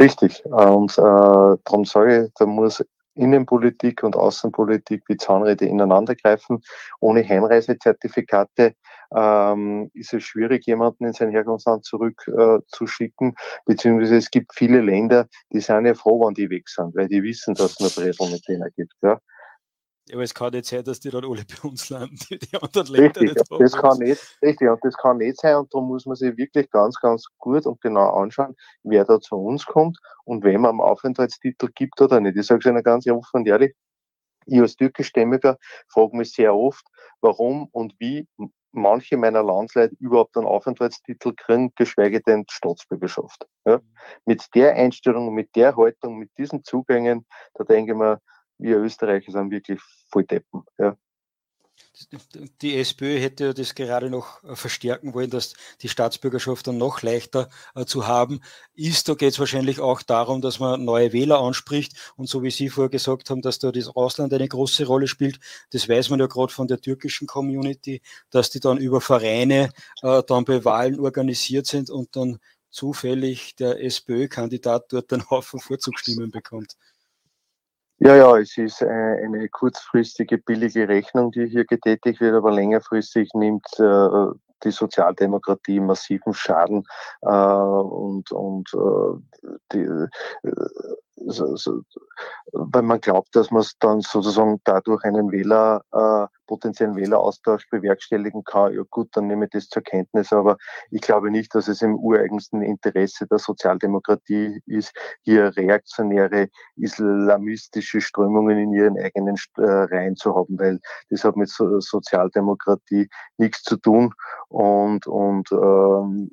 Richtig. 0.00 0.44
Und 0.44 0.92
äh, 0.98 1.56
darum 1.64 1.84
sage 1.84 2.26
ich, 2.26 2.32
da 2.34 2.44
muss 2.44 2.84
Innenpolitik 3.14 4.02
und 4.02 4.14
Außenpolitik 4.14 5.02
wie 5.08 5.16
Zahnräder 5.16 5.66
ineinandergreifen. 5.66 6.62
Ohne 7.00 7.26
Heimreisezertifikate 7.26 8.74
ähm, 9.14 9.90
ist 9.94 10.12
es 10.12 10.24
schwierig, 10.24 10.66
jemanden 10.66 11.04
in 11.04 11.12
sein 11.12 11.30
Herkunftsland 11.30 11.84
zurückzuschicken. 11.84 13.30
Äh, 13.30 13.62
Beziehungsweise 13.64 14.16
es 14.16 14.30
gibt 14.30 14.54
viele 14.54 14.80
Länder, 14.80 15.28
die 15.52 15.60
sind 15.60 15.86
ja 15.86 15.94
froh, 15.94 16.26
wenn 16.26 16.34
die 16.34 16.50
weg 16.50 16.68
sind, 16.68 16.94
weil 16.96 17.08
die 17.08 17.22
wissen, 17.22 17.54
dass 17.54 17.72
es 17.72 17.80
nur 17.80 17.90
Bresel 17.90 18.30
mit 18.30 18.46
denen 18.48 18.70
gibt. 18.76 18.94
Ja. 19.02 19.20
Aber 20.12 20.22
es 20.22 20.34
kann 20.34 20.52
nicht 20.52 20.66
sein, 20.66 20.84
dass 20.84 21.00
die 21.00 21.10
dann 21.10 21.24
alle 21.24 21.42
bei 21.44 21.68
uns 21.68 21.88
landen, 21.88 22.16
die, 22.30 22.38
die 22.38 22.56
anderen 22.56 22.86
Länder 22.86 23.20
richtig, 23.20 23.34
nicht 23.34 23.60
das 23.60 23.72
kann 23.72 23.98
nicht, 23.98 24.38
Richtig, 24.40 24.68
und 24.68 24.78
das 24.84 24.96
kann 24.96 25.16
nicht 25.16 25.40
sein 25.40 25.56
und 25.56 25.74
darum 25.74 25.88
muss 25.88 26.06
man 26.06 26.14
sich 26.14 26.36
wirklich 26.36 26.70
ganz, 26.70 26.96
ganz 27.00 27.26
gut 27.38 27.66
und 27.66 27.80
genau 27.80 28.10
anschauen, 28.10 28.54
wer 28.84 29.04
da 29.04 29.18
zu 29.18 29.34
uns 29.34 29.66
kommt 29.66 29.98
und 30.24 30.44
wem 30.44 30.60
man 30.60 30.70
am 30.70 30.80
Aufenthaltstitel 30.80 31.70
gibt 31.74 32.00
oder 32.00 32.20
nicht. 32.20 32.36
Ich 32.36 32.46
sage 32.46 32.60
es 32.60 32.66
Ihnen 32.66 32.84
ganz 32.84 33.08
offen 33.08 33.40
und 33.40 33.48
ehrlich, 33.48 33.74
ich 34.46 34.60
als 34.60 34.76
türkischstämmiger 34.76 35.58
frage 35.88 36.16
mich 36.16 36.32
sehr 36.32 36.54
oft, 36.54 36.86
warum 37.20 37.68
und 37.72 37.94
wie 37.98 38.28
manche 38.76 39.16
meiner 39.16 39.42
Landsleute 39.42 39.96
überhaupt 39.98 40.36
einen 40.36 40.46
Aufenthaltstitel 40.46 41.32
kriegen, 41.34 41.72
geschweige 41.74 42.20
denn 42.20 42.44
Staatsbürgerschaft. 42.50 43.46
Ja. 43.64 43.80
Mit 44.24 44.46
der 44.54 44.74
Einstellung, 44.74 45.34
mit 45.34 45.54
der 45.56 45.76
Haltung, 45.76 46.18
mit 46.18 46.30
diesen 46.38 46.62
Zugängen, 46.64 47.26
da 47.54 47.64
denke 47.64 47.92
ich 47.92 47.98
mir, 47.98 48.20
wir 48.58 48.78
Österreicher 48.78 49.32
sind 49.32 49.50
wirklich 49.50 49.80
voll 50.10 50.24
Deppen. 50.24 50.62
Ja. 50.78 50.96
Die 52.60 52.76
SPÖ 52.76 53.18
hätte 53.18 53.54
das 53.54 53.74
gerade 53.74 54.10
noch 54.10 54.42
äh, 54.44 54.54
verstärken 54.54 55.14
wollen, 55.14 55.30
dass 55.30 55.54
die 55.80 55.88
Staatsbürgerschaft 55.88 56.66
dann 56.66 56.76
noch 56.76 57.02
leichter 57.02 57.48
äh, 57.74 57.86
zu 57.86 58.06
haben 58.06 58.40
ist. 58.74 59.08
Da 59.08 59.14
geht 59.14 59.32
es 59.32 59.38
wahrscheinlich 59.38 59.80
auch 59.80 60.02
darum, 60.02 60.42
dass 60.42 60.58
man 60.58 60.84
neue 60.84 61.12
Wähler 61.12 61.40
anspricht. 61.40 62.12
Und 62.16 62.28
so 62.28 62.42
wie 62.42 62.50
Sie 62.50 62.68
vorher 62.68 62.90
gesagt 62.90 63.30
haben, 63.30 63.40
dass 63.40 63.58
da 63.58 63.72
das 63.72 63.88
Ausland 63.88 64.32
eine 64.34 64.48
große 64.48 64.86
Rolle 64.86 65.08
spielt, 65.08 65.40
das 65.70 65.88
weiß 65.88 66.10
man 66.10 66.20
ja 66.20 66.26
gerade 66.26 66.52
von 66.52 66.68
der 66.68 66.80
türkischen 66.80 67.26
Community, 67.26 68.02
dass 68.30 68.50
die 68.50 68.60
dann 68.60 68.78
über 68.78 69.00
Vereine 69.00 69.70
äh, 70.02 70.22
dann 70.26 70.44
bei 70.44 70.64
Wahlen 70.64 71.00
organisiert 71.00 71.66
sind 71.66 71.88
und 71.90 72.14
dann 72.14 72.38
zufällig 72.70 73.56
der 73.56 73.82
SPÖ-Kandidat 73.82 74.92
dort 74.92 75.12
einen 75.12 75.28
Haufen 75.30 75.60
Vorzugsstimmen 75.60 76.30
bekommt. 76.30 76.76
Ja, 77.98 78.14
ja, 78.14 78.36
es 78.36 78.58
ist 78.58 78.82
äh, 78.82 78.86
eine 78.86 79.48
kurzfristige 79.48 80.36
billige 80.36 80.86
Rechnung, 80.86 81.30
die 81.32 81.46
hier 81.46 81.64
getätigt 81.64 82.20
wird, 82.20 82.34
aber 82.34 82.52
längerfristig 82.52 83.30
nimmt 83.32 83.66
äh, 83.78 84.26
die 84.64 84.70
Sozialdemokratie 84.70 85.80
massiven 85.80 86.34
Schaden 86.34 86.84
äh, 87.22 87.28
und, 87.28 88.30
und 88.32 88.70
die, 89.72 89.88
weil 92.52 92.82
man 92.82 93.00
glaubt, 93.00 93.34
dass 93.34 93.50
man 93.50 93.64
dann 93.80 94.00
sozusagen 94.02 94.60
dadurch 94.64 95.02
einen 95.04 95.32
Wähler, 95.32 95.82
äh, 95.92 96.26
potenziellen 96.46 96.96
Wähleraustausch 96.96 97.68
bewerkstelligen 97.70 98.44
kann. 98.44 98.74
Ja 98.74 98.82
gut, 98.90 99.08
dann 99.12 99.26
nehme 99.26 99.46
ich 99.46 99.50
das 99.50 99.68
zur 99.68 99.82
Kenntnis, 99.82 100.32
aber 100.32 100.56
ich 100.90 101.00
glaube 101.00 101.30
nicht, 101.30 101.54
dass 101.54 101.68
es 101.68 101.82
im 101.82 101.96
ureigensten 101.96 102.62
Interesse 102.62 103.26
der 103.26 103.38
Sozialdemokratie 103.38 104.60
ist, 104.66 104.92
hier 105.22 105.56
reaktionäre 105.56 106.48
islamistische 106.76 108.00
Strömungen 108.00 108.58
in 108.58 108.72
ihren 108.72 108.98
eigenen 108.98 109.36
äh, 109.58 109.62
Reihen 109.62 110.16
zu 110.16 110.34
haben, 110.34 110.58
weil 110.58 110.80
das 111.10 111.24
hat 111.24 111.36
mit 111.36 111.48
so 111.48 111.80
Sozialdemokratie 111.80 113.08
nichts 113.38 113.62
zu 113.62 113.76
tun 113.76 114.12
und, 114.48 115.06
und 115.06 115.50
ähm, 115.52 116.30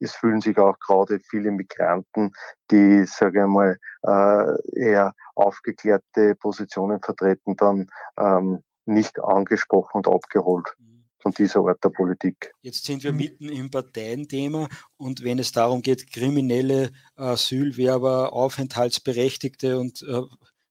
es 0.00 0.14
fühlen 0.14 0.40
sich 0.40 0.58
auch 0.58 0.78
gerade 0.80 1.20
viele 1.20 1.50
Migranten, 1.50 2.32
die, 2.70 3.04
sage 3.06 3.42
ich 3.42 3.46
mal, 3.46 3.78
äh, 4.02 4.80
eher 4.80 5.14
aufgeklärte 5.34 6.34
Positionen 6.36 7.00
vertreten, 7.00 7.56
dann 7.56 7.88
ähm, 8.18 8.62
nicht 8.86 9.20
angesprochen 9.20 9.98
und 9.98 10.08
abgeholt 10.08 10.66
mhm. 10.78 11.04
von 11.18 11.32
dieser 11.32 11.60
Art 11.60 11.82
der 11.82 11.90
Politik. 11.90 12.52
Jetzt 12.62 12.84
sind 12.84 13.04
wir 13.04 13.12
mitten 13.12 13.48
im 13.48 13.70
Parteienthema 13.70 14.68
und 14.96 15.22
wenn 15.24 15.38
es 15.38 15.52
darum 15.52 15.82
geht, 15.82 16.10
kriminelle 16.10 16.92
Asylwerber, 17.16 18.32
Aufenthaltsberechtigte 18.32 19.78
und 19.78 20.02
äh, 20.02 20.22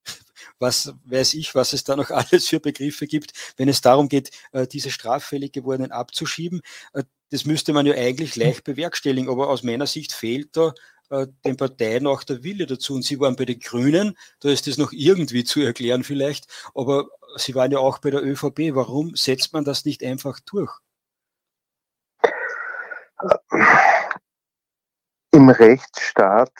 was 0.60 0.94
weiß 1.06 1.34
ich, 1.36 1.56
was 1.56 1.74
es 1.74 1.84
da 1.84 1.96
noch 1.96 2.10
alles 2.12 2.48
für 2.48 2.60
Begriffe 2.60 3.08
gibt, 3.08 3.34
wenn 3.58 3.70
es 3.70 3.82
darum 3.82 4.10
geht, 4.10 4.32
äh, 4.52 4.68
diese 4.68 4.92
straffällig 4.92 5.54
gewordenen 5.54 5.92
abzuschieben. 5.92 6.62
Äh, 6.94 7.04
das 7.32 7.46
müsste 7.46 7.74
man 7.74 7.88
ja 7.88 7.96
eigentlich 7.96 8.36
leicht 8.36 8.64
bewerkstelligen, 8.64 9.28
aber 9.28 9.50
aus 9.50 9.64
meiner 9.64 9.88
Sicht 9.88 10.14
fehlt 10.14 10.56
da 10.56 10.74
äh, 11.14 11.28
den 11.46 11.58
Parteien 11.58 12.08
auch 12.08 12.24
der 12.24 12.44
Wille 12.44 12.66
dazu. 12.66 12.96
Und 12.96 13.04
sie 13.04 13.20
waren 13.20 13.36
bei 13.36 13.46
den 13.46 13.60
Grünen, 13.60 14.18
da 14.40 14.50
ist 14.50 14.66
das 14.66 14.80
noch 14.80 14.92
irgendwie 14.92 15.44
zu 15.44 15.62
erklären 15.62 16.04
vielleicht, 16.04 16.48
aber 16.74 17.08
sie 17.36 17.54
waren 17.54 17.72
ja 17.72 17.78
auch 17.78 18.00
bei 18.00 18.10
der 18.10 18.24
ÖVP. 18.24 18.74
Warum 18.74 19.16
setzt 19.16 19.54
man 19.54 19.64
das 19.64 19.86
nicht 19.86 20.04
einfach 20.04 20.40
durch? 20.40 20.72
Im 25.32 25.50
Rechtsstaat 25.50 26.52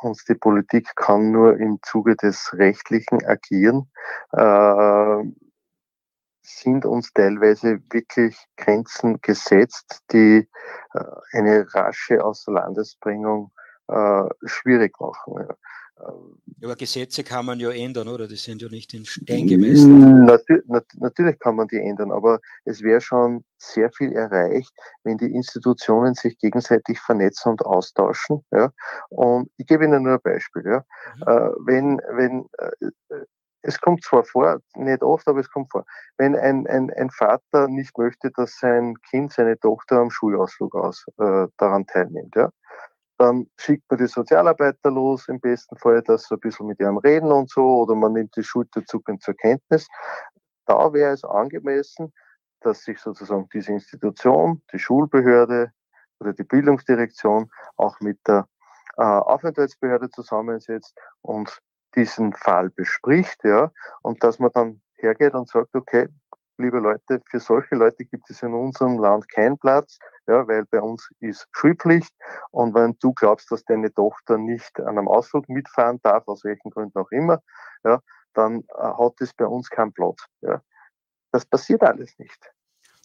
und 0.00 0.20
die 0.28 0.34
Politik 0.34 0.90
kann 0.96 1.30
nur 1.30 1.56
im 1.56 1.78
Zuge 1.82 2.16
des 2.16 2.52
Rechtlichen 2.52 3.24
agieren, 3.24 3.90
äh, 4.32 5.22
sind 6.42 6.84
uns 6.84 7.12
teilweise 7.12 7.80
wirklich 7.90 8.36
Grenzen 8.56 9.20
gesetzt, 9.20 10.02
die 10.12 10.48
äh, 10.94 11.04
eine 11.32 11.72
rasche 11.74 12.24
Außerlandesbringung 12.24 13.52
äh, 13.88 14.28
schwierig 14.44 14.98
machen. 15.00 15.34
Ja. 15.38 15.56
Aber 16.62 16.76
Gesetze 16.76 17.22
kann 17.22 17.46
man 17.46 17.60
ja 17.60 17.70
ändern, 17.70 18.08
oder? 18.08 18.26
Die 18.26 18.36
sind 18.36 18.60
ja 18.60 18.68
nicht 18.68 18.94
in 18.94 19.04
Stein 19.04 19.46
gemeißelt. 19.46 20.68
Nat 20.68 20.84
natürlich 20.96 21.38
kann 21.38 21.56
man 21.56 21.68
die 21.68 21.78
ändern, 21.78 22.10
aber 22.10 22.40
es 22.64 22.82
wäre 22.82 23.00
schon 23.00 23.44
sehr 23.58 23.90
viel 23.92 24.12
erreicht, 24.12 24.72
wenn 25.04 25.18
die 25.18 25.32
Institutionen 25.32 26.14
sich 26.14 26.36
gegenseitig 26.38 26.98
vernetzen 27.00 27.52
und 27.52 27.64
austauschen. 27.64 28.44
Ja? 28.50 28.72
Und 29.10 29.50
ich 29.56 29.66
gebe 29.66 29.84
Ihnen 29.84 30.02
nur 30.02 30.14
ein 30.14 30.22
Beispiel. 30.22 30.64
Ja? 30.64 30.84
Mhm. 31.16 31.22
Äh, 31.22 31.50
wenn, 31.66 32.00
wenn 32.10 32.46
äh, 32.58 33.20
es 33.62 33.80
kommt 33.80 34.02
zwar 34.02 34.24
vor, 34.24 34.60
nicht 34.74 35.02
oft, 35.02 35.26
aber 35.28 35.40
es 35.40 35.50
kommt 35.50 35.70
vor, 35.70 35.84
wenn 36.18 36.36
ein, 36.36 36.66
ein, 36.66 36.90
ein 36.90 37.10
Vater 37.10 37.68
nicht 37.68 37.96
möchte, 37.96 38.30
dass 38.32 38.58
sein 38.58 38.94
Kind, 39.10 39.32
seine 39.32 39.58
Tochter 39.58 40.00
am 40.00 40.10
Schulausflug 40.10 40.74
aus, 40.74 41.06
äh, 41.18 41.46
daran 41.56 41.86
teilnimmt, 41.86 42.34
ja, 42.36 42.50
dann 43.18 43.46
schickt 43.58 43.84
man 43.90 43.98
die 43.98 44.06
Sozialarbeiter 44.06 44.90
los, 44.90 45.28
im 45.28 45.40
besten 45.40 45.76
Fall, 45.76 46.02
dass 46.02 46.24
sie 46.24 46.34
ein 46.34 46.40
bisschen 46.40 46.66
mit 46.66 46.80
ihrem 46.80 46.98
reden 46.98 47.30
und 47.30 47.50
so, 47.50 47.82
oder 47.82 47.94
man 47.94 48.12
nimmt 48.12 48.36
die 48.36 48.42
Schulterzuckend 48.42 49.22
zur 49.22 49.34
Kenntnis. 49.34 49.86
Da 50.66 50.92
wäre 50.92 51.12
es 51.12 51.24
angemessen, 51.24 52.12
dass 52.60 52.82
sich 52.82 52.98
sozusagen 52.98 53.48
diese 53.52 53.72
Institution, 53.72 54.62
die 54.72 54.78
Schulbehörde 54.78 55.70
oder 56.18 56.32
die 56.32 56.44
Bildungsdirektion 56.44 57.50
auch 57.76 58.00
mit 58.00 58.18
der 58.26 58.48
äh, 58.96 59.02
Aufenthaltsbehörde 59.02 60.10
zusammensetzt 60.10 60.96
und 61.22 61.60
diesen 61.94 62.32
Fall 62.32 62.70
bespricht, 62.70 63.44
ja, 63.44 63.70
und 64.02 64.22
dass 64.24 64.38
man 64.38 64.50
dann 64.52 64.80
hergeht 64.96 65.34
und 65.34 65.48
sagt, 65.48 65.74
okay, 65.74 66.08
liebe 66.58 66.78
Leute, 66.78 67.20
für 67.28 67.40
solche 67.40 67.74
Leute 67.74 68.04
gibt 68.04 68.30
es 68.30 68.42
in 68.42 68.54
unserem 68.54 68.98
Land 68.98 69.28
keinen 69.28 69.58
Platz, 69.58 69.98
ja, 70.26 70.46
weil 70.46 70.64
bei 70.66 70.80
uns 70.80 71.08
ist 71.20 71.46
Schulpflicht 71.52 72.12
und 72.50 72.74
wenn 72.74 72.96
du 73.00 73.12
glaubst, 73.12 73.50
dass 73.50 73.64
deine 73.64 73.92
Tochter 73.92 74.38
nicht 74.38 74.78
an 74.80 74.98
einem 74.98 75.08
Ausflug 75.08 75.48
mitfahren 75.48 76.00
darf, 76.02 76.26
aus 76.26 76.44
welchen 76.44 76.70
Gründen 76.70 76.98
auch 76.98 77.10
immer, 77.10 77.40
ja, 77.84 78.00
dann 78.34 78.60
äh, 78.60 78.82
hat 78.82 79.20
es 79.20 79.32
bei 79.34 79.46
uns 79.46 79.68
keinen 79.68 79.92
Platz. 79.92 80.24
Ja. 80.40 80.62
Das 81.32 81.44
passiert 81.44 81.82
alles 81.82 82.18
nicht. 82.18 82.38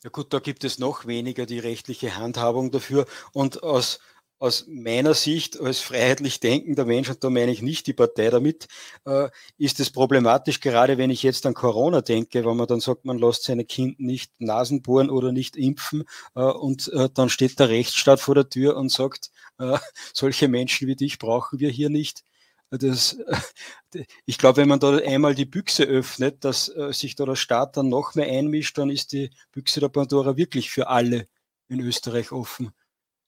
Ja 0.03 0.09
gut, 0.09 0.33
da 0.33 0.39
gibt 0.39 0.63
es 0.63 0.79
noch 0.79 1.07
weniger 1.07 1.45
die 1.45 1.59
rechtliche 1.59 2.15
Handhabung 2.15 2.71
dafür 2.71 3.05
und 3.33 3.63
aus 3.63 3.99
aus 4.39 4.65
meiner 4.67 5.13
Sicht 5.13 5.59
als 5.59 5.79
freiheitlich 5.79 6.39
denkender 6.39 6.85
Mensch, 6.85 7.09
und 7.09 7.23
da 7.23 7.29
meine 7.29 7.51
ich 7.51 7.61
nicht 7.61 7.87
die 7.87 7.93
Partei 7.93 8.29
damit, 8.29 8.67
äh, 9.05 9.29
ist 9.57 9.79
es 9.79 9.91
problematisch, 9.91 10.61
gerade 10.61 10.97
wenn 10.97 11.09
ich 11.09 11.23
jetzt 11.23 11.45
an 11.45 11.53
Corona 11.53 12.01
denke, 12.01 12.45
wenn 12.45 12.55
man 12.57 12.67
dann 12.67 12.79
sagt, 12.79 13.05
man 13.05 13.17
lässt 13.19 13.43
seine 13.43 13.65
Kinder 13.65 13.95
nicht 13.99 14.31
Nasen 14.39 14.81
bohren 14.81 15.09
oder 15.09 15.31
nicht 15.33 15.57
impfen 15.57 16.05
äh, 16.35 16.41
und 16.41 16.87
äh, 16.93 17.09
dann 17.13 17.29
steht 17.29 17.59
der 17.59 17.69
Rechtsstaat 17.69 18.21
vor 18.21 18.35
der 18.35 18.49
Tür 18.49 18.77
und 18.77 18.91
sagt, 18.91 19.29
äh, 19.59 19.77
solche 20.13 20.47
Menschen 20.47 20.87
wie 20.87 20.95
dich 20.95 21.19
brauchen 21.19 21.59
wir 21.59 21.69
hier 21.69 21.89
nicht. 21.89 22.23
Das, 22.71 23.17
ich 24.25 24.37
glaube, 24.37 24.57
wenn 24.57 24.69
man 24.69 24.79
da 24.79 24.97
einmal 24.97 25.35
die 25.35 25.45
Büchse 25.45 25.83
öffnet, 25.83 26.45
dass 26.45 26.69
äh, 26.69 26.93
sich 26.93 27.15
da 27.15 27.25
der 27.25 27.35
Staat 27.35 27.77
dann 27.77 27.89
noch 27.89 28.15
mehr 28.15 28.27
einmischt, 28.27 28.77
dann 28.77 28.89
ist 28.89 29.11
die 29.11 29.31
Büchse 29.51 29.79
der 29.79 29.89
Pandora 29.89 30.37
wirklich 30.37 30.69
für 30.69 30.87
alle 30.87 31.27
in 31.67 31.79
Österreich 31.81 32.31
offen. 32.31 32.71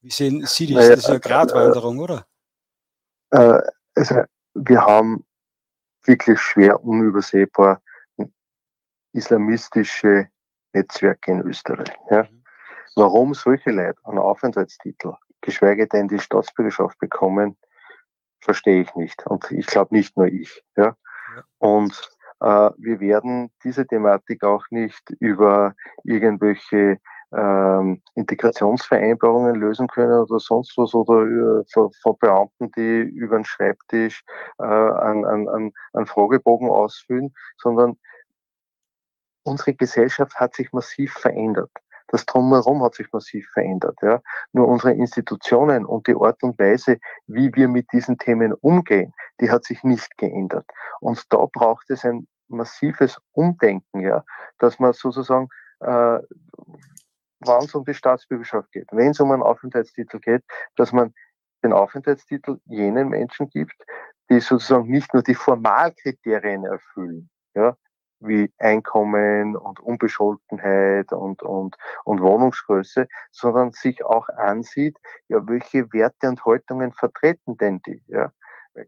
Wie 0.02 0.10
sehen 0.10 0.45
Sie 0.45 0.68
das? 0.68 0.76
Naja, 0.76 0.89
das 0.89 0.99
ist 0.99 1.10
eine 1.10 1.20
Gratwanderung, 1.20 1.97
äh, 1.97 2.02
oder? 2.02 2.26
Äh, 3.32 3.62
also, 3.95 4.24
wir 4.54 4.82
haben 4.82 5.26
wirklich 6.04 6.39
schwer 6.39 6.84
unübersehbar 6.84 7.82
islamistische 9.14 10.30
Netzwerke 10.74 11.32
in 11.32 11.41
Österreich. 11.41 11.91
Ja. 12.10 12.24
Mhm. 12.24 12.43
Warum 12.95 13.34
solche 13.34 13.72
Leute 13.72 13.99
einen 14.04 14.18
Aufenthaltstitel, 14.18 15.14
geschweige 15.41 15.88
denn 15.88 16.08
die 16.08 16.20
Staatsbürgerschaft 16.20 16.97
bekommen, 16.99 17.58
verstehe 18.41 18.82
ich 18.82 18.95
nicht. 18.95 19.26
Und 19.28 19.49
ich 19.52 19.68
glaube 19.68 19.95
nicht 19.95 20.18
nur 20.18 20.28
ich. 20.28 20.64
Ja. 20.76 20.95
Und 21.60 21.93
äh, 22.41 22.70
wir 22.78 22.99
werden 22.99 23.52
diese 23.64 23.86
Thematik 23.86 24.43
auch 24.43 24.66
nicht 24.72 25.10
über 25.20 25.76
irgendwelche 26.04 26.99
ähm, 27.34 28.01
Integrationsvereinbarungen 28.15 29.55
lösen 29.55 29.88
können 29.88 30.13
oder 30.13 30.39
sonst 30.39 30.77
was 30.77 30.93
oder 30.93 31.25
äh, 31.61 31.63
von, 31.71 32.17
Beamten, 32.19 32.71
die 32.71 32.99
über 33.01 33.38
den 33.38 33.45
Schreibtisch 33.45 34.23
äh, 34.59 34.63
einen, 34.63 35.25
einen, 35.25 35.73
einen 35.93 36.05
Fragebogen 36.05 36.69
ausfüllen, 36.69 37.34
sondern 37.57 37.97
unsere 39.43 39.73
Gesellschaft 39.73 40.36
hat 40.36 40.55
sich 40.55 40.71
massiv 40.73 41.13
verändert. 41.13 41.71
Das 42.07 42.25
Drumherum 42.25 42.84
hat 42.84 42.95
sich 42.95 43.07
massiv 43.13 43.47
verändert. 43.53 43.97
Ja. 44.01 44.21
Nur 44.51 44.67
unsere 44.67 44.93
Institutionen 44.93 45.86
und 45.86 46.07
die 46.07 46.15
Art 46.15 46.43
und 46.43 46.59
Weise, 46.59 46.97
wie 47.27 47.53
wir 47.55 47.69
mit 47.69 47.91
diesen 47.93 48.17
Themen 48.17 48.53
umgehen, 48.53 49.13
die 49.39 49.49
hat 49.49 49.63
sich 49.63 49.82
nicht 49.84 50.17
geändert. 50.17 50.65
Und 50.99 51.23
da 51.29 51.47
braucht 51.51 51.89
es 51.89 52.03
ein 52.03 52.27
massives 52.49 53.17
Umdenken, 53.32 54.01
ja, 54.01 54.25
dass 54.59 54.77
man 54.77 54.91
sozusagen 54.91 55.47
äh, 55.79 56.19
wann 57.45 57.65
es 57.65 57.75
um 57.75 57.85
die 57.85 57.93
Staatsbürgerschaft 57.93 58.71
geht, 58.71 58.87
wenn 58.91 59.11
es 59.11 59.19
um 59.19 59.31
einen 59.31 59.43
Aufenthaltstitel 59.43 60.19
geht, 60.19 60.43
dass 60.75 60.91
man 60.91 61.13
den 61.63 61.73
Aufenthaltstitel 61.73 62.59
jenen 62.65 63.09
Menschen 63.09 63.49
gibt, 63.49 63.75
die 64.29 64.39
sozusagen 64.39 64.89
nicht 64.89 65.13
nur 65.13 65.23
die 65.23 65.35
Formalkriterien 65.35 66.65
erfüllen, 66.65 67.29
ja, 67.53 67.75
wie 68.19 68.51
Einkommen 68.59 69.55
und 69.55 69.79
Unbescholtenheit 69.79 71.11
und, 71.11 71.41
und, 71.43 71.75
und 72.05 72.21
Wohnungsgröße, 72.21 73.07
sondern 73.31 73.71
sich 73.71 74.05
auch 74.05 74.29
ansieht, 74.29 74.97
ja, 75.27 75.45
welche 75.47 75.91
Werte 75.91 76.29
und 76.29 76.45
Haltungen 76.45 76.93
vertreten 76.93 77.57
denn 77.57 77.81
die, 77.85 78.03
ja. 78.07 78.31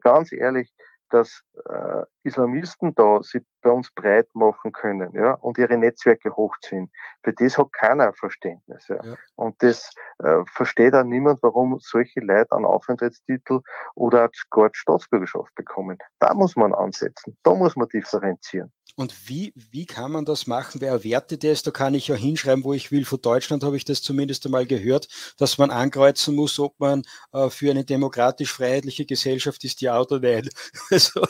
Ganz 0.01 0.31
ehrlich, 0.31 0.73
dass 1.09 1.43
äh, 1.65 2.03
Islamisten 2.23 2.95
da 2.95 3.21
sich 3.21 3.41
bei 3.61 3.69
uns 3.69 3.91
breit 3.91 4.27
machen 4.33 4.71
können, 4.71 5.11
ja, 5.13 5.33
und 5.33 5.57
ihre 5.57 5.77
Netzwerke 5.77 6.35
hochziehen. 6.35 6.91
Für 7.23 7.33
das 7.33 7.57
hat 7.57 7.71
keiner 7.73 8.13
Verständnis, 8.13 8.87
ja. 8.87 9.03
ja. 9.03 9.15
Und 9.35 9.61
das 9.61 9.91
äh, 10.19 10.43
versteht 10.51 10.93
auch 10.93 11.03
niemand, 11.03 11.41
warum 11.43 11.77
solche 11.79 12.19
Leute 12.19 12.51
einen 12.51 12.65
Aufenthaltstitel 12.65 13.61
oder 13.95 14.29
gar 14.49 14.69
Staatsbürgerschaft 14.73 15.53
bekommen. 15.55 15.97
Da 16.19 16.33
muss 16.33 16.55
man 16.55 16.73
ansetzen, 16.73 17.37
da 17.43 17.53
muss 17.53 17.75
man 17.75 17.87
differenzieren. 17.87 18.71
Und 18.95 19.27
wie, 19.27 19.53
wie 19.55 19.87
kann 19.87 20.11
man 20.11 20.23
das 20.23 20.45
machen? 20.45 20.79
Wer 20.79 20.91
erwertet 20.91 21.43
das? 21.43 21.63
Da 21.63 21.71
kann 21.71 21.95
ich 21.95 22.09
ja 22.09 22.15
hinschreiben, 22.15 22.63
wo 22.63 22.73
ich 22.73 22.91
will. 22.91 23.05
Von 23.05 23.21
Deutschland 23.21 23.63
habe 23.63 23.75
ich 23.75 23.85
das 23.85 24.03
zumindest 24.03 24.45
einmal 24.45 24.67
gehört, 24.67 25.07
dass 25.37 25.57
man 25.57 25.71
ankreuzen 25.71 26.35
muss, 26.35 26.59
ob 26.59 26.79
man 26.79 27.01
äh, 27.31 27.49
für 27.49 27.71
eine 27.71 27.85
demokratisch-freiheitliche 27.85 29.05
Gesellschaft 29.07 29.63
ist, 29.63 29.81
ja 29.81 29.99
oder 29.99 30.19
nein. 30.19 30.47
Also 30.91 31.21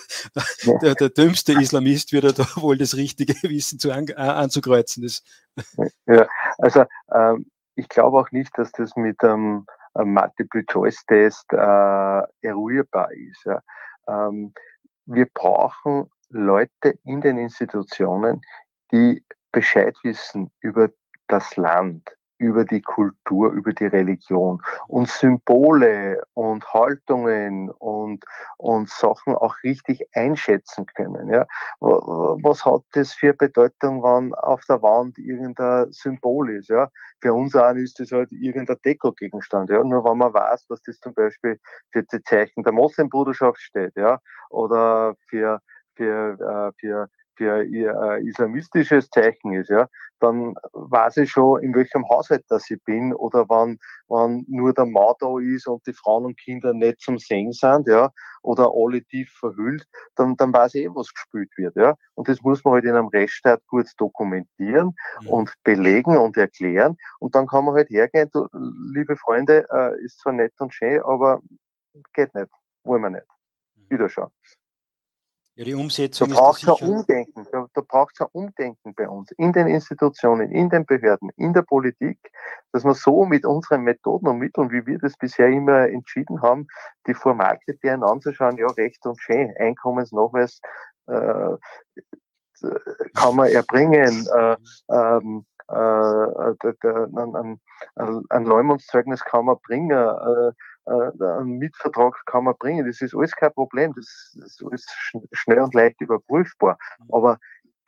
ja. 0.64 0.78
Der, 0.84 0.96
der, 0.96 1.10
dümmste 1.10 1.54
Islamist 1.54 2.14
würde 2.14 2.34
da 2.34 2.44
wohl 2.62 2.78
das 2.78 2.96
richtige 2.96 3.34
Wissen 3.50 3.80
zu 3.80 3.92
an, 3.92 4.08
äh, 4.08 4.14
anzukreuzen. 4.14 5.04
Das. 5.04 5.24
Ja, 6.06 6.28
also 6.58 6.86
ähm, 7.12 7.50
ich 7.76 7.88
glaube 7.90 8.20
auch 8.20 8.32
nicht, 8.32 8.58
dass 8.58 8.72
das 8.74 8.96
mit 8.96 9.24
einem, 9.24 9.66
einem 9.94 10.14
Multiple-Choice-Test 10.14 11.54
äh, 11.54 12.22
eruierbar 12.42 13.12
ist. 13.12 13.46
Ja. 13.46 13.62
Ähm, 14.08 14.54
wir 15.06 15.28
brauchen 15.34 16.10
Leute 16.30 16.98
in 17.04 17.22
den 17.22 17.38
Institutionen, 17.38 18.42
die 18.92 19.24
Bescheid 19.52 19.96
wissen 20.04 20.52
über 20.60 20.90
das 21.28 21.56
Land, 21.58 22.10
über 22.44 22.66
die 22.66 22.82
Kultur, 22.82 23.52
über 23.52 23.72
die 23.72 23.86
Religion 23.86 24.62
und 24.88 25.08
Symbole 25.08 26.22
und 26.34 26.66
Haltungen 26.74 27.70
und, 27.70 28.26
und 28.58 28.90
Sachen 28.90 29.36
auch 29.36 29.56
richtig 29.64 30.06
einschätzen 30.14 30.86
können. 30.86 31.30
Ja? 31.30 31.48
Was 31.80 32.66
hat 32.66 32.82
das 32.92 33.14
für 33.14 33.34
Bedeutung, 33.34 34.04
wenn 34.04 34.34
auf 34.34 34.62
der 34.68 34.82
Wand 34.82 35.18
irgendein 35.18 35.92
Symbol 35.92 36.52
ist? 36.52 36.70
Ja? 36.70 36.90
Für 37.22 37.34
uns 37.34 37.56
auch 37.56 37.74
ist 37.76 38.00
das 38.00 38.12
halt 38.12 38.32
irgendein 38.32 38.78
Dekogegenstand. 38.84 39.70
Ja? 39.70 39.84
Nur 39.84 40.04
wenn 40.04 40.18
man 40.18 40.34
weiß, 40.34 40.68
dass 40.68 40.82
das 40.84 41.00
zum 41.00 41.14
Beispiel 41.14 41.58
für 41.92 42.04
die 42.04 42.22
Zeichen 42.24 42.64
der 42.64 42.74
Moslembruderschaft 42.74 43.62
steht 43.62 43.96
ja? 43.96 44.20
oder 44.50 45.16
für 45.30 45.60
für, 45.96 46.38
äh, 46.40 46.72
für, 46.80 47.08
für 47.36 47.64
ihr 47.64 48.20
islamistisches 48.24 49.10
Zeichen 49.10 49.54
ist, 49.54 49.70
ja, 49.70 49.88
dann 50.20 50.56
weiß 50.72 51.18
ich 51.18 51.32
schon, 51.32 51.62
in 51.62 51.76
welchem 51.76 52.08
Haushalt 52.08 52.46
das 52.48 52.70
ich 52.70 52.82
bin 52.86 53.14
oder 53.14 53.46
wann, 53.50 53.78
wann 54.08 54.46
nur 54.48 54.74
der 54.74 54.86
Mann 54.86 55.14
da 55.20 55.40
ist 55.40 55.68
und 55.68 55.86
die 55.86 55.94
Frauen 55.94 56.26
und 56.26 56.40
Kinder 56.40 56.74
nicht 56.74 57.02
zum 57.02 57.18
Sehen 57.18 57.52
sind, 57.52 57.88
ja, 57.88 58.12
oder 58.42 58.72
alle 58.74 59.04
tief 59.04 59.32
verhüllt, 59.40 59.86
dann, 60.16 60.36
dann 60.38 60.54
weiß 60.54 60.76
ich 60.76 60.86
eh, 60.86 60.90
was 60.94 61.14
gespielt 61.14 61.50
wird, 61.58 61.76
ja. 61.76 61.96
Und 62.16 62.28
das 62.28 62.42
muss 62.42 62.64
man 62.64 62.76
halt 62.76 62.86
in 62.86 62.92
einem 62.92 63.08
Rechtsstaat 63.08 63.66
gut 63.68 63.88
dokumentieren 63.98 64.96
mhm. 65.22 65.28
und 65.28 65.54
belegen 65.64 66.18
und 66.18 66.38
erklären. 66.38 66.98
Und 67.20 67.36
dann 67.36 67.48
kann 67.48 67.66
man 67.66 67.76
halt 67.76 67.90
hergehen, 67.90 68.30
du, 68.32 68.48
liebe 68.94 69.18
Freunde, 69.18 69.66
äh, 69.72 70.02
ist 70.04 70.20
zwar 70.20 70.34
nett 70.34 70.54
und 70.60 70.74
schön, 70.74 71.02
aber 71.02 71.42
geht 72.14 72.34
nicht, 72.36 72.50
wollen 72.84 73.02
wir 73.02 73.10
nicht. 73.10 73.28
Mhm. 73.76 74.63
Ja, 75.56 75.66
die 75.66 75.76
Umsetzung 75.76 76.30
da 76.30 76.36
braucht 76.36 76.64
es 76.64 76.82
ein 76.82 76.90
Umdenken. 76.90 77.48
Da, 77.52 77.68
da 77.74 77.82
braucht 77.82 78.16
es 78.16 78.22
ein 78.22 78.28
Umdenken 78.32 78.96
bei 78.96 79.08
uns, 79.08 79.32
in 79.38 79.54
den 79.54 79.68
Institutionen, 79.68 80.50
in 80.52 80.70
den 80.70 80.84
Behörden, 80.86 81.30
in 81.36 81.54
der 81.54 81.62
Politik, 81.62 82.18
dass 82.72 82.84
wir 82.84 82.96
so 82.96 83.26
mit 83.26 83.46
unseren 83.46 83.82
Methoden 83.82 84.28
und 84.28 84.40
Mitteln, 84.40 84.72
wie 84.72 84.86
wir 84.88 84.98
das 84.98 85.16
bisher 85.16 85.50
immer 85.50 85.88
entschieden 85.90 86.42
haben, 86.42 86.68
die 87.06 87.14
Formalkriterien 87.14 88.04
anzuschauen, 88.04 88.58
ja, 88.58 88.66
Recht 88.68 89.06
und 89.06 89.22
schön, 89.22 89.54
Einkommensnachweis 89.60 90.60
äh, 91.08 91.58
kann 93.14 93.36
man 93.36 93.50
erbringen, 93.50 94.28
äh, 94.36 94.56
ähm, 94.90 95.46
äh, 95.70 95.76
ein, 95.76 97.36
ein, 97.96 98.26
ein 98.30 98.46
Leumundszeugnis 98.46 99.24
kann 99.24 99.46
man 99.46 99.58
bringen, 99.66 99.92
äh, 99.92 100.48
äh, 100.48 100.52
einen 100.86 101.58
Mietvertrag 101.58 102.22
kann 102.26 102.46
man 102.46 102.56
bringen. 102.58 102.86
Das 102.86 103.02
ist 103.02 103.16
alles 103.16 103.32
kein 103.32 103.54
Problem. 103.54 103.94
Das, 103.96 104.36
das 104.40 104.60
ist 104.72 104.92
schnell 105.32 105.60
und 105.60 105.74
leicht 105.74 106.02
überprüfbar. 106.02 106.78
Mhm. 107.00 107.14
Aber 107.14 107.40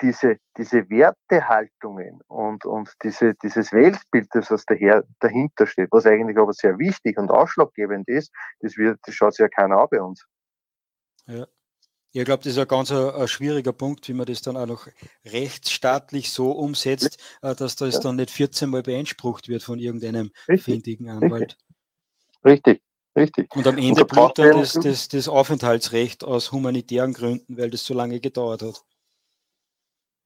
diese, 0.02 0.38
diese 0.58 0.89
Wertehaltungen 0.89 2.20
und, 2.28 2.66
und 2.66 2.91
diese, 3.04 3.34
dieses 3.36 3.72
Weltbild, 3.72 4.28
das 4.32 4.52
was 4.52 4.66
daher, 4.66 5.04
dahinter 5.20 5.68
steht, 5.68 5.89
was 5.91 6.06
eigentlich 6.06 6.38
aber 6.38 6.54
sehr 6.54 6.78
wichtig 6.78 7.18
und 7.18 7.32
ausschlaggebend 7.32 8.08
ist, 8.10 8.32
das, 8.60 8.76
wird, 8.78 9.00
das 9.04 9.16
schaut 9.16 9.34
sich 9.34 9.43
ja 9.43 9.50
keiner 9.50 9.78
an 9.78 9.88
bei 9.89 10.02
uns. 10.02 10.26
Ja. 11.28 11.48
Ich 12.12 12.24
glaube, 12.24 12.43
das 12.43 12.54
ist 12.54 12.60
ein 12.60 12.68
ganz 12.68 12.91
ein, 12.91 13.10
ein, 13.10 13.28
schwieriger 13.28 13.74
Punkt, 13.74 14.08
wie 14.08 14.14
man 14.14 14.26
das 14.26 14.41
dann 14.41 14.56
auch 14.56 14.66
noch 14.66 14.88
rechtsstaatlich 15.26 16.32
so 16.32 16.52
umsetzt, 16.52 17.22
äh, 17.41 17.54
dass 17.56 17.76
das 17.76 17.96
ja. 17.96 18.00
dann 18.00 18.16
nicht 18.16 18.32
14 18.32 18.70
Mal 18.70 18.84
beansprucht 18.84 19.50
wird 19.50 19.64
von 19.64 19.80
irgendeinem 19.80 20.32
Richtig. 20.48 20.64
findigen 20.64 21.10
Anwalt. 21.10 21.41
Richtig. 21.41 21.66
Richtig. 22.46 22.84
Und 23.16 23.68
am 23.68 23.78
Ende 23.78 24.03
blüht 24.03 24.38
dann 24.38 24.59
das, 24.59 24.74
das, 24.74 25.07
das 25.07 25.30
Aufenthaltsrecht 25.30 26.24
aus 26.24 26.51
humanitären 26.51 27.13
Gründen, 27.13 27.57
weil 27.57 27.70
das 27.70 27.86
so 27.86 27.93
lange 27.93 28.20
gedauert 28.20 28.61
hat. 28.61 28.84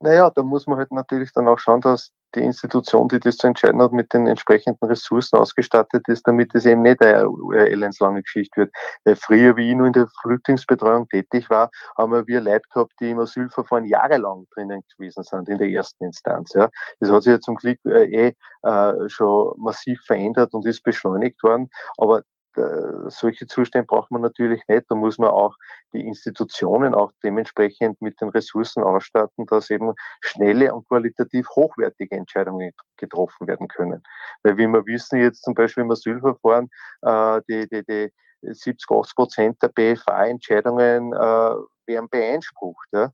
Naja, 0.02 0.30
da 0.30 0.44
muss 0.44 0.66
man 0.66 0.78
halt 0.78 0.92
natürlich 0.92 1.32
dann 1.34 1.48
auch 1.48 1.60
schauen, 1.60 1.82
dass 1.82 2.12
die 2.36 2.42
Institution, 2.42 3.08
die 3.08 3.20
das 3.20 3.38
zu 3.38 3.48
entscheiden 3.48 3.82
hat, 3.82 3.92
mit 3.92 4.14
den 4.14 4.28
entsprechenden 4.28 4.86
Ressourcen 4.86 5.38
ausgestattet 5.38 6.08
ist, 6.08 6.28
damit 6.28 6.54
es 6.54 6.66
eben 6.66 6.84
nicht 6.84 7.02
eine 7.02 7.28
elendslange 7.68 8.22
Geschichte 8.22 8.62
wird. 8.62 8.72
Weil 9.04 9.16
früher, 9.16 9.56
wie 9.56 9.72
ich 9.72 9.76
nur 9.76 9.88
in 9.88 9.94
der 9.94 10.08
Flüchtlingsbetreuung 10.22 11.08
tätig 11.10 11.50
war, 11.50 11.70
haben 11.98 12.28
wir 12.28 12.42
Leute 12.42 12.68
gehabt, 12.72 12.94
die 13.00 13.12
im 13.12 13.20
Asylverfahren 13.20 13.86
jahrelang 13.86 14.46
drinnen 14.54 14.84
gewesen 14.96 15.24
sind, 15.24 15.50
in 15.50 15.58
der 15.58 15.70
ersten 15.70 16.06
Instanz. 16.06 16.54
Ja. 16.54 16.70
Das 17.00 17.10
hat 17.10 17.24
sich 17.24 17.32
ja 17.32 17.40
zum 17.40 17.56
Glück 17.56 17.80
äh, 17.86 18.06
eh 18.06 18.36
äh, 18.64 19.10
schon 19.10 19.54
massiv 19.58 20.00
verändert 20.06 20.54
und 20.54 20.66
ist 20.66 20.84
beschleunigt 20.84 21.42
worden. 21.44 21.70
Aber 21.98 22.24
solche 22.56 23.48
Zustände 23.48 23.86
braucht 23.86 24.12
man 24.12 24.22
natürlich 24.22 24.62
nicht. 24.68 24.86
Da 24.90 24.96
muss 24.96 25.18
man 25.18 25.30
auch 25.30 25.56
die 25.94 26.06
Institutionen 26.06 26.94
auch 26.94 27.12
dementsprechend 27.24 28.02
mit 28.02 28.20
den 28.22 28.30
Ressourcen 28.30 28.84
ausstatten, 28.84 29.46
dass 29.46 29.70
eben 29.70 29.94
schnelle 30.22 30.74
und 30.74 30.88
qualitativ 30.88 31.48
hochwertige 31.50 32.16
Entscheidungen 32.16 32.72
getroffen 32.98 33.48
werden 33.48 33.68
können. 33.68 34.04
Weil 34.44 34.58
wie 34.58 34.68
wir 34.68 34.86
wissen, 34.86 35.20
jetzt 35.20 35.44
zum 35.44 35.54
Beispiel 35.54 35.84
im 35.84 35.92
Asylverfahren, 35.92 36.70
äh, 37.02 37.42
die, 37.48 37.68
die, 37.70 37.84
die 37.86 38.12
70, 38.42 38.90
80 38.90 39.16
Prozent 39.16 39.62
der 39.62 39.70
BFA-Entscheidungen 39.70 41.14
äh, 41.14 41.56
werden 41.86 42.10
beeinsprucht. 42.10 42.88
Ja? 42.92 43.12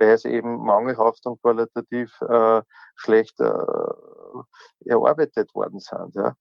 weil 0.00 0.10
es 0.10 0.24
eben 0.24 0.64
mangelhaft 0.64 1.26
und 1.26 1.40
qualitativ 1.42 2.18
äh, 2.22 2.62
schlecht 2.96 3.38
äh, 3.38 3.52
erarbeitet 4.86 5.54
worden 5.54 5.78
sind. 5.78 6.14
Ja. 6.14 6.34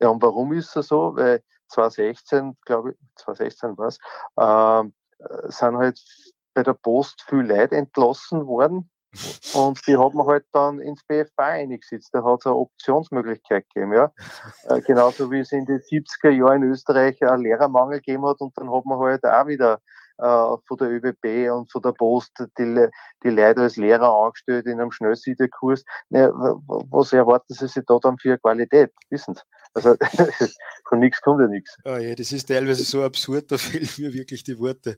Ja, 0.00 0.08
und 0.08 0.22
warum 0.22 0.52
ist 0.52 0.76
es 0.76 0.88
so? 0.88 1.14
Weil 1.16 1.42
2016, 1.68 2.56
glaube 2.64 2.92
ich, 2.92 2.96
2016 3.16 3.76
war 3.76 3.88
es, 3.88 3.98
äh, 4.36 5.50
sind 5.50 5.76
halt 5.76 6.00
bei 6.54 6.62
der 6.62 6.74
Post 6.74 7.22
viel 7.28 7.40
Leute 7.40 7.76
entlassen 7.76 8.46
worden. 8.46 8.90
Und 9.54 9.86
die 9.86 9.96
hat 9.96 10.12
man 10.12 10.26
halt 10.26 10.44
dann 10.52 10.80
ins 10.80 11.02
BFA 11.04 11.44
eingesetzt. 11.44 12.10
Da 12.12 12.22
hat 12.22 12.40
es 12.40 12.46
eine 12.46 12.56
Optionsmöglichkeit 12.56 13.66
gegeben, 13.72 13.94
ja. 13.94 14.12
Äh, 14.64 14.82
genauso 14.82 15.30
wie 15.30 15.40
es 15.40 15.50
in 15.52 15.64
den 15.64 15.80
70er 15.80 16.30
Jahren 16.30 16.62
in 16.62 16.70
Österreich 16.72 17.22
einen 17.22 17.42
Lehrermangel 17.42 17.98
gegeben 17.98 18.26
hat 18.26 18.40
und 18.40 18.56
dann 18.58 18.70
hat 18.70 18.84
man 18.84 18.98
halt 18.98 19.24
auch 19.24 19.46
wieder 19.46 19.80
äh, 20.18 20.56
von 20.66 20.76
der 20.78 20.90
ÖBB 20.90 21.50
und 21.50 21.72
von 21.72 21.82
der 21.82 21.92
Post 21.92 22.32
die, 22.58 22.88
die 23.22 23.30
Leute 23.30 23.62
als 23.62 23.76
Lehrer 23.76 24.12
angestellt 24.12 24.66
in 24.66 24.80
einem 24.80 24.92
Schnellsiederkurs. 24.92 25.84
Naja, 26.10 26.30
was 26.34 27.12
erwarten 27.12 27.54
Sie 27.54 27.66
sich 27.66 27.84
da 27.86 27.98
dann 28.02 28.18
für 28.18 28.36
Qualität? 28.38 28.92
Wissen 29.08 29.34
Sie? 29.34 29.42
Also 29.78 29.96
von 30.88 30.98
nichts 30.98 31.20
kommt 31.20 31.40
ja 31.40 31.46
nichts. 31.46 31.76
Oh 31.84 31.96
ja, 31.96 32.14
das 32.14 32.32
ist 32.32 32.48
teilweise 32.48 32.84
so 32.84 33.02
absurd, 33.02 33.50
da 33.52 33.58
fehlen 33.58 33.88
mir 33.98 34.12
wirklich 34.12 34.42
die 34.42 34.58
Worte. 34.58 34.96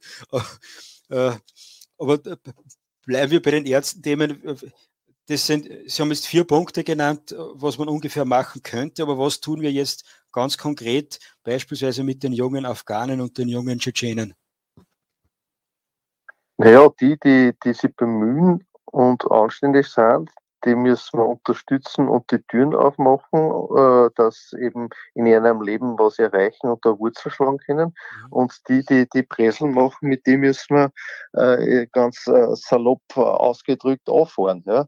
Äh, 1.11 1.33
aber 1.99 2.15
äh, 2.27 2.37
bleiben 3.05 3.31
wir 3.31 3.43
bei 3.43 3.51
den 3.51 3.67
Ärzten-Themen. 3.67 4.43
Das 5.27 5.47
sind, 5.47 5.69
Sie 5.87 6.03
haben 6.03 6.11
jetzt 6.11 6.27
vier 6.27 6.45
Punkte 6.45 6.83
genannt, 6.83 7.35
was 7.37 7.79
man 7.79 7.89
ungefähr 7.89 8.25
machen 8.25 8.63
könnte, 8.63 9.03
aber 9.03 9.19
was 9.19 9.41
tun 9.41 9.61
wir 9.61 9.71
jetzt 9.71 10.05
ganz 10.33 10.57
konkret, 10.57 11.21
beispielsweise 11.45 12.03
mit 12.03 12.23
den 12.23 12.33
jungen 12.33 12.65
Afghanen 12.65 13.21
und 13.21 13.37
den 13.39 13.49
jungen 13.49 13.79
Tschetschenen? 13.79 14.35
Naja, 16.57 16.89
die, 17.01 17.19
die, 17.23 17.53
die 17.65 17.73
sich 17.73 17.95
bemühen 17.95 18.67
und 18.87 19.31
anständig 19.31 19.87
sind, 19.89 20.31
die 20.65 20.75
müssen 20.75 21.19
wir 21.19 21.27
unterstützen 21.27 22.09
und 22.09 22.31
die 22.31 22.43
Türen 22.43 22.75
aufmachen, 22.75 23.41
äh, 23.77 24.11
dass 24.15 24.53
eben 24.53 24.89
in 25.15 25.27
ihrem 25.27 25.63
Leben 25.63 25.99
was 25.99 26.19
erreichen 26.19 26.69
und 26.69 26.85
da 26.85 26.99
Wurzel 26.99 27.31
schlagen 27.31 27.59
können. 27.59 27.95
Mhm. 28.27 28.33
Und 28.33 28.53
die, 28.69 28.85
die 28.85 29.09
die 29.09 29.23
Präsel 29.23 29.69
machen, 29.69 30.09
mit 30.09 30.27
denen 30.27 30.41
müssen 30.41 30.77
wir 30.77 30.93
äh, 31.33 31.87
ganz 31.93 32.27
äh, 32.27 32.55
salopp 32.55 33.03
ausgedrückt 33.17 34.09
auffahren. 34.09 34.65
Ja? 34.67 34.87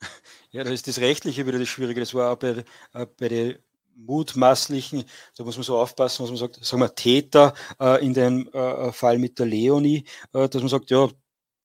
Ja, 0.50 0.62
das 0.62 0.74
ist 0.74 0.86
das 0.86 1.00
Rechtliche 1.00 1.48
wieder 1.48 1.58
das 1.58 1.66
Schwierige. 1.66 1.98
Das 1.98 2.14
war 2.14 2.30
auch 2.32 2.36
bei, 2.36 2.64
äh, 2.92 3.06
bei 3.18 3.28
den 3.28 3.58
mutmaßlichen, 3.96 5.04
da 5.36 5.44
muss 5.44 5.56
man 5.56 5.64
so 5.64 5.78
aufpassen, 5.78 6.22
was 6.22 6.30
man 6.30 6.36
sagt, 6.36 6.64
sagen 6.64 6.82
wir 6.82 6.94
Täter 6.94 7.54
äh, 7.80 8.04
in 8.04 8.14
dem 8.14 8.48
äh, 8.52 8.92
Fall 8.92 9.18
mit 9.18 9.38
der 9.38 9.46
Leonie, 9.46 10.04
äh, 10.32 10.48
dass 10.48 10.62
man 10.62 10.68
sagt, 10.68 10.90
ja, 10.90 11.08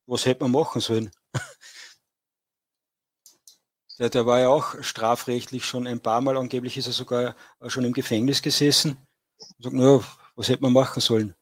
was 0.08 0.26
hätte 0.26 0.44
man 0.44 0.52
machen 0.52 0.82
sollen? 0.82 1.12
der, 4.00 4.10
der 4.10 4.26
war 4.26 4.40
ja 4.40 4.50
auch 4.50 4.82
strafrechtlich 4.82 5.66
schon 5.66 5.86
ein 5.86 6.00
paar 6.00 6.22
Mal, 6.22 6.38
angeblich 6.38 6.78
ist 6.78 6.88
er 6.88 6.94
sogar 6.94 7.36
schon 7.68 7.84
im 7.84 7.94
Gefängnis 7.94 8.42
gesessen. 8.42 8.98
Sagt, 9.60 9.76
ja, 9.76 10.00
was 10.36 10.50
hätte 10.50 10.64
man 10.64 10.74
machen 10.74 11.02
sollen? 11.02 11.36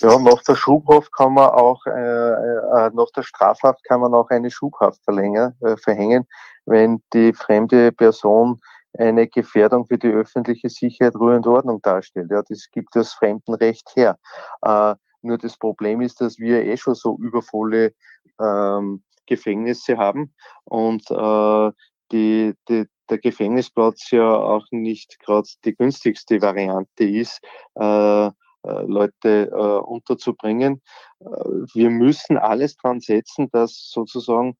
Ja, 0.00 0.18
nach 0.18 0.42
der 0.42 0.56
Schubhaft 0.56 1.12
kann 1.12 1.34
man 1.34 1.50
auch, 1.50 1.84
äh, 1.86 1.90
äh, 1.90 2.90
nach 2.94 3.10
der 3.14 3.22
Strafhaft 3.22 3.84
kann 3.84 4.00
man 4.00 4.14
auch 4.14 4.30
eine 4.30 4.50
Schubhaft 4.50 5.02
verlängern, 5.04 5.54
äh, 5.60 5.76
verhängen, 5.76 6.26
wenn 6.64 7.02
die 7.12 7.34
fremde 7.34 7.92
Person 7.92 8.60
eine 8.98 9.28
Gefährdung 9.28 9.86
für 9.86 9.98
die 9.98 10.08
öffentliche 10.08 10.70
Sicherheit, 10.70 11.14
Ruhe 11.16 11.36
und 11.36 11.46
Ordnung 11.46 11.82
darstellt. 11.82 12.30
Ja, 12.30 12.42
das 12.48 12.66
gibt 12.72 12.96
das 12.96 13.12
Fremdenrecht 13.12 13.94
her. 13.94 14.18
Äh, 14.62 14.94
nur 15.22 15.36
das 15.36 15.58
Problem 15.58 16.00
ist, 16.00 16.20
dass 16.22 16.38
wir 16.38 16.64
eh 16.64 16.78
schon 16.78 16.94
so 16.94 17.18
übervolle 17.18 17.92
ähm, 18.40 19.02
Gefängnisse 19.30 19.96
haben 19.96 20.34
und 20.64 21.08
äh, 21.10 21.70
die, 22.12 22.54
die, 22.68 22.86
der 23.08 23.18
Gefängnisplatz 23.18 24.10
ja 24.10 24.28
auch 24.28 24.66
nicht 24.72 25.18
gerade 25.20 25.48
die 25.64 25.74
günstigste 25.74 26.42
Variante 26.42 27.04
ist, 27.04 27.40
äh, 27.76 28.26
äh 28.26 28.30
Leute 28.62 29.50
äh, 29.52 29.54
unterzubringen. 29.54 30.82
Äh, 31.20 31.26
wir 31.74 31.90
müssen 31.90 32.36
alles 32.36 32.76
dran 32.76 33.00
setzen, 33.00 33.48
dass 33.52 33.90
sozusagen 33.90 34.56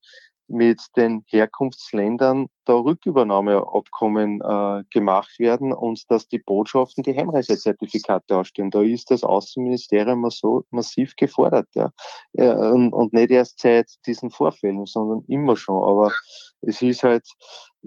mit 0.51 0.81
den 0.95 1.23
Herkunftsländern 1.27 2.47
da 2.65 2.73
Rückübernahmeabkommen 2.73 4.41
äh, 4.41 4.83
gemacht 4.91 5.39
werden 5.39 5.73
und 5.73 6.03
dass 6.09 6.27
die 6.27 6.39
Botschaften 6.39 7.03
die 7.03 7.15
Heimreisezertifikate 7.15 8.37
ausstellen. 8.37 8.69
Da 8.69 8.81
ist 8.81 9.09
das 9.11 9.23
Außenministerium 9.23 10.29
so 10.29 10.65
massiv 10.69 11.15
gefordert. 11.15 11.67
Ja. 11.73 11.91
und, 12.33 12.93
und, 12.93 13.13
nicht 13.13 13.31
erst 13.31 13.61
seit 13.61 13.89
diesen 14.05 14.29
Vorfällen, 14.29 14.85
sondern 14.85 15.23
immer 15.27 15.55
schon. 15.55 15.83
Aber 15.83 16.13
es 16.61 16.81
ist 16.81 17.03
halt 17.03 17.27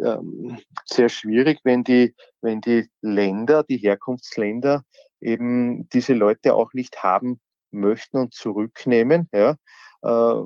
ähm, 0.02 0.58
sehr 0.86 1.08
schwierig, 1.08 1.60
wenn 1.64 1.84
die, 1.84 2.14
wenn 2.40 2.60
die 2.60 2.88
Länder, 3.00 3.62
die 3.62 3.78
Herkunftsländer 3.78 4.82
eben 5.20 5.88
diese 5.90 6.14
Leute 6.14 6.54
auch 6.54 6.72
nicht 6.72 7.02
haben 7.02 7.40
möchten 7.70 8.18
und 8.18 8.34
zurücknehmen. 8.34 9.28
Ja. 9.32 9.56
Äh, 10.02 10.42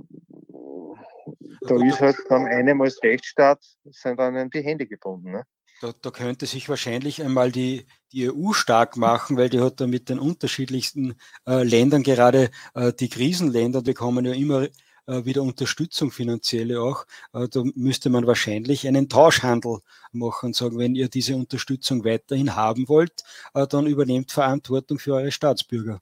da 1.62 1.76
ist 1.84 2.00
halt 2.00 2.16
dann 2.28 2.46
einem 2.46 2.80
als 2.80 3.02
Rechtsstaat 3.02 3.64
sind 3.84 4.18
dann 4.18 4.50
die 4.50 4.62
Hände 4.62 4.86
gebunden. 4.86 5.32
Ne? 5.32 5.44
Da, 5.80 5.92
da, 6.02 6.10
könnte 6.10 6.46
sich 6.46 6.68
wahrscheinlich 6.68 7.22
einmal 7.22 7.52
die, 7.52 7.86
die 8.12 8.30
EU 8.30 8.52
stark 8.52 8.96
machen, 8.96 9.36
weil 9.36 9.48
die 9.48 9.60
hat 9.60 9.80
da 9.80 9.86
mit 9.86 10.08
den 10.08 10.18
unterschiedlichsten 10.18 11.14
äh, 11.46 11.62
Ländern, 11.62 12.02
gerade 12.02 12.50
äh, 12.74 12.92
die 12.92 13.08
Krisenländer 13.08 13.82
bekommen 13.82 14.24
ja 14.24 14.32
immer 14.32 14.66
äh, 15.08 15.24
wieder 15.24 15.42
Unterstützung 15.42 16.10
finanzielle 16.10 16.82
auch. 16.82 17.06
Äh, 17.32 17.48
da 17.48 17.62
müsste 17.74 18.10
man 18.10 18.26
wahrscheinlich 18.26 18.86
einen 18.86 19.08
Tauschhandel 19.08 19.78
machen 20.12 20.46
und 20.46 20.56
sagen, 20.56 20.78
wenn 20.78 20.94
ihr 20.94 21.08
diese 21.08 21.36
Unterstützung 21.36 22.04
weiterhin 22.04 22.56
haben 22.56 22.88
wollt, 22.88 23.22
äh, 23.54 23.66
dann 23.66 23.86
übernehmt 23.86 24.32
Verantwortung 24.32 24.98
für 24.98 25.14
eure 25.14 25.32
Staatsbürger. 25.32 26.00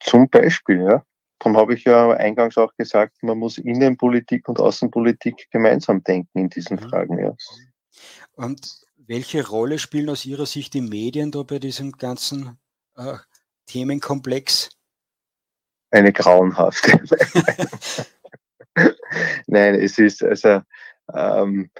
Zum 0.00 0.28
Beispiel, 0.28 0.82
ja. 0.82 1.04
Darum 1.40 1.56
habe 1.56 1.74
ich 1.74 1.84
ja 1.84 2.10
eingangs 2.12 2.58
auch 2.58 2.74
gesagt, 2.76 3.22
man 3.22 3.38
muss 3.38 3.56
Innenpolitik 3.58 4.46
und 4.48 4.60
Außenpolitik 4.60 5.48
gemeinsam 5.50 6.04
denken 6.04 6.38
in 6.38 6.48
diesen 6.50 6.76
mhm. 6.76 6.88
Fragen. 6.88 7.18
Ja. 7.18 7.34
Und 8.34 8.82
welche 8.96 9.48
Rolle 9.48 9.78
spielen 9.78 10.10
aus 10.10 10.26
Ihrer 10.26 10.46
Sicht 10.46 10.74
die 10.74 10.82
Medien 10.82 11.32
da 11.32 11.42
bei 11.42 11.58
diesem 11.58 11.92
ganzen 11.92 12.58
äh, 12.94 13.14
Themenkomplex? 13.66 14.68
Eine 15.90 16.12
grauenhafte. 16.12 17.00
Nein, 19.46 19.74
es 19.76 19.98
ist 19.98 20.22
also 20.22 20.60
ähm, 21.14 21.70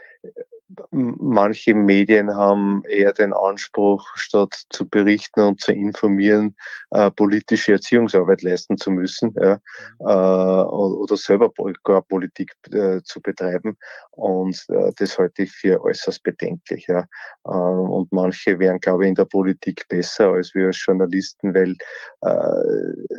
manche 0.91 1.75
Medien 1.75 2.35
haben 2.35 2.83
eher 2.89 3.13
den 3.13 3.33
Anspruch, 3.33 4.07
statt 4.15 4.63
zu 4.71 4.89
berichten 4.89 5.41
und 5.41 5.61
zu 5.61 5.73
informieren, 5.73 6.57
äh, 6.91 7.11
politische 7.11 7.73
Erziehungsarbeit 7.73 8.43
leisten 8.43 8.77
zu 8.77 8.91
müssen 8.91 9.35
ja, 9.41 9.59
mhm. 9.99 10.07
äh, 10.07 10.63
oder 10.63 11.17
selber 11.17 11.51
gar 11.85 12.03
Politik 12.03 12.55
äh, 12.73 13.01
zu 13.03 13.21
betreiben. 13.21 13.77
Und 14.13 14.65
äh, 14.69 14.93
das 14.97 15.19
halte 15.19 15.43
ich 15.43 15.53
für 15.53 15.83
äußerst 15.83 16.23
bedenklich. 16.23 16.87
Ja. 16.87 17.07
Äh, 17.45 17.51
und 17.51 18.13
manche 18.13 18.59
wären, 18.59 18.81
glaube 18.81 19.05
ich, 19.05 19.09
in 19.11 19.15
der 19.15 19.25
Politik 19.25 19.87
besser 19.89 20.33
als 20.33 20.55
wir 20.55 20.67
als 20.67 20.85
Journalisten, 20.85 21.55
weil 21.55 21.77
äh, 22.23 23.17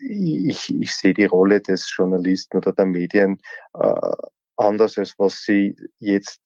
ich, 0.00 0.72
ich 0.72 0.94
sehe 0.94 1.14
die 1.14 1.24
Rolle 1.24 1.60
des 1.60 1.92
Journalisten 1.94 2.58
oder 2.58 2.72
der 2.72 2.86
Medien 2.86 3.40
anders, 4.60 4.98
als 4.98 5.14
was 5.18 5.42
sie 5.42 5.76
jetzt 5.98 6.40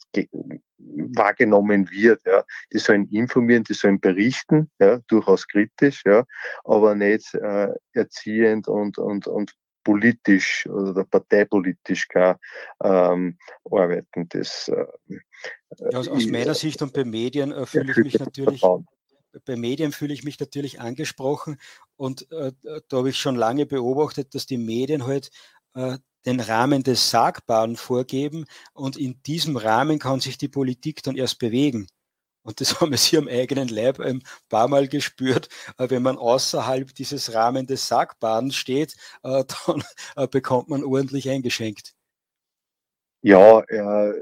wahrgenommen 0.78 1.90
wird. 1.90 2.20
Ja. 2.26 2.44
Die 2.72 2.78
sollen 2.78 3.08
informieren, 3.08 3.64
die 3.64 3.74
sollen 3.74 4.00
berichten, 4.00 4.70
ja, 4.78 5.00
durchaus 5.08 5.46
kritisch, 5.46 6.02
ja, 6.04 6.24
aber 6.64 6.94
nicht 6.94 7.34
äh, 7.34 7.68
erziehend 7.92 8.68
und, 8.68 8.98
und, 8.98 9.26
und 9.26 9.52
politisch 9.82 10.66
oder 10.66 11.04
parteipolitisch 11.04 12.08
gar 12.08 12.38
ähm, 12.82 13.36
arbeiten. 13.70 14.28
Das, 14.30 14.68
äh, 14.68 14.86
ja, 15.90 15.98
aus, 15.98 16.08
aus, 16.08 16.26
meiner 16.26 16.54
Sicht 16.54 16.80
und 16.82 16.92
bei 16.92 17.04
Medien 17.04 17.52
äh, 17.52 17.66
fühle 17.66 17.92
ich 17.92 17.98
mich 17.98 18.18
natürlich. 18.18 18.60
Vertrauen 18.60 18.86
bei 19.44 19.56
Medien 19.56 19.92
fühle 19.92 20.14
ich 20.14 20.24
mich 20.24 20.38
natürlich 20.38 20.80
angesprochen 20.80 21.58
und 21.96 22.30
äh, 22.30 22.52
da 22.88 22.96
habe 22.96 23.10
ich 23.10 23.18
schon 23.18 23.36
lange 23.36 23.66
beobachtet, 23.66 24.34
dass 24.34 24.46
die 24.46 24.58
Medien 24.58 25.06
halt 25.06 25.30
äh, 25.74 25.98
den 26.26 26.40
Rahmen 26.40 26.82
des 26.82 27.10
Sagbaren 27.10 27.76
vorgeben 27.76 28.46
und 28.72 28.96
in 28.96 29.22
diesem 29.24 29.56
Rahmen 29.56 29.98
kann 29.98 30.20
sich 30.20 30.38
die 30.38 30.48
Politik 30.48 31.02
dann 31.02 31.16
erst 31.16 31.38
bewegen. 31.38 31.86
Und 32.42 32.60
das 32.60 32.80
haben 32.80 32.90
wir 32.92 32.98
hier 32.98 33.18
am 33.18 33.28
eigenen 33.28 33.68
Leib 33.68 34.00
ein 34.00 34.22
paar 34.48 34.68
Mal 34.68 34.88
gespürt. 34.88 35.48
Äh, 35.78 35.90
wenn 35.90 36.02
man 36.02 36.18
außerhalb 36.18 36.94
dieses 36.94 37.34
Rahmen 37.34 37.66
des 37.66 37.88
Sagbaren 37.88 38.52
steht, 38.52 38.94
äh, 39.22 39.44
dann 39.66 40.30
bekommt 40.30 40.68
man 40.68 40.84
ordentlich 40.84 41.28
eingeschenkt. 41.28 41.94
Ja, 43.22 43.60
äh, 43.60 44.12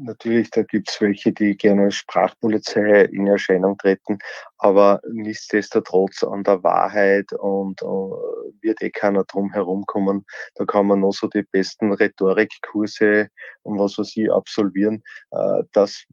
natürlich, 0.00 0.50
da 0.50 0.62
gibt 0.62 0.90
es 0.90 1.00
welche, 1.00 1.32
die 1.32 1.56
gerne 1.56 1.84
als 1.84 1.96
Sprachpolizei 1.96 3.04
in 3.04 3.26
Erscheinung 3.26 3.76
treten, 3.78 4.18
aber 4.58 5.00
nichtsdestotrotz 5.10 6.22
an 6.22 6.44
der 6.44 6.62
Wahrheit 6.62 7.32
und 7.32 7.82
uh, 7.82 8.16
wird 8.60 8.82
eh 8.82 8.90
keiner 8.90 9.24
drum 9.24 9.52
herumkommen. 9.52 10.24
Da 10.54 10.64
kann 10.64 10.86
man 10.86 11.00
noch 11.00 11.12
so 11.12 11.28
die 11.28 11.42
besten 11.42 11.92
Rhetorikkurse 11.92 13.28
und 13.62 13.78
was 13.78 13.98
weiß 13.98 14.16
ich 14.16 14.30
absolvieren. 14.30 15.02
Uh, 15.30 15.62
das, 15.72 16.04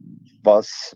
was 0.44 0.96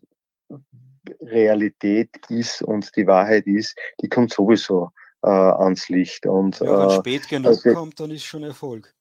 Realität 1.22 2.10
ist 2.30 2.62
und 2.62 2.96
die 2.96 3.08
Wahrheit 3.08 3.48
ist, 3.48 3.78
die 4.02 4.10
kommt 4.10 4.34
sowieso 4.34 4.92
uh, 5.26 5.30
ans 5.30 5.90
Licht. 5.90 6.26
Und, 6.26 6.60
ja, 6.60 6.90
wenn 6.90 6.98
spät 6.98 7.28
genug 7.28 7.48
also, 7.48 7.74
kommt, 7.74 8.00
dann 8.00 8.12
ist 8.12 8.26
schon 8.26 8.44
Erfolg. 8.44 8.94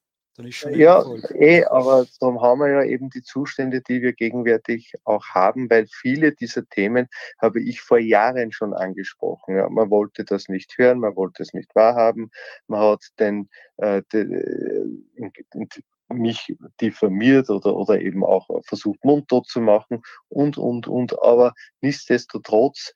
Ja, 0.70 1.04
eh, 1.34 1.64
aber 1.64 2.06
darum 2.20 2.40
haben 2.40 2.60
wir 2.60 2.68
ja 2.68 2.82
eben 2.84 3.10
die 3.10 3.22
Zustände, 3.22 3.80
die 3.80 4.02
wir 4.02 4.12
gegenwärtig 4.12 4.92
auch 5.04 5.26
haben, 5.26 5.68
weil 5.68 5.86
viele 5.88 6.32
dieser 6.32 6.68
Themen 6.68 7.08
habe 7.40 7.60
ich 7.60 7.80
vor 7.80 7.98
Jahren 7.98 8.52
schon 8.52 8.72
angesprochen. 8.72 9.56
Ja, 9.56 9.68
man 9.68 9.90
wollte 9.90 10.24
das 10.24 10.48
nicht 10.48 10.78
hören, 10.78 11.00
man 11.00 11.16
wollte 11.16 11.42
es 11.42 11.54
nicht 11.54 11.74
wahrhaben, 11.74 12.30
man 12.68 12.80
hat 12.80 13.04
den, 13.18 13.48
äh, 13.78 14.02
den 14.12 14.32
äh, 14.32 15.82
mich 16.14 16.56
diffamiert 16.80 17.50
oder, 17.50 17.76
oder 17.76 18.00
eben 18.00 18.24
auch 18.24 18.48
versucht 18.64 19.04
mundtot 19.04 19.46
zu 19.46 19.60
machen 19.60 20.02
und, 20.28 20.56
und, 20.56 20.86
und. 20.86 21.20
Aber 21.22 21.52
nichtsdestotrotz 21.80 22.94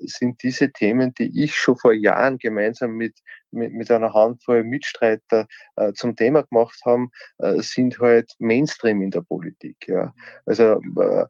sind 0.00 0.42
diese 0.42 0.72
Themen, 0.72 1.12
die 1.14 1.44
ich 1.44 1.54
schon 1.54 1.76
vor 1.76 1.92
Jahren 1.92 2.38
gemeinsam 2.38 2.92
mit, 2.92 3.18
mit, 3.50 3.72
mit 3.72 3.90
einer 3.90 4.12
Handvoll 4.12 4.64
Mitstreiter 4.64 5.46
äh, 5.76 5.92
zum 5.92 6.16
Thema 6.16 6.42
gemacht 6.42 6.80
haben, 6.84 7.10
äh, 7.38 7.60
sind 7.60 7.98
halt 7.98 8.32
Mainstream 8.38 9.02
in 9.02 9.10
der 9.10 9.22
Politik. 9.22 9.76
Ja. 9.86 10.14
Also 10.46 10.80
äh, 10.98 11.26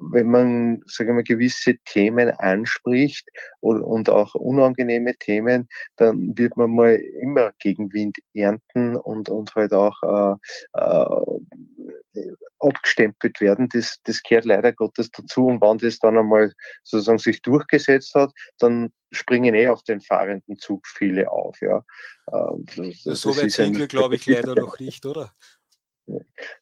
wenn 0.00 0.30
man, 0.30 0.82
sagen 0.86 1.16
wir 1.16 1.22
gewisse 1.22 1.76
Themen 1.84 2.30
anspricht 2.30 3.28
und, 3.60 3.82
und 3.82 4.10
auch 4.10 4.34
unangenehme 4.34 5.14
Themen, 5.16 5.68
dann 5.96 6.36
wird 6.36 6.56
man 6.56 6.70
mal 6.70 6.94
immer 6.94 7.52
Gegenwind 7.58 8.18
ernten 8.34 8.96
und, 8.96 9.28
und 9.28 9.54
halt 9.54 9.72
auch 9.72 10.38
äh, 10.74 12.20
äh, 12.20 12.32
abgestempelt 12.66 13.40
werden. 13.40 13.68
Das, 13.72 13.98
das 14.04 14.22
gehört 14.22 14.44
leider 14.44 14.72
Gottes 14.72 15.10
dazu. 15.10 15.46
Und 15.46 15.60
wenn 15.60 15.78
das 15.78 15.98
dann 15.98 16.18
einmal 16.18 16.52
sozusagen 16.82 17.18
sich 17.18 17.42
durchgesetzt 17.42 18.14
hat, 18.14 18.32
dann 18.58 18.92
springen 19.12 19.54
eh 19.54 19.68
auf 19.68 19.82
den 19.82 20.00
fahrenden 20.00 20.58
Zug 20.58 20.86
viele 20.86 21.30
auf. 21.30 21.60
Ja. 21.60 21.84
Das, 22.26 23.20
so 23.20 23.36
weit 23.36 23.52
sind 23.52 23.78
wir, 23.78 23.86
glaube 23.86 24.16
ich, 24.16 24.26
leider 24.26 24.54
noch 24.54 24.78
nicht, 24.78 25.06
oder? 25.06 25.32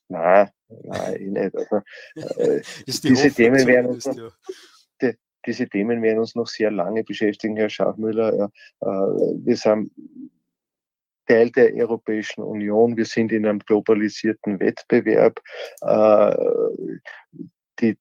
Nein, 0.09 0.51
nein, 0.69 1.17
ich 1.21 1.29
nicht. 1.29 1.55
Also, 1.55 1.83
äh, 2.41 2.63
diese 2.87 3.31
Themen 3.31 3.67
werden 3.67 3.87
uns 3.91 4.07
noch, 4.07 4.33
die, 5.03 5.15
diese 5.47 5.69
Themen 5.69 6.03
werden 6.03 6.19
uns 6.19 6.35
noch 6.35 6.47
sehr 6.47 6.71
lange 6.71 7.05
beschäftigen, 7.05 7.57
Herr 7.57 7.69
Schachmüller. 7.69 8.51
Äh, 8.81 8.87
wir 8.87 9.57
sind 9.57 9.91
Teil 11.27 11.51
der 11.51 11.75
Europäischen 11.75 12.43
Union. 12.43 12.97
Wir 12.97 13.05
sind 13.07 13.33
in 13.33 13.47
einem 13.47 13.61
globalisierten 13.61 14.61
Wettbewerb. 14.61 15.41
Äh, 15.83 16.37
die 17.81 17.97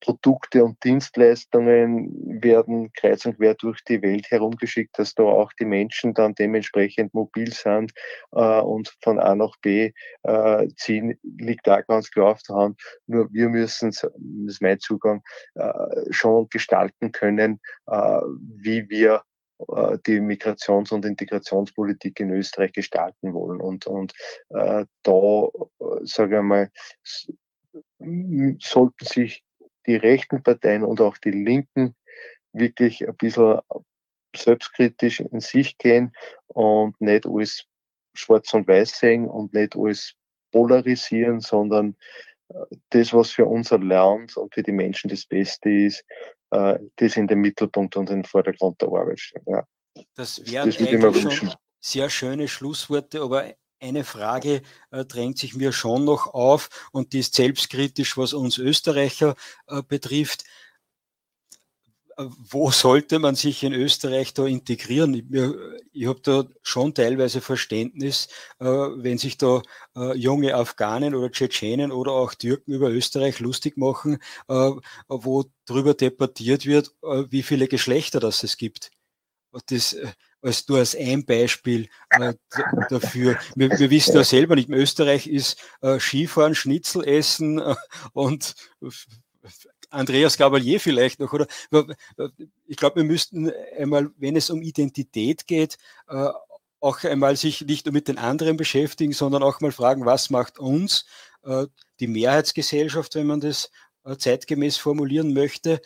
Produkte 0.00 0.64
und 0.64 0.82
Dienstleistungen 0.84 2.40
werden 2.40 2.92
kreuz 2.92 3.26
und 3.26 3.36
quer 3.36 3.54
durch 3.54 3.82
die 3.82 4.00
Welt 4.00 4.30
herumgeschickt, 4.30 4.96
dass 4.96 5.12
da 5.14 5.24
auch 5.24 5.52
die 5.54 5.64
Menschen 5.64 6.14
dann 6.14 6.36
dementsprechend 6.36 7.12
mobil 7.14 7.52
sind 7.52 7.92
äh, 8.30 8.60
und 8.60 8.94
von 9.02 9.18
A 9.18 9.34
nach 9.34 9.56
B 9.60 9.90
äh, 10.22 10.68
ziehen, 10.76 11.18
liegt 11.22 11.66
da 11.66 11.80
ganz 11.80 12.12
klar 12.12 12.32
auf 12.32 12.42
der 12.44 12.56
Hand. 12.56 12.80
Nur 13.08 13.32
wir 13.32 13.48
müssen, 13.48 13.90
das 13.90 14.08
ist 14.46 14.62
mein 14.62 14.78
Zugang, 14.78 15.22
schon 16.10 16.48
gestalten 16.50 17.10
können, 17.10 17.60
wie 17.86 18.88
wir 18.88 19.22
die 20.06 20.20
Migrations- 20.20 20.92
und 20.92 21.04
Integrationspolitik 21.04 22.20
in 22.20 22.30
Österreich 22.30 22.72
gestalten 22.72 23.34
wollen. 23.34 23.60
Und, 23.60 23.86
und 23.86 24.12
äh, 24.50 24.84
da, 25.02 25.48
äh, 25.80 26.04
sage 26.04 26.36
ich 26.36 26.42
mal, 26.42 26.70
sollten 28.60 29.04
sich 29.04 29.44
die 29.86 29.96
rechten 29.96 30.42
Parteien 30.42 30.84
und 30.84 31.00
auch 31.00 31.18
die 31.18 31.30
Linken 31.30 31.94
wirklich 32.52 33.06
ein 33.06 33.16
bisschen 33.16 33.60
selbstkritisch 34.36 35.20
in 35.20 35.40
sich 35.40 35.78
gehen 35.78 36.12
und 36.48 37.00
nicht 37.00 37.26
alles 37.26 37.64
schwarz 38.14 38.52
und 38.54 38.68
weiß 38.68 38.98
sehen 38.98 39.26
und 39.26 39.54
nicht 39.54 39.76
alles 39.76 40.14
polarisieren, 40.52 41.40
sondern 41.40 41.96
äh, 42.48 42.76
das, 42.90 43.12
was 43.12 43.30
für 43.30 43.46
unser 43.46 43.78
Land 43.78 44.36
und 44.36 44.54
für 44.54 44.62
die 44.62 44.72
Menschen 44.72 45.08
das 45.10 45.26
Beste 45.26 45.70
ist, 45.70 46.04
äh, 46.50 46.78
das 46.96 47.16
in 47.16 47.26
den 47.26 47.40
Mittelpunkt 47.40 47.96
und 47.96 48.10
in 48.10 48.22
den 48.22 48.24
Vordergrund 48.24 48.80
der 48.80 48.88
Arbeit 48.88 49.20
stellen. 49.20 49.44
Ja. 49.46 49.64
Das 50.14 50.40
wären 50.50 50.70
das 50.70 50.78
eigentlich 50.78 51.34
schon 51.34 51.54
sehr 51.80 52.10
schöne 52.10 52.48
Schlussworte, 52.48 53.22
aber 53.22 53.54
eine 53.80 54.04
Frage 54.04 54.62
äh, 54.90 55.04
drängt 55.04 55.38
sich 55.38 55.54
mir 55.54 55.72
schon 55.72 56.04
noch 56.04 56.34
auf 56.34 56.68
und 56.92 57.12
die 57.12 57.20
ist 57.20 57.34
selbstkritisch, 57.34 58.16
was 58.16 58.32
uns 58.32 58.58
Österreicher 58.58 59.36
äh, 59.68 59.82
betrifft. 59.82 60.44
Äh, 62.18 62.24
wo 62.50 62.70
sollte 62.70 63.18
man 63.18 63.34
sich 63.34 63.62
in 63.62 63.72
Österreich 63.72 64.34
da 64.34 64.46
integrieren? 64.46 65.14
Ich, 65.14 65.24
ich 65.92 66.06
habe 66.06 66.20
da 66.22 66.44
schon 66.62 66.94
teilweise 66.94 67.40
Verständnis, 67.40 68.28
äh, 68.58 68.64
wenn 68.66 69.18
sich 69.18 69.38
da 69.38 69.62
äh, 69.96 70.16
junge 70.16 70.54
Afghanen 70.54 71.14
oder 71.14 71.30
Tschetschenen 71.30 71.92
oder 71.92 72.12
auch 72.12 72.34
Türken 72.34 72.72
über 72.72 72.90
Österreich 72.90 73.40
lustig 73.40 73.76
machen, 73.76 74.18
äh, 74.48 74.70
wo 75.08 75.44
darüber 75.66 75.94
debattiert 75.94 76.66
wird, 76.66 76.94
wie 77.02 77.42
viele 77.42 77.68
Geschlechter 77.68 78.20
das 78.20 78.42
es 78.42 78.56
gibt. 78.56 78.90
Das, 79.66 79.96
als 80.40 80.68
nur 80.68 80.78
als 80.78 80.94
ein 80.94 81.24
Beispiel 81.24 81.88
äh, 82.10 82.34
dafür. 82.90 83.38
Wir, 83.54 83.70
wir, 83.70 83.90
wissen 83.90 84.14
ja 84.14 84.24
selber 84.24 84.54
nicht, 84.54 84.68
in 84.68 84.74
Österreich 84.74 85.26
ist 85.26 85.60
äh, 85.80 85.98
Skifahren, 85.98 86.54
Schnitzel 86.54 87.04
essen 87.06 87.58
äh, 87.58 87.74
und 88.12 88.54
Andreas 89.90 90.36
Gabalier 90.36 90.80
vielleicht 90.80 91.20
noch, 91.20 91.32
oder? 91.32 91.46
Ich 92.66 92.76
glaube, 92.76 92.96
wir 92.96 93.04
müssten 93.04 93.50
einmal, 93.76 94.10
wenn 94.18 94.36
es 94.36 94.50
um 94.50 94.62
Identität 94.62 95.46
geht, 95.46 95.76
äh, 96.08 96.28
auch 96.80 97.02
einmal 97.04 97.36
sich 97.36 97.62
nicht 97.62 97.86
nur 97.86 97.92
mit 97.92 98.08
den 98.08 98.18
anderen 98.18 98.56
beschäftigen, 98.56 99.12
sondern 99.12 99.42
auch 99.42 99.60
mal 99.60 99.72
fragen, 99.72 100.06
was 100.06 100.30
macht 100.30 100.58
uns 100.58 101.06
äh, 101.42 101.66
die 102.00 102.06
Mehrheitsgesellschaft, 102.06 103.14
wenn 103.14 103.26
man 103.26 103.40
das 103.40 103.70
äh, 104.04 104.16
zeitgemäß 104.16 104.76
formulieren 104.76 105.32
möchte, 105.32 105.80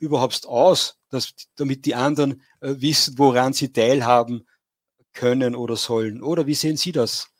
überhaupt 0.00 0.46
aus, 0.46 0.98
dass, 1.10 1.34
damit 1.56 1.84
die 1.86 1.94
anderen 1.94 2.42
wissen, 2.60 3.18
woran 3.18 3.52
sie 3.52 3.72
teilhaben 3.72 4.46
können 5.12 5.54
oder 5.54 5.76
sollen? 5.76 6.22
Oder 6.22 6.46
wie 6.46 6.54
sehen 6.54 6.76
Sie 6.76 6.92
das? 6.92 7.31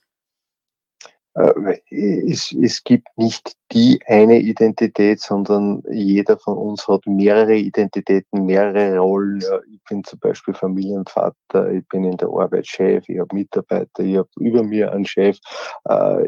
Es, 1.34 2.52
es, 2.52 2.84
gibt 2.84 3.08
nicht 3.16 3.56
die 3.72 3.98
eine 4.06 4.38
Identität, 4.38 5.20
sondern 5.20 5.82
jeder 5.90 6.38
von 6.38 6.58
uns 6.58 6.86
hat 6.86 7.06
mehrere 7.06 7.54
Identitäten, 7.54 8.44
mehrere 8.44 8.98
Rollen. 8.98 9.42
Ich 9.72 9.82
bin 9.88 10.04
zum 10.04 10.18
Beispiel 10.18 10.52
Familienvater, 10.52 11.72
ich 11.72 11.88
bin 11.88 12.04
in 12.04 12.18
der 12.18 12.28
Arbeit 12.28 12.66
Chef, 12.66 13.08
ich 13.08 13.18
habe 13.18 13.34
Mitarbeiter, 13.34 14.00
ich 14.00 14.18
habe 14.18 14.28
über 14.40 14.62
mir 14.62 14.92
einen 14.92 15.06
Chef, 15.06 15.38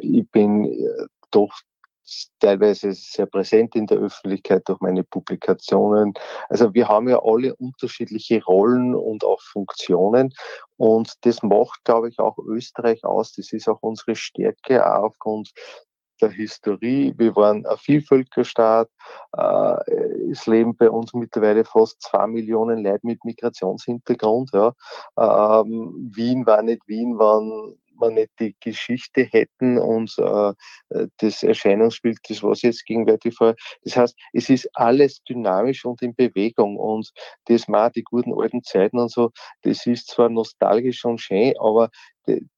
ich 0.00 0.30
bin 0.30 0.74
doch 1.30 1.52
teilweise 2.40 2.92
sehr 2.92 3.26
präsent 3.26 3.74
in 3.74 3.86
der 3.86 3.98
Öffentlichkeit 3.98 4.68
durch 4.68 4.80
meine 4.80 5.04
Publikationen. 5.04 6.14
Also 6.48 6.74
wir 6.74 6.88
haben 6.88 7.08
ja 7.08 7.20
alle 7.22 7.54
unterschiedliche 7.56 8.42
Rollen 8.44 8.94
und 8.94 9.24
auch 9.24 9.40
Funktionen 9.40 10.32
und 10.76 11.12
das 11.22 11.42
macht, 11.42 11.84
glaube 11.84 12.08
ich, 12.08 12.18
auch 12.18 12.36
Österreich 12.38 13.04
aus. 13.04 13.32
Das 13.32 13.52
ist 13.52 13.68
auch 13.68 13.78
unsere 13.80 14.16
Stärke 14.16 14.84
auch 14.84 15.04
aufgrund 15.04 15.52
der 16.20 16.30
Historie. 16.30 17.14
Wir 17.16 17.34
waren 17.36 17.66
ein 17.66 17.76
Vielvölkerstaat. 17.76 18.88
Äh, 19.36 20.30
es 20.30 20.46
leben 20.46 20.76
bei 20.76 20.90
uns 20.90 21.12
mittlerweile 21.14 21.64
fast 21.64 22.00
zwei 22.02 22.26
Millionen 22.26 22.84
Leute 22.84 23.00
mit 23.02 23.24
Migrationshintergrund. 23.24 24.50
Ja. 24.52 24.72
Ähm, 25.18 26.10
Wien 26.14 26.46
war 26.46 26.62
nicht 26.62 26.82
Wien, 26.86 27.18
waren 27.18 27.76
wir 27.98 28.10
nicht 28.10 28.30
die 28.40 28.56
Geschichte 28.60 29.22
hätten 29.22 29.78
und 29.78 30.14
äh, 30.18 30.52
das 31.18 31.42
Erscheinungsbild, 31.42 32.18
das 32.28 32.42
was 32.42 32.62
jetzt 32.62 32.84
gegenwärtig 32.86 33.34
vor. 33.34 33.54
Das 33.82 33.96
heißt, 33.96 34.16
es 34.32 34.50
ist 34.50 34.68
alles 34.74 35.22
dynamisch 35.24 35.84
und 35.84 36.02
in 36.02 36.14
Bewegung 36.14 36.76
und 36.76 37.10
das 37.46 37.68
mal 37.68 37.90
die 37.90 38.02
guten 38.02 38.32
alten 38.34 38.62
Zeiten 38.62 38.98
und 38.98 39.10
so, 39.10 39.30
das 39.62 39.86
ist 39.86 40.08
zwar 40.08 40.28
nostalgisch 40.28 41.04
und 41.04 41.20
schön, 41.20 41.54
aber 41.58 41.90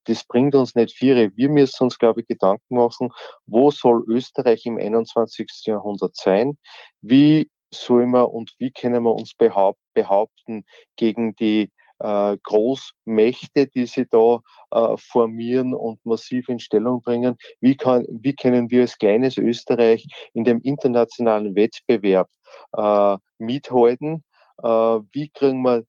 das 0.05 0.23
bringt 0.23 0.55
uns 0.55 0.75
nicht 0.75 0.95
viel. 0.95 1.31
Wir 1.35 1.49
müssen 1.49 1.83
uns, 1.83 1.97
glaube 1.97 2.21
ich, 2.21 2.27
Gedanken 2.27 2.75
machen, 2.75 3.09
wo 3.45 3.71
soll 3.71 4.03
Österreich 4.07 4.65
im 4.65 4.77
21. 4.77 5.47
Jahrhundert 5.65 6.15
sein? 6.15 6.57
Wie 7.01 7.49
soll 7.73 8.07
man 8.07 8.25
und 8.25 8.53
wie 8.59 8.71
können 8.71 9.03
wir 9.03 9.13
uns 9.13 9.33
behaupten 9.35 10.63
gegen 10.95 11.35
die 11.35 11.71
äh, 11.99 12.37
Großmächte, 12.43 13.67
die 13.67 13.85
sie 13.85 14.05
da 14.07 14.41
äh, 14.71 14.97
formieren 14.97 15.73
und 15.73 16.05
massiv 16.05 16.49
in 16.49 16.59
Stellung 16.59 17.01
bringen. 17.01 17.37
Wie, 17.59 17.75
kann, 17.75 18.05
wie 18.09 18.35
können 18.35 18.69
wir 18.69 18.81
als 18.81 18.97
kleines 18.97 19.37
Österreich 19.37 20.07
in 20.33 20.43
dem 20.43 20.61
internationalen 20.61 21.55
Wettbewerb 21.55 22.29
äh, 22.75 23.17
mithalten? 23.37 24.23
Äh, 24.61 24.67
wie 24.67 25.29
kriegen 25.29 25.61
wir 25.61 25.83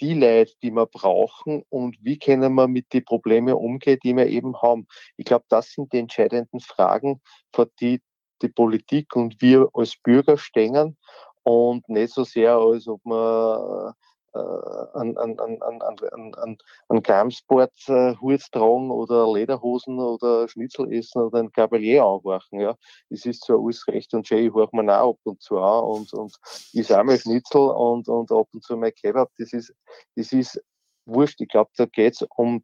die 0.00 0.14
Leute, 0.14 0.52
die 0.62 0.70
wir 0.70 0.86
brauchen 0.86 1.62
und 1.68 1.96
wie 2.00 2.18
können 2.18 2.54
wir 2.54 2.68
mit 2.68 2.92
den 2.92 3.04
Problemen 3.04 3.52
umgehen, 3.52 3.98
die 4.02 4.16
wir 4.16 4.26
eben 4.28 4.56
haben. 4.62 4.86
Ich 5.18 5.26
glaube, 5.26 5.44
das 5.50 5.72
sind 5.72 5.92
die 5.92 5.98
entscheidenden 5.98 6.60
Fragen, 6.60 7.20
vor 7.52 7.66
die 7.80 8.00
die 8.42 8.48
Politik 8.48 9.14
und 9.16 9.40
wir 9.40 9.68
als 9.74 9.96
Bürger 9.96 10.36
stehen 10.36 10.96
und 11.42 11.88
nicht 11.88 12.14
so 12.14 12.24
sehr, 12.24 12.56
als 12.56 12.88
ob 12.88 13.04
man 13.04 13.92
an, 14.32 15.16
an, 15.16 15.38
an, 15.38 15.60
an, 15.62 15.82
an, 15.82 16.34
an, 16.34 16.58
an 16.88 17.02
Kampfsport 17.02 17.72
äh, 17.88 18.14
Hut 18.20 18.40
tragen 18.52 18.90
oder 18.90 19.32
Lederhosen 19.32 19.98
oder 19.98 20.48
Schnitzel 20.48 20.92
essen 20.92 21.22
oder 21.22 21.40
ein 21.40 21.50
Gabalier 21.52 22.04
anwachen. 22.04 22.60
Ja. 22.60 22.76
Das 23.08 23.26
ist 23.26 23.44
zwar 23.44 23.58
alles 23.58 23.86
recht 23.88 24.14
und 24.14 24.26
schön, 24.26 24.46
ich 24.46 24.54
höre 24.54 24.68
mir 24.72 25.00
auch 25.00 25.14
ab 25.14 25.18
und 25.24 25.42
zu 25.42 25.58
an 25.58 25.84
und, 25.84 26.12
und 26.12 26.34
ich 26.72 26.88
mal 26.88 27.18
Schnitzel 27.18 27.60
und, 27.60 28.08
und 28.08 28.30
ab 28.30 28.48
und 28.52 28.62
zu 28.62 28.76
mal 28.76 28.92
Kebab. 28.92 29.30
Das 29.38 29.52
ist, 29.52 29.74
das 30.16 30.32
ist 30.32 30.60
wurscht. 31.06 31.40
Ich 31.40 31.48
glaube, 31.48 31.70
da 31.76 31.86
geht 31.86 32.14
es 32.14 32.26
um 32.36 32.62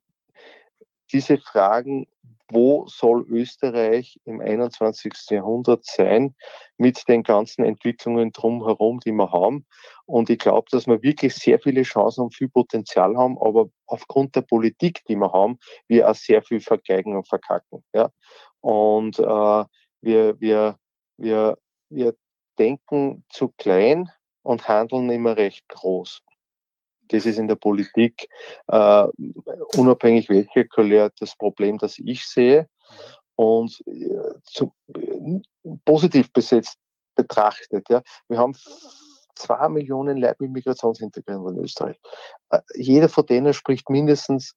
diese 1.13 1.39
Fragen, 1.39 2.07
wo 2.49 2.87
soll 2.87 3.27
Österreich 3.29 4.21
im 4.25 4.41
21. 4.41 5.13
Jahrhundert 5.31 5.85
sein 5.85 6.35
mit 6.77 7.09
den 7.09 7.23
ganzen 7.23 7.65
Entwicklungen 7.65 8.33
drumherum, 8.33 9.01
die 9.01 9.13
wir 9.13 9.33
haben. 9.33 9.67
Und 10.05 10.31
ich 10.31 10.39
glaube, 10.39 10.69
dass 10.71 10.87
wir 10.87 11.03
wirklich 11.03 11.35
sehr 11.35 11.59
viele 11.59 11.83
Chancen 11.83 12.23
und 12.23 12.35
viel 12.35 12.49
Potenzial 12.49 13.17
haben, 13.17 13.37
aber 13.39 13.69
aufgrund 13.87 14.37
der 14.37 14.43
Politik, 14.43 15.05
die 15.09 15.17
wir 15.17 15.33
haben, 15.33 15.59
wir 15.89 16.09
auch 16.09 16.15
sehr 16.15 16.43
viel 16.43 16.61
vergeigen 16.61 17.17
und 17.17 17.27
verkacken. 17.27 17.85
Ja? 17.93 18.11
Und 18.61 19.19
äh, 19.19 19.65
wir, 20.03 20.41
wir, 20.41 20.79
wir, 21.17 21.59
wir 21.89 22.15
denken 22.59 23.25
zu 23.29 23.49
klein 23.59 24.11
und 24.43 24.69
handeln 24.69 25.11
immer 25.11 25.37
recht 25.37 25.69
groß. 25.69 26.23
Das 27.09 27.27
ist 27.27 27.39
in 27.39 27.49
der 27.49 27.57
Politik, 27.57 28.29
äh, 28.69 29.07
unabhängig 29.77 30.29
welcher 30.29 30.65
Couleur, 30.65 31.11
das 31.19 31.37
Problem, 31.37 31.79
das 31.79 31.99
ich 31.99 32.27
sehe. 32.27 32.69
Und 33.35 33.83
äh, 33.87 34.41
zu, 34.45 34.73
äh, 34.95 35.41
positiv 35.85 36.33
besetzt 36.33 36.79
betrachtet, 37.15 37.89
ja, 37.89 38.03
wir 38.29 38.39
haben 38.39 38.55
zwei 39.35 39.69
Millionen 39.69 40.19
Leute 40.19 40.37
mit 40.41 40.53
Migrationshintergrund 40.53 41.57
in 41.57 41.65
Österreich. 41.65 42.01
Jeder 42.75 43.09
von 43.09 43.27
denen 43.27 43.53
spricht 43.53 43.89
mindestens 43.91 44.55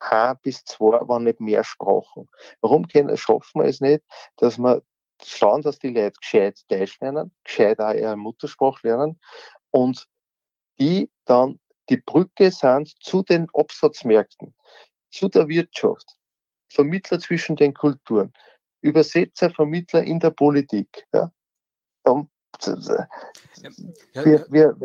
ein 0.00 0.36
bis 0.42 0.64
zwei, 0.64 1.00
wenn 1.08 1.24
nicht 1.24 1.40
mehr 1.40 1.64
Sprachen. 1.64 2.28
Warum 2.60 2.86
können, 2.86 3.16
schaffen 3.16 3.62
wir 3.62 3.68
es 3.68 3.80
nicht, 3.80 4.02
dass 4.36 4.58
wir 4.58 4.82
schauen, 5.24 5.62
dass 5.62 5.78
die 5.78 5.88
Leute 5.88 6.18
gescheit 6.20 6.60
Deutsch 6.68 7.00
lernen, 7.00 7.32
gescheit 7.44 7.80
auch 7.80 7.94
ihre 7.94 8.16
Muttersprache 8.16 8.86
lernen 8.86 9.20
und 9.70 10.06
die 10.78 11.10
dann 11.24 11.58
die 11.88 11.98
Brücke 11.98 12.50
sind 12.50 12.94
zu 13.00 13.22
den 13.22 13.48
Absatzmärkten, 13.54 14.54
zu 15.10 15.28
der 15.28 15.48
Wirtschaft, 15.48 16.16
Vermittler 16.68 17.18
zwischen 17.18 17.56
den 17.56 17.74
Kulturen, 17.74 18.32
Übersetzer, 18.80 19.50
Vermittler 19.50 20.02
in 20.02 20.20
der 20.20 20.30
Politik. 20.30 21.06
Ja. 21.12 21.32
Dann 22.04 22.28
ja, 24.14 24.24
wir, 24.24 24.46
wir, 24.50 24.76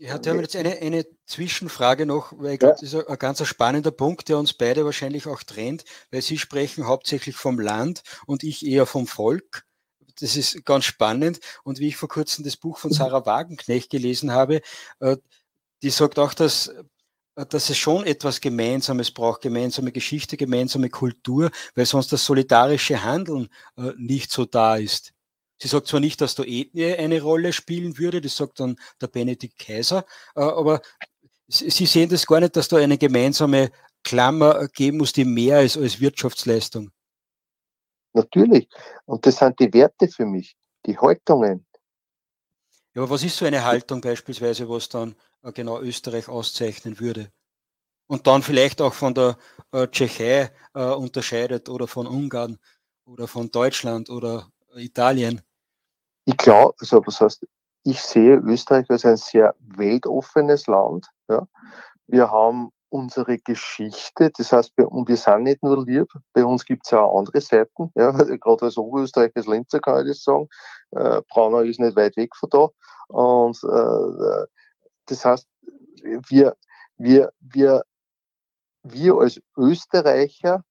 Herr 0.00 0.20
Thürmann, 0.20 0.42
jetzt 0.42 0.56
eine, 0.56 0.76
eine 0.78 1.06
Zwischenfrage 1.26 2.06
noch, 2.06 2.32
weil 2.36 2.54
ich 2.54 2.58
glaube, 2.58 2.74
das 2.74 2.82
ist 2.82 2.94
ein 2.94 3.18
ganz 3.18 3.46
spannender 3.46 3.92
Punkt, 3.92 4.28
der 4.28 4.38
uns 4.38 4.52
beide 4.52 4.84
wahrscheinlich 4.84 5.26
auch 5.26 5.42
trennt, 5.42 5.84
weil 6.10 6.22
Sie 6.22 6.38
sprechen 6.38 6.86
hauptsächlich 6.86 7.36
vom 7.36 7.58
Land 7.58 8.02
und 8.26 8.42
ich 8.42 8.66
eher 8.66 8.86
vom 8.86 9.06
Volk. 9.06 9.64
Das 10.20 10.36
ist 10.36 10.64
ganz 10.64 10.84
spannend. 10.84 11.40
Und 11.64 11.78
wie 11.78 11.88
ich 11.88 11.96
vor 11.96 12.08
kurzem 12.08 12.44
das 12.44 12.56
Buch 12.56 12.78
von. 12.78 12.92
Sarah 12.92 13.26
Wagenknecht 13.26 13.90
gelesen 13.90 14.32
habe, 14.32 14.60
äh, 15.00 15.16
die 15.84 15.90
sagt 15.90 16.18
auch, 16.18 16.34
dass 16.34 16.68
äh, 17.36 17.46
dass 17.46 17.70
es 17.70 17.76
schon 17.76 18.04
etwas 18.06 18.40
Gemeinsames 18.40 19.10
braucht, 19.10 19.42
gemeinsame 19.42 19.92
Geschichte, 19.92 20.36
gemeinsame 20.36 20.88
Kultur, 20.88 21.50
weil 21.74 21.86
sonst 21.86 22.12
das 22.12 22.24
solidarische 22.24 23.02
Handeln 23.02 23.48
äh, 23.76 23.92
nicht 23.96 24.30
so 24.30 24.44
da 24.44 24.76
ist. 24.76 25.12
Sie 25.58 25.68
sagt 25.68 25.86
zwar 25.86 26.00
nicht, 26.00 26.20
dass 26.20 26.34
da 26.34 26.44
Ethnie 26.44 26.94
eine 26.94 27.22
Rolle 27.22 27.52
spielen 27.52 27.98
würde, 27.98 28.20
das 28.20 28.36
sagt 28.36 28.60
dann 28.60 28.76
der 29.00 29.08
Benedikt 29.08 29.58
Kaiser, 29.58 30.04
äh, 30.34 30.40
aber 30.40 30.80
Sie 31.46 31.84
sehen 31.84 32.08
das 32.08 32.24
gar 32.24 32.40
nicht, 32.40 32.56
dass 32.56 32.68
da 32.68 32.78
eine 32.78 32.96
gemeinsame 32.96 33.70
Klammer 34.02 34.66
geben 34.68 34.96
muss, 34.96 35.12
die 35.12 35.26
mehr 35.26 35.62
ist 35.62 35.76
als 35.76 36.00
Wirtschaftsleistung. 36.00 36.90
Natürlich. 38.14 38.66
Und 39.04 39.26
das 39.26 39.36
sind 39.36 39.60
die 39.60 39.70
Werte 39.74 40.08
für 40.08 40.24
mich, 40.24 40.56
die 40.86 40.96
Haltungen. 40.96 41.66
Ja, 42.94 43.02
aber 43.02 43.10
was 43.10 43.24
ist 43.24 43.36
so 43.36 43.44
eine 43.44 43.62
Haltung 43.62 44.00
beispielsweise, 44.00 44.66
was 44.68 44.88
dann 44.88 45.12
äh, 45.12 45.14
genau 45.52 45.80
Österreich 45.80 46.28
auszeichnen 46.28 47.00
würde? 47.00 47.30
Und 48.06 48.26
dann 48.26 48.42
vielleicht 48.42 48.80
auch 48.82 48.94
von 48.94 49.14
der 49.14 49.36
äh, 49.72 49.88
Tschechei 49.88 50.50
äh, 50.74 50.84
unterscheidet 50.84 51.68
oder 51.68 51.86
von 51.86 52.06
Ungarn 52.06 52.58
oder 53.06 53.26
von 53.26 53.50
Deutschland 53.50 54.10
oder 54.10 54.48
Italien? 54.76 55.40
Ich 56.26 56.36
glaube, 56.36 56.74
also 56.80 57.02
was 57.06 57.20
heißt, 57.20 57.46
ich 57.84 58.00
sehe 58.00 58.36
Österreich 58.36 58.88
als 58.90 59.04
ein 59.04 59.16
sehr 59.16 59.54
weltoffenes 59.58 60.66
Land. 60.66 61.06
Ja. 61.28 61.46
Wir 62.06 62.30
haben 62.30 62.70
unsere 62.88 63.38
Geschichte, 63.38 64.30
das 64.38 64.52
heißt, 64.52 64.72
wir, 64.76 64.90
und 64.90 65.08
wir 65.08 65.16
sind 65.16 65.42
nicht 65.42 65.62
nur 65.62 65.84
lieb, 65.84 66.06
bei 66.32 66.44
uns 66.44 66.64
gibt 66.64 66.86
es 66.86 66.92
auch 66.92 67.18
andere 67.18 67.40
Seiten, 67.40 67.90
ja, 67.96 68.12
gerade 68.38 68.66
als 68.66 68.78
Oberösterreich, 68.78 69.32
als 69.34 69.46
Linzer 69.46 69.80
kann 69.80 70.02
ich 70.02 70.12
das 70.12 70.22
sagen, 70.22 70.48
äh, 70.92 71.20
Braunau 71.28 71.60
ist 71.60 71.80
nicht 71.80 71.96
weit 71.96 72.16
weg 72.16 72.34
von 72.36 72.48
da 72.50 72.68
und 73.08 73.58
äh, 73.64 74.46
das 75.06 75.24
heißt, 75.24 75.48
wir, 76.28 76.56
wir, 76.96 77.32
wir, 77.40 77.84
wir 78.82 79.14
als 79.16 79.40
Österreicher, 79.56 80.64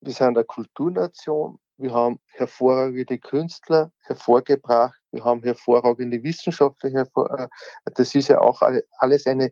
wir 0.00 0.12
sind 0.12 0.36
eine 0.36 0.44
Kulturnation, 0.44 1.58
wir 1.76 1.92
haben 1.92 2.20
hervorragende 2.26 3.18
Künstler 3.18 3.90
hervorgebracht, 4.00 5.00
wir 5.12 5.24
haben 5.24 5.42
hervorragende 5.42 6.22
Wissenschaftler 6.22 6.90
hervor. 6.90 7.30
Äh, 7.38 7.48
das 7.94 8.14
ist 8.14 8.28
ja 8.28 8.40
auch 8.40 8.60
alles 8.98 9.26
eine 9.26 9.46
äh, 9.46 9.50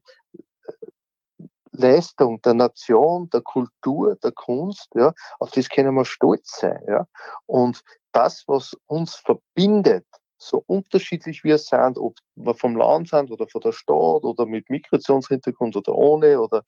Leistung 1.73 2.41
der 2.43 2.55
Nation, 2.55 3.31
der 3.31 3.41
Kultur, 3.41 4.17
der 4.17 4.33
Kunst, 4.33 4.89
ja, 4.95 5.13
auf 5.39 5.51
das 5.53 5.69
können 5.69 5.95
wir 5.95 6.05
stolz 6.05 6.59
sein, 6.59 6.83
ja. 6.87 7.07
Und 7.47 7.83
das, 8.13 8.45
was 8.47 8.77
uns 8.87 9.15
verbindet, 9.15 10.07
so 10.39 10.63
unterschiedlich 10.67 11.45
wir 11.45 11.59
sind, 11.59 11.99
ob 11.99 12.17
wir 12.37 12.55
vom 12.55 12.77
Land 12.77 13.09
sind 13.09 13.31
oder 13.31 13.49
von 13.49 13.61
der 13.61 13.73
Stadt 13.73 14.25
oder 14.25 14.47
mit 14.47 14.71
Migrationshintergrund 14.71 15.77
oder 15.77 15.95
ohne 15.95 16.41
oder 16.41 16.65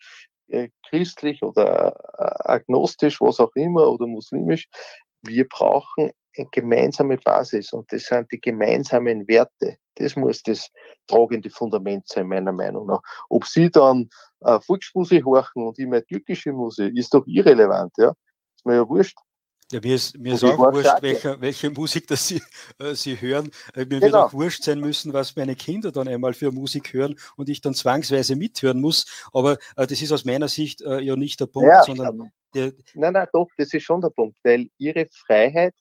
äh, 0.49 0.69
christlich 0.89 1.43
oder 1.43 1.95
äh, 2.19 2.51
agnostisch, 2.53 3.21
was 3.21 3.41
auch 3.41 3.55
immer 3.55 3.89
oder 3.89 4.07
muslimisch, 4.07 4.69
wir 5.23 5.47
brauchen 5.49 6.11
eine 6.37 6.49
gemeinsame 6.53 7.19
Basis 7.19 7.73
und 7.73 7.93
das 7.93 8.05
sind 8.05 8.31
die 8.33 8.41
gemeinsamen 8.41 9.27
Werte. 9.29 9.77
Das 9.97 10.17
muss 10.17 10.43
das 10.43 10.71
tragende 11.07 11.51
Fundament 11.51 12.09
sein, 12.09 12.29
meiner 12.29 12.53
Meinung 12.53 12.87
nach. 12.87 13.01
Ob 13.29 13.45
Sie 13.45 13.71
dann 13.71 14.09
äh, 14.41 14.61
Volksmusik 14.61 15.25
horchen 15.25 15.67
und 15.67 15.79
ich 15.79 15.87
meine 15.87 16.05
türkische 16.05 16.53
Musik, 16.53 16.97
ist 16.97 17.13
doch 17.13 17.27
irrelevant, 17.27 17.93
ja. 17.99 18.13
Ist 18.57 18.67
mir 18.67 18.77
ja 18.77 18.89
wurscht. 18.89 19.19
Ja, 19.71 19.81
mir 19.83 19.95
ist, 19.95 20.19
mir 20.19 20.35
ist 20.35 20.43
auch 20.45 20.59
wurscht, 20.59 21.01
welche, 21.01 21.41
welche 21.41 21.71
Musik 21.71 22.07
das 22.09 22.27
Sie, 22.27 22.43
äh, 22.79 22.95
Sie 22.95 23.21
hören. 23.21 23.51
Äh, 23.75 23.81
mir 23.81 23.87
genau. 23.87 24.03
wird 24.03 24.15
auch 24.15 24.33
wurscht 24.33 24.65
sein 24.65 24.81
müssen, 24.81 25.13
was 25.13 25.37
meine 25.37 25.55
Kinder 25.55 25.93
dann 25.93 26.09
einmal 26.09 26.35
für 26.35 26.51
Musik 26.51 26.93
hören 26.93 27.17
und 27.37 27.49
ich 27.49 27.61
dann 27.61 27.75
zwangsweise 27.75 28.35
mithören 28.35 28.81
muss. 28.81 29.07
Aber 29.33 29.59
äh, 29.77 29.87
das 29.87 30.03
ist 30.03 30.11
aus 30.13 30.25
meiner 30.25 30.49
Sicht 30.49 30.83
äh, 30.83 31.01
ja 31.01 31.15
nicht 31.15 31.41
der 31.41 31.47
Punkt, 31.47 31.69
ja, 31.69 31.85
sondern 31.85 32.33
der, 32.55 32.73
nein, 32.95 33.13
nein, 33.13 33.29
doch, 33.33 33.49
das 33.57 33.73
ist 33.73 33.85
schon 33.85 34.01
der 34.01 34.11
Punkt, 34.11 34.37
weil 34.43 34.69
ihre 34.79 35.07
Freiheit 35.13 35.75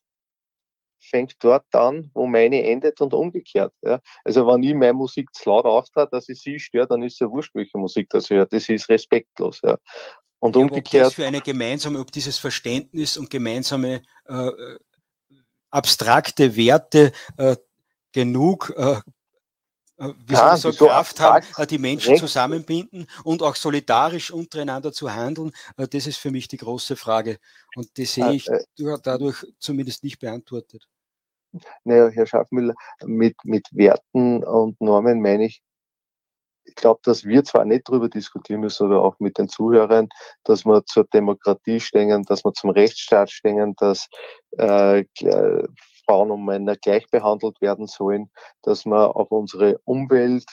fängt 1.01 1.35
dort 1.39 1.73
an, 1.73 2.11
wo 2.13 2.27
meine 2.27 2.63
endet 2.63 3.01
und 3.01 3.13
umgekehrt. 3.13 3.73
Ja. 3.81 3.99
Also 4.23 4.45
wenn 4.47 4.63
ich 4.63 4.73
meine 4.75 4.93
Musik 4.93 5.33
zu 5.33 5.49
laut 5.49 5.65
auftrat, 5.65 6.13
dass 6.13 6.29
ich 6.29 6.39
sie 6.39 6.59
störe, 6.59 6.87
dann 6.87 7.03
ist 7.03 7.13
es 7.13 7.19
ja 7.19 7.31
wurscht, 7.31 7.55
welche 7.55 7.77
Musik 7.77 8.09
das 8.09 8.29
hört. 8.29 8.53
Das 8.53 8.69
ist 8.69 8.89
respektlos. 8.89 9.61
Ja. 9.63 9.77
Und 10.39 10.55
ja, 10.55 10.61
umgekehrt. 10.61 11.05
Ob 11.05 11.09
das 11.09 11.13
für 11.13 11.25
eine 11.25 11.41
gemeinsame, 11.41 11.99
ob 11.99 12.11
dieses 12.11 12.37
Verständnis 12.37 13.17
und 13.17 13.29
gemeinsame 13.29 14.01
äh, 14.25 14.49
abstrakte 15.69 16.55
Werte 16.55 17.11
äh, 17.37 17.55
genug 18.11 18.73
äh, 18.75 18.99
äh, 19.99 20.13
wie 20.27 20.35
soll 20.35 20.55
ich 20.55 20.61
sagen, 20.61 20.75
so 20.77 20.87
Kraft 20.87 21.19
haben, 21.19 21.45
äh, 21.57 21.67
die 21.67 21.77
Menschen 21.77 22.11
recht. 22.11 22.21
zusammenbinden 22.21 23.05
und 23.23 23.43
auch 23.43 23.55
solidarisch 23.55 24.31
untereinander 24.31 24.93
zu 24.93 25.13
handeln, 25.13 25.51
äh, 25.77 25.87
das 25.87 26.07
ist 26.07 26.17
für 26.17 26.31
mich 26.31 26.47
die 26.47 26.57
große 26.57 26.95
Frage. 26.95 27.37
Und 27.75 27.97
die 27.97 28.05
sehe 28.05 28.31
ich 28.31 28.49
dadurch 29.03 29.45
zumindest 29.59 30.03
nicht 30.03 30.19
beantwortet. 30.19 30.87
Naja, 31.83 32.09
Herr 32.09 32.27
Schaffmüller, 32.27 32.75
mit, 33.03 33.35
mit 33.43 33.67
Werten 33.71 34.43
und 34.43 34.79
Normen 34.79 35.21
meine 35.21 35.45
ich, 35.45 35.61
ich 36.69 36.75
glaube, 36.75 36.99
dass 37.03 37.25
wir 37.25 37.43
zwar 37.43 37.65
nicht 37.65 37.87
darüber 37.87 38.09
diskutieren 38.09 38.61
müssen 38.61 38.87
oder 38.87 39.01
auch 39.01 39.15
mit 39.19 39.37
den 39.37 39.49
Zuhörern, 39.49 40.09
dass 40.43 40.65
wir 40.65 40.85
zur 40.85 41.05
Demokratie 41.05 41.79
stehen, 41.79 42.23
dass 42.23 42.45
wir 42.45 42.53
zum 42.53 42.69
Rechtsstaat 42.69 43.31
stehen, 43.31 43.75
dass 43.77 44.07
äh, 44.57 45.03
Frauen 46.05 46.31
und 46.31 46.45
Männer 46.45 46.75
gleich 46.75 47.05
behandelt 47.09 47.59
werden 47.61 47.87
sollen, 47.87 48.29
dass 48.61 48.85
wir 48.85 49.15
auf 49.15 49.31
unsere 49.31 49.79
Umwelt 49.85 50.45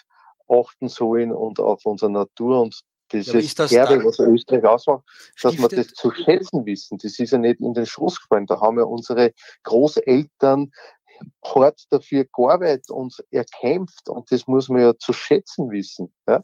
achten 0.48 0.88
sollen 0.88 1.32
und 1.32 1.60
auf 1.60 1.84
unsere 1.84 2.10
Natur 2.10 2.62
und 2.62 2.80
dieses 3.12 3.32
ja, 3.32 3.64
das 3.64 3.72
Erbe, 3.72 4.04
was 4.04 4.18
Österreich 4.18 4.64
ausmacht, 4.64 5.04
dass 5.40 5.56
wir 5.56 5.68
das 5.68 5.88
zu 5.88 6.10
schätzen 6.10 6.66
wissen. 6.66 6.98
Das 6.98 7.18
ist 7.18 7.30
ja 7.30 7.38
nicht 7.38 7.60
in 7.60 7.72
den 7.72 7.86
Schoß 7.86 8.20
gefallen. 8.22 8.46
Da 8.46 8.60
haben 8.60 8.78
ja 8.78 8.84
unsere 8.84 9.32
Großeltern 9.62 10.72
hart 11.44 11.86
dafür 11.90 12.24
gearbeitet 12.24 12.90
und 12.90 13.16
erkämpft 13.30 14.08
und 14.08 14.30
das 14.30 14.46
muss 14.46 14.68
man 14.68 14.80
ja 14.82 14.98
zu 14.98 15.12
schätzen 15.12 15.70
wissen. 15.70 16.12
Ja? 16.28 16.42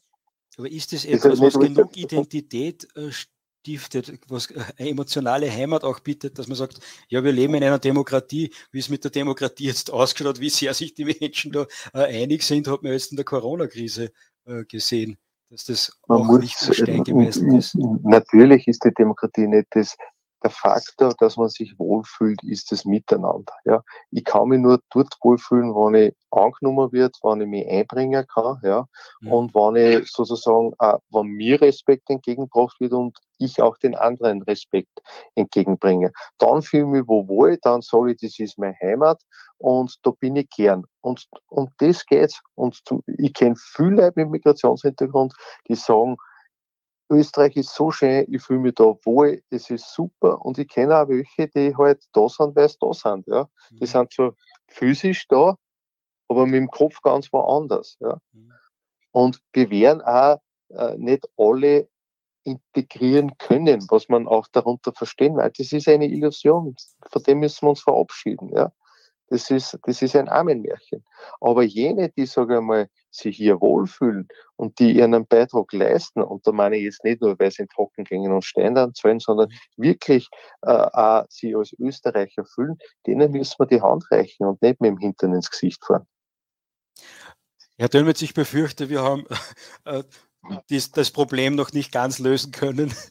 Aber 0.59 0.71
ist 0.71 0.93
das 0.93 1.05
etwas, 1.05 1.41
was 1.41 1.59
genug 1.59 1.97
Identität 1.97 2.87
äh, 2.97 3.11
stiftet, 3.11 4.21
was 4.29 4.49
eine 4.77 4.91
emotionale 4.91 5.51
Heimat 5.51 5.85
auch 5.85 6.01
bietet, 6.01 6.39
dass 6.39 6.49
man 6.49 6.57
sagt, 6.57 6.81
ja, 7.09 7.23
wir 7.23 7.33
leben 7.33 7.55
in 7.55 7.65
einer 7.65 7.79
Demokratie, 7.79 8.53
wie 8.71 8.79
es 8.79 8.89
mit 8.89 9.05
der 9.05 9.11
Demokratie 9.11 9.67
jetzt 9.67 9.91
ausgeschaut 9.91 10.41
wie 10.41 10.51
sehr 10.51 10.75
sich 10.75 10.95
die 10.95 11.05
Menschen 11.05 11.53
da 11.53 11.67
äh, 11.95 12.23
einig 12.23 12.43
sind, 12.43 12.69
hat 12.69 12.83
man 12.83 12.93
jetzt 12.93 13.13
in 13.13 13.17
der 13.17 13.25
Corona-Krise 13.25 14.13
äh, 14.45 14.65
gesehen, 14.65 15.17
dass 15.49 15.65
das 15.65 15.99
man 16.09 16.23
auch 16.23 16.27
muss, 16.27 16.41
nicht 16.41 16.59
so 16.59 16.73
Stein 16.73 17.05
gemeißelt 17.05 17.53
ist. 17.55 17.77
Natürlich 18.03 18.67
ist 18.67 18.85
die 18.85 18.93
Demokratie 18.93 19.47
nicht 19.47 19.69
das 19.71 19.97
der 20.43 20.51
Faktor, 20.51 21.15
dass 21.19 21.37
man 21.37 21.49
sich 21.49 21.79
wohlfühlt, 21.79 22.43
ist 22.45 22.73
das 22.73 22.85
Miteinander. 22.85 23.53
Ja. 23.65 23.83
Ich 24.11 24.25
kann 24.25 24.49
mich 24.49 24.61
nur 24.61 24.81
dort 24.91 25.15
wohlfühlen, 25.23 25.75
wenn 25.75 25.95
ich 25.95 26.15
angenommen 26.31 26.93
wird, 26.93 27.17
wenn 27.23 27.41
ich 27.41 27.49
mich 27.49 27.69
einbringen 27.69 28.27
kann, 28.27 28.59
ja, 28.63 28.87
mhm. 29.21 29.33
und 29.33 29.55
wenn 29.55 29.77
ich 29.77 30.11
sozusagen, 30.11 30.73
äh, 30.79 30.97
wenn 31.11 31.27
mir 31.27 31.61
Respekt 31.61 32.09
entgegengebracht 32.09 32.81
wird 32.81 32.93
und 32.93 33.19
ich 33.39 33.61
auch 33.61 33.77
den 33.77 33.95
anderen 33.95 34.43
Respekt 34.43 35.03
entgegenbringe. 35.35 36.13
Dann 36.39 36.63
fühle 36.63 36.85
ich 36.85 36.89
mich 36.89 37.03
wo 37.07 37.27
wohl, 37.29 37.59
dann 37.63 37.83
sage 37.83 38.13
ich, 38.13 38.19
das 38.21 38.39
ist 38.39 38.59
meine 38.59 38.77
Heimat 38.81 39.21
und 39.59 39.95
da 40.03 40.11
bin 40.11 40.37
ich 40.37 40.49
gern. 40.51 40.85
Und, 41.01 41.27
und 41.49 41.71
das 41.79 42.07
geht's. 42.07 42.41
Und 42.55 42.81
zum, 42.85 43.03
ich 43.07 43.35
kenne 43.35 43.57
viele 43.57 43.97
Leute 43.97 44.13
mit 44.17 44.31
Migrationshintergrund, 44.31 45.35
die 45.69 45.75
sagen, 45.75 46.17
Österreich 47.11 47.57
ist 47.57 47.75
so 47.75 47.91
schön, 47.91 48.27
ich 48.29 48.43
fühle 48.43 48.61
mich 48.61 48.75
da 48.75 48.95
wohl, 49.05 49.43
es 49.51 49.71
ist 49.71 49.93
super 49.93 50.45
und 50.45 50.59
ich 50.59 50.69
kenne 50.69 50.97
auch 50.97 51.09
welche, 51.09 51.49
die 51.49 51.75
halt 51.77 52.05
da 52.13 52.29
sind, 52.29 52.57
weil 52.57 52.69
sie 52.69 52.77
da 52.81 52.93
sind. 52.93 53.27
Ja. 53.27 53.49
Die 53.71 53.81
mhm. 53.81 53.87
sind 53.87 54.13
zwar 54.13 54.35
physisch 54.69 55.27
da, 55.29 55.57
aber 56.29 56.47
mit 56.47 56.55
dem 56.55 56.71
Kopf 56.71 57.01
ganz 57.03 57.33
woanders. 57.33 57.97
Ja. 58.01 58.19
Mhm. 58.33 58.53
Und 59.11 59.41
wir 59.53 59.71
werden 59.71 60.01
auch 60.01 60.41
äh, 60.71 60.97
nicht 60.97 61.29
alle 61.37 61.89
integrieren 62.45 63.37
können, 63.39 63.85
was 63.89 64.09
man 64.09 64.27
auch 64.27 64.49
darunter 64.51 64.93
verstehen, 64.93 65.37
weil 65.37 65.51
das 65.57 65.73
ist 65.73 65.89
eine 65.89 66.07
Illusion, 66.09 66.75
von 67.11 67.23
dem 67.23 67.39
müssen 67.41 67.67
wir 67.67 67.71
uns 67.71 67.83
verabschieden. 67.83 68.51
Ja? 68.55 68.73
Das 69.33 69.51
ist, 69.51 69.79
das 69.85 70.03
ist 70.03 70.15
ein 70.15 70.29
Armenmärchen. 70.29 71.03
Aber 71.41 71.63
jene, 71.63 72.11
die, 72.11 72.27
sage 72.27 72.57
ich 72.57 72.61
mal, 72.61 72.91
sich 73.11 73.39
hier 73.39 73.63
wohlfühlen 73.63 74.29
und 74.57 74.79
die 74.79 74.93
ihren 74.93 75.27
Beitrag 75.27 75.73
leisten, 75.73 76.21
und 76.21 76.47
da 76.47 76.53
meine 76.53 76.77
ich 76.77 76.85
jetzt 76.85 77.03
nicht 77.03 77.23
nur, 77.23 77.39
weil 77.39 77.51
sie 77.51 77.63
in 77.63 77.69
Trockengängen 77.69 78.31
und 78.31 78.45
Steinen 78.45 78.95
zahlen, 78.95 79.21
sondern 79.21 79.49
wirklich 79.79 80.29
äh, 80.61 80.71
auch 80.71 81.25
sie 81.31 81.57
als 81.57 81.73
Österreicher 81.79 82.45
fühlen, 82.45 82.77
denen 83.07 83.33
müssen 83.33 83.55
wir 83.59 83.65
die 83.65 83.81
Hand 83.81 84.05
reichen 84.11 84.45
und 84.45 84.61
nicht 84.61 84.83
mit 84.83 84.91
dem 84.91 84.99
Hintern 84.99 85.33
ins 85.33 85.51
Gesicht 85.51 85.83
fahren. 85.83 86.07
Herr 87.79 87.89
Dönmetz, 87.89 88.21
ich 88.21 88.35
befürchte, 88.35 88.91
wir 88.91 89.03
haben 89.03 89.25
äh, 89.87 90.03
dies, 90.69 90.91
das 90.91 91.11
Problem 91.11 91.55
noch 91.55 91.73
nicht 91.73 91.93
ganz 91.93 92.19
lösen 92.19 92.53
können. 92.53 92.95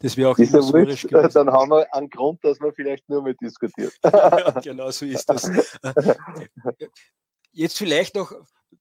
Das 0.00 0.18
wäre 0.18 0.30
auch 0.30 0.36
Dieser 0.36 0.58
Witz, 0.58 1.06
Dann 1.32 1.50
haben 1.50 1.70
wir 1.70 1.92
einen 1.94 2.10
Grund, 2.10 2.44
dass 2.44 2.60
man 2.60 2.72
vielleicht 2.74 3.08
nur 3.08 3.22
mit 3.22 3.40
diskutiert. 3.40 3.94
ja, 4.04 4.50
genau 4.60 4.90
so 4.90 5.06
ist 5.06 5.24
das. 5.24 5.50
Jetzt 7.50 7.78
vielleicht 7.78 8.14
noch, 8.14 8.32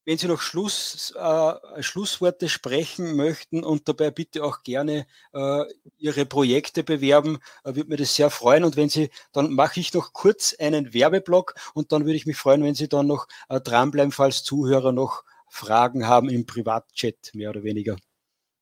wenn 0.03 0.17
Sie 0.17 0.27
noch 0.27 0.41
Schluss, 0.41 1.13
äh, 1.17 1.81
Schlussworte 1.81 2.49
sprechen 2.49 3.15
möchten 3.15 3.63
und 3.63 3.87
dabei 3.87 4.11
bitte 4.11 4.43
auch 4.43 4.63
gerne 4.63 5.07
äh, 5.31 5.63
Ihre 5.97 6.25
Projekte 6.25 6.83
bewerben, 6.83 7.39
äh, 7.63 7.75
würde 7.75 7.89
mir 7.89 7.97
das 7.97 8.13
sehr 8.13 8.29
freuen. 8.29 8.65
Und 8.65 8.75
wenn 8.75 8.89
Sie, 8.89 9.09
dann 9.31 9.53
mache 9.53 9.79
ich 9.79 9.93
noch 9.93 10.11
kurz 10.11 10.53
einen 10.59 10.93
Werbeblock 10.93 11.55
und 11.73 11.93
dann 11.93 12.03
würde 12.03 12.17
ich 12.17 12.25
mich 12.25 12.37
freuen, 12.37 12.61
wenn 12.61 12.75
Sie 12.75 12.89
dann 12.89 13.07
noch 13.07 13.27
äh, 13.47 13.61
dranbleiben, 13.61 14.11
falls 14.11 14.43
Zuhörer 14.43 14.91
noch 14.91 15.23
Fragen 15.55 16.07
haben 16.07 16.29
im 16.29 16.45
Privatchat, 16.45 17.31
mehr 17.33 17.49
oder 17.49 17.63
weniger. 17.63 17.95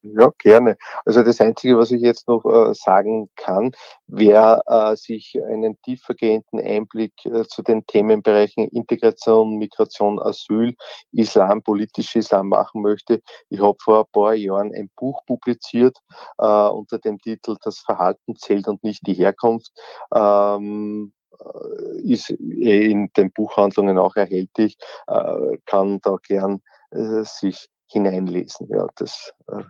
Ja, 0.05 0.31
gerne. 0.37 0.75
Also 1.05 1.23
das 1.23 1.39
Einzige, 1.39 1.77
was 1.77 1.89
ich 1.89 2.01
jetzt 2.01 2.27
noch 2.27 2.43
äh, 2.43 2.73
sagen 2.73 3.29
kann, 3.37 3.71
wer 4.05 4.61
äh, 4.67 4.97
sich 4.97 5.41
einen 5.41 5.81
tiefergehenden 5.81 6.59
Einblick 6.59 7.13
äh, 7.25 7.45
zu 7.45 7.61
den 7.61 7.85
Themenbereichen 7.87 8.67
Integration, 8.67 9.57
Migration, 9.57 10.19
Asyl, 10.19 10.75
Islam, 11.13 11.63
politischer 11.63 12.19
Islam 12.19 12.49
machen 12.49 12.81
möchte. 12.81 13.21
Ich 13.49 13.61
habe 13.61 13.77
vor 13.81 13.99
ein 14.01 14.11
paar 14.11 14.33
Jahren 14.33 14.73
ein 14.75 14.91
Buch 14.97 15.25
publiziert 15.25 15.97
äh, 16.37 16.67
unter 16.67 16.99
dem 16.99 17.17
Titel 17.19 17.55
Das 17.63 17.79
Verhalten 17.79 18.35
zählt 18.35 18.67
und 18.67 18.83
nicht 18.83 19.07
die 19.07 19.13
Herkunft. 19.13 19.71
Ähm, 20.13 21.13
äh, 21.39 22.11
ist 22.11 22.29
in 22.29 23.09
den 23.15 23.31
Buchhandlungen 23.31 23.97
auch 23.97 24.17
erhältlich, 24.17 24.77
äh, 25.07 25.57
kann 25.65 25.99
da 26.01 26.17
gern 26.27 26.61
äh, 26.93 27.23
sich 27.23 27.67
hineinlesen. 27.87 28.67
Ja, 28.69 28.87
das 28.95 29.33
äh, 29.47 29.63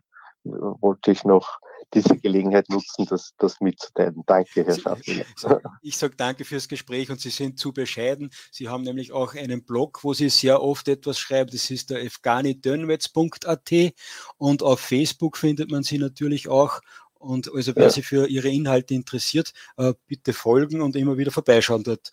wollte 0.43 1.11
ich 1.11 1.23
noch 1.23 1.59
diese 1.93 2.17
Gelegenheit 2.17 2.69
nutzen, 2.69 3.05
das, 3.09 3.33
das 3.37 3.61
mitzuteilen. 3.61 4.23
Danke, 4.25 4.65
Herr 4.65 4.75
Schaffner. 4.75 5.61
Ich 5.81 5.97
sage 5.97 6.15
danke 6.15 6.43
fürs 6.43 6.67
Gespräch 6.67 7.09
und 7.11 7.21
Sie 7.21 7.29
sind 7.29 7.59
zu 7.59 7.71
bescheiden. 7.71 8.31
Sie 8.51 8.67
haben 8.67 8.83
nämlich 8.83 9.11
auch 9.11 9.35
einen 9.35 9.63
Blog, 9.63 10.03
wo 10.03 10.13
Sie 10.13 10.29
sehr 10.29 10.61
oft 10.61 10.87
etwas 10.87 11.19
schreiben. 11.19 11.51
Das 11.51 11.69
ist 11.69 11.91
der 11.91 12.05
afghanidönwetz.at 12.05 13.93
und 14.37 14.63
auf 14.63 14.79
Facebook 14.79 15.37
findet 15.37 15.71
man 15.71 15.83
Sie 15.83 15.97
natürlich 15.97 16.47
auch. 16.47 16.81
Und 17.13 17.53
also 17.53 17.75
wer 17.75 17.83
ja. 17.83 17.89
sich 17.89 18.05
für 18.05 18.27
Ihre 18.27 18.49
Inhalte 18.49 18.93
interessiert, 18.93 19.53
äh, 19.77 19.93
bitte 20.07 20.33
folgen 20.33 20.81
und 20.81 20.95
immer 20.95 21.17
wieder 21.17 21.31
vorbeischauen 21.31 21.83
dort. 21.83 22.11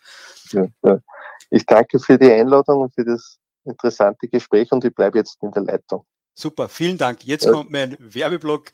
Ja, 0.53 0.67
ja. 0.85 1.01
Ich 1.49 1.67
danke 1.67 1.99
für 1.99 2.17
die 2.17 2.31
Einladung 2.31 2.83
und 2.83 2.95
für 2.95 3.05
das 3.05 3.41
interessante 3.71 4.29
Gespräch 4.29 4.71
und 4.73 4.85
ich 4.85 4.95
bleibe 4.95 5.19
jetzt 5.19 5.39
in 5.43 5.51
der 5.53 5.63
Leitung. 5.63 6.05
Super, 6.35 6.69
vielen 6.69 6.99
Dank. 6.99 7.25
Jetzt 7.25 7.45
ja. 7.45 7.53
kommt 7.53 7.71
mein 7.71 7.97
Werbeblock. 7.99 8.71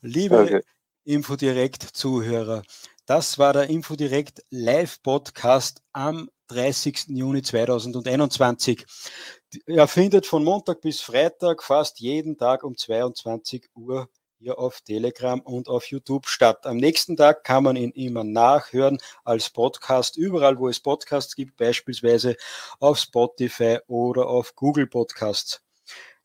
Liebe 0.00 0.42
okay. 0.42 0.60
Infodirekt-Zuhörer, 1.04 2.62
das 3.06 3.38
war 3.38 3.52
der 3.52 3.68
Infodirekt 3.68 4.44
Live-Podcast 4.50 5.82
am 5.92 6.30
30. 6.48 7.06
Juni 7.08 7.42
2021. 7.42 8.86
Er 9.66 9.88
findet 9.88 10.26
von 10.26 10.44
Montag 10.44 10.80
bis 10.80 11.00
Freitag 11.00 11.62
fast 11.62 12.00
jeden 12.00 12.36
Tag 12.38 12.62
um 12.62 12.76
22 12.76 13.68
Uhr 13.74 14.08
hier 14.40 14.58
auf 14.58 14.80
Telegram 14.80 15.38
und 15.40 15.68
auf 15.68 15.86
YouTube 15.86 16.26
statt. 16.26 16.64
Am 16.66 16.78
nächsten 16.78 17.16
Tag 17.16 17.44
kann 17.44 17.62
man 17.62 17.76
ihn 17.76 17.90
immer 17.90 18.24
nachhören 18.24 18.98
als 19.22 19.50
Podcast, 19.50 20.16
überall 20.16 20.58
wo 20.58 20.68
es 20.68 20.80
Podcasts 20.80 21.36
gibt, 21.36 21.56
beispielsweise 21.56 22.36
auf 22.78 22.98
Spotify 22.98 23.78
oder 23.86 24.26
auf 24.28 24.54
Google 24.56 24.86
Podcasts. 24.86 25.62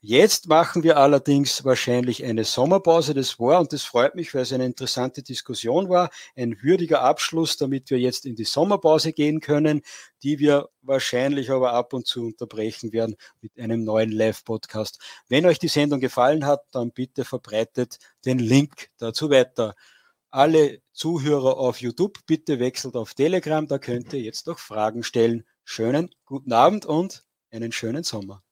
Jetzt 0.07 0.47
machen 0.47 0.83
wir 0.83 0.97
allerdings 0.97 1.65
wahrscheinlich 1.65 2.23
eine 2.23 2.43
Sommerpause. 2.43 3.15
Das 3.15 3.39
war, 3.39 3.59
und 3.59 3.73
das 3.73 3.81
freut 3.81 4.13
mich, 4.13 4.35
weil 4.35 4.43
es 4.43 4.53
eine 4.53 4.63
interessante 4.63 5.23
Diskussion 5.23 5.89
war, 5.89 6.11
ein 6.35 6.61
würdiger 6.61 7.01
Abschluss, 7.01 7.57
damit 7.57 7.89
wir 7.89 7.97
jetzt 7.97 8.27
in 8.27 8.35
die 8.35 8.43
Sommerpause 8.43 9.13
gehen 9.13 9.39
können, 9.39 9.81
die 10.21 10.37
wir 10.37 10.69
wahrscheinlich 10.83 11.49
aber 11.49 11.73
ab 11.73 11.91
und 11.93 12.05
zu 12.05 12.23
unterbrechen 12.23 12.93
werden 12.93 13.15
mit 13.41 13.59
einem 13.59 13.83
neuen 13.83 14.11
Live-Podcast. 14.11 14.99
Wenn 15.27 15.47
euch 15.47 15.57
die 15.57 15.69
Sendung 15.69 15.99
gefallen 15.99 16.45
hat, 16.45 16.61
dann 16.69 16.91
bitte 16.91 17.25
verbreitet 17.25 17.97
den 18.25 18.37
Link 18.37 18.89
dazu 18.99 19.31
weiter. 19.31 19.73
Alle 20.29 20.81
Zuhörer 20.93 21.57
auf 21.57 21.81
YouTube, 21.81 22.19
bitte 22.27 22.59
wechselt 22.59 22.95
auf 22.95 23.15
Telegram, 23.15 23.65
da 23.65 23.79
könnt 23.79 24.13
ihr 24.13 24.21
jetzt 24.21 24.45
noch 24.45 24.59
Fragen 24.59 25.01
stellen. 25.01 25.45
Schönen 25.63 26.11
guten 26.25 26.53
Abend 26.53 26.85
und 26.85 27.25
einen 27.49 27.71
schönen 27.71 28.03
Sommer. 28.03 28.43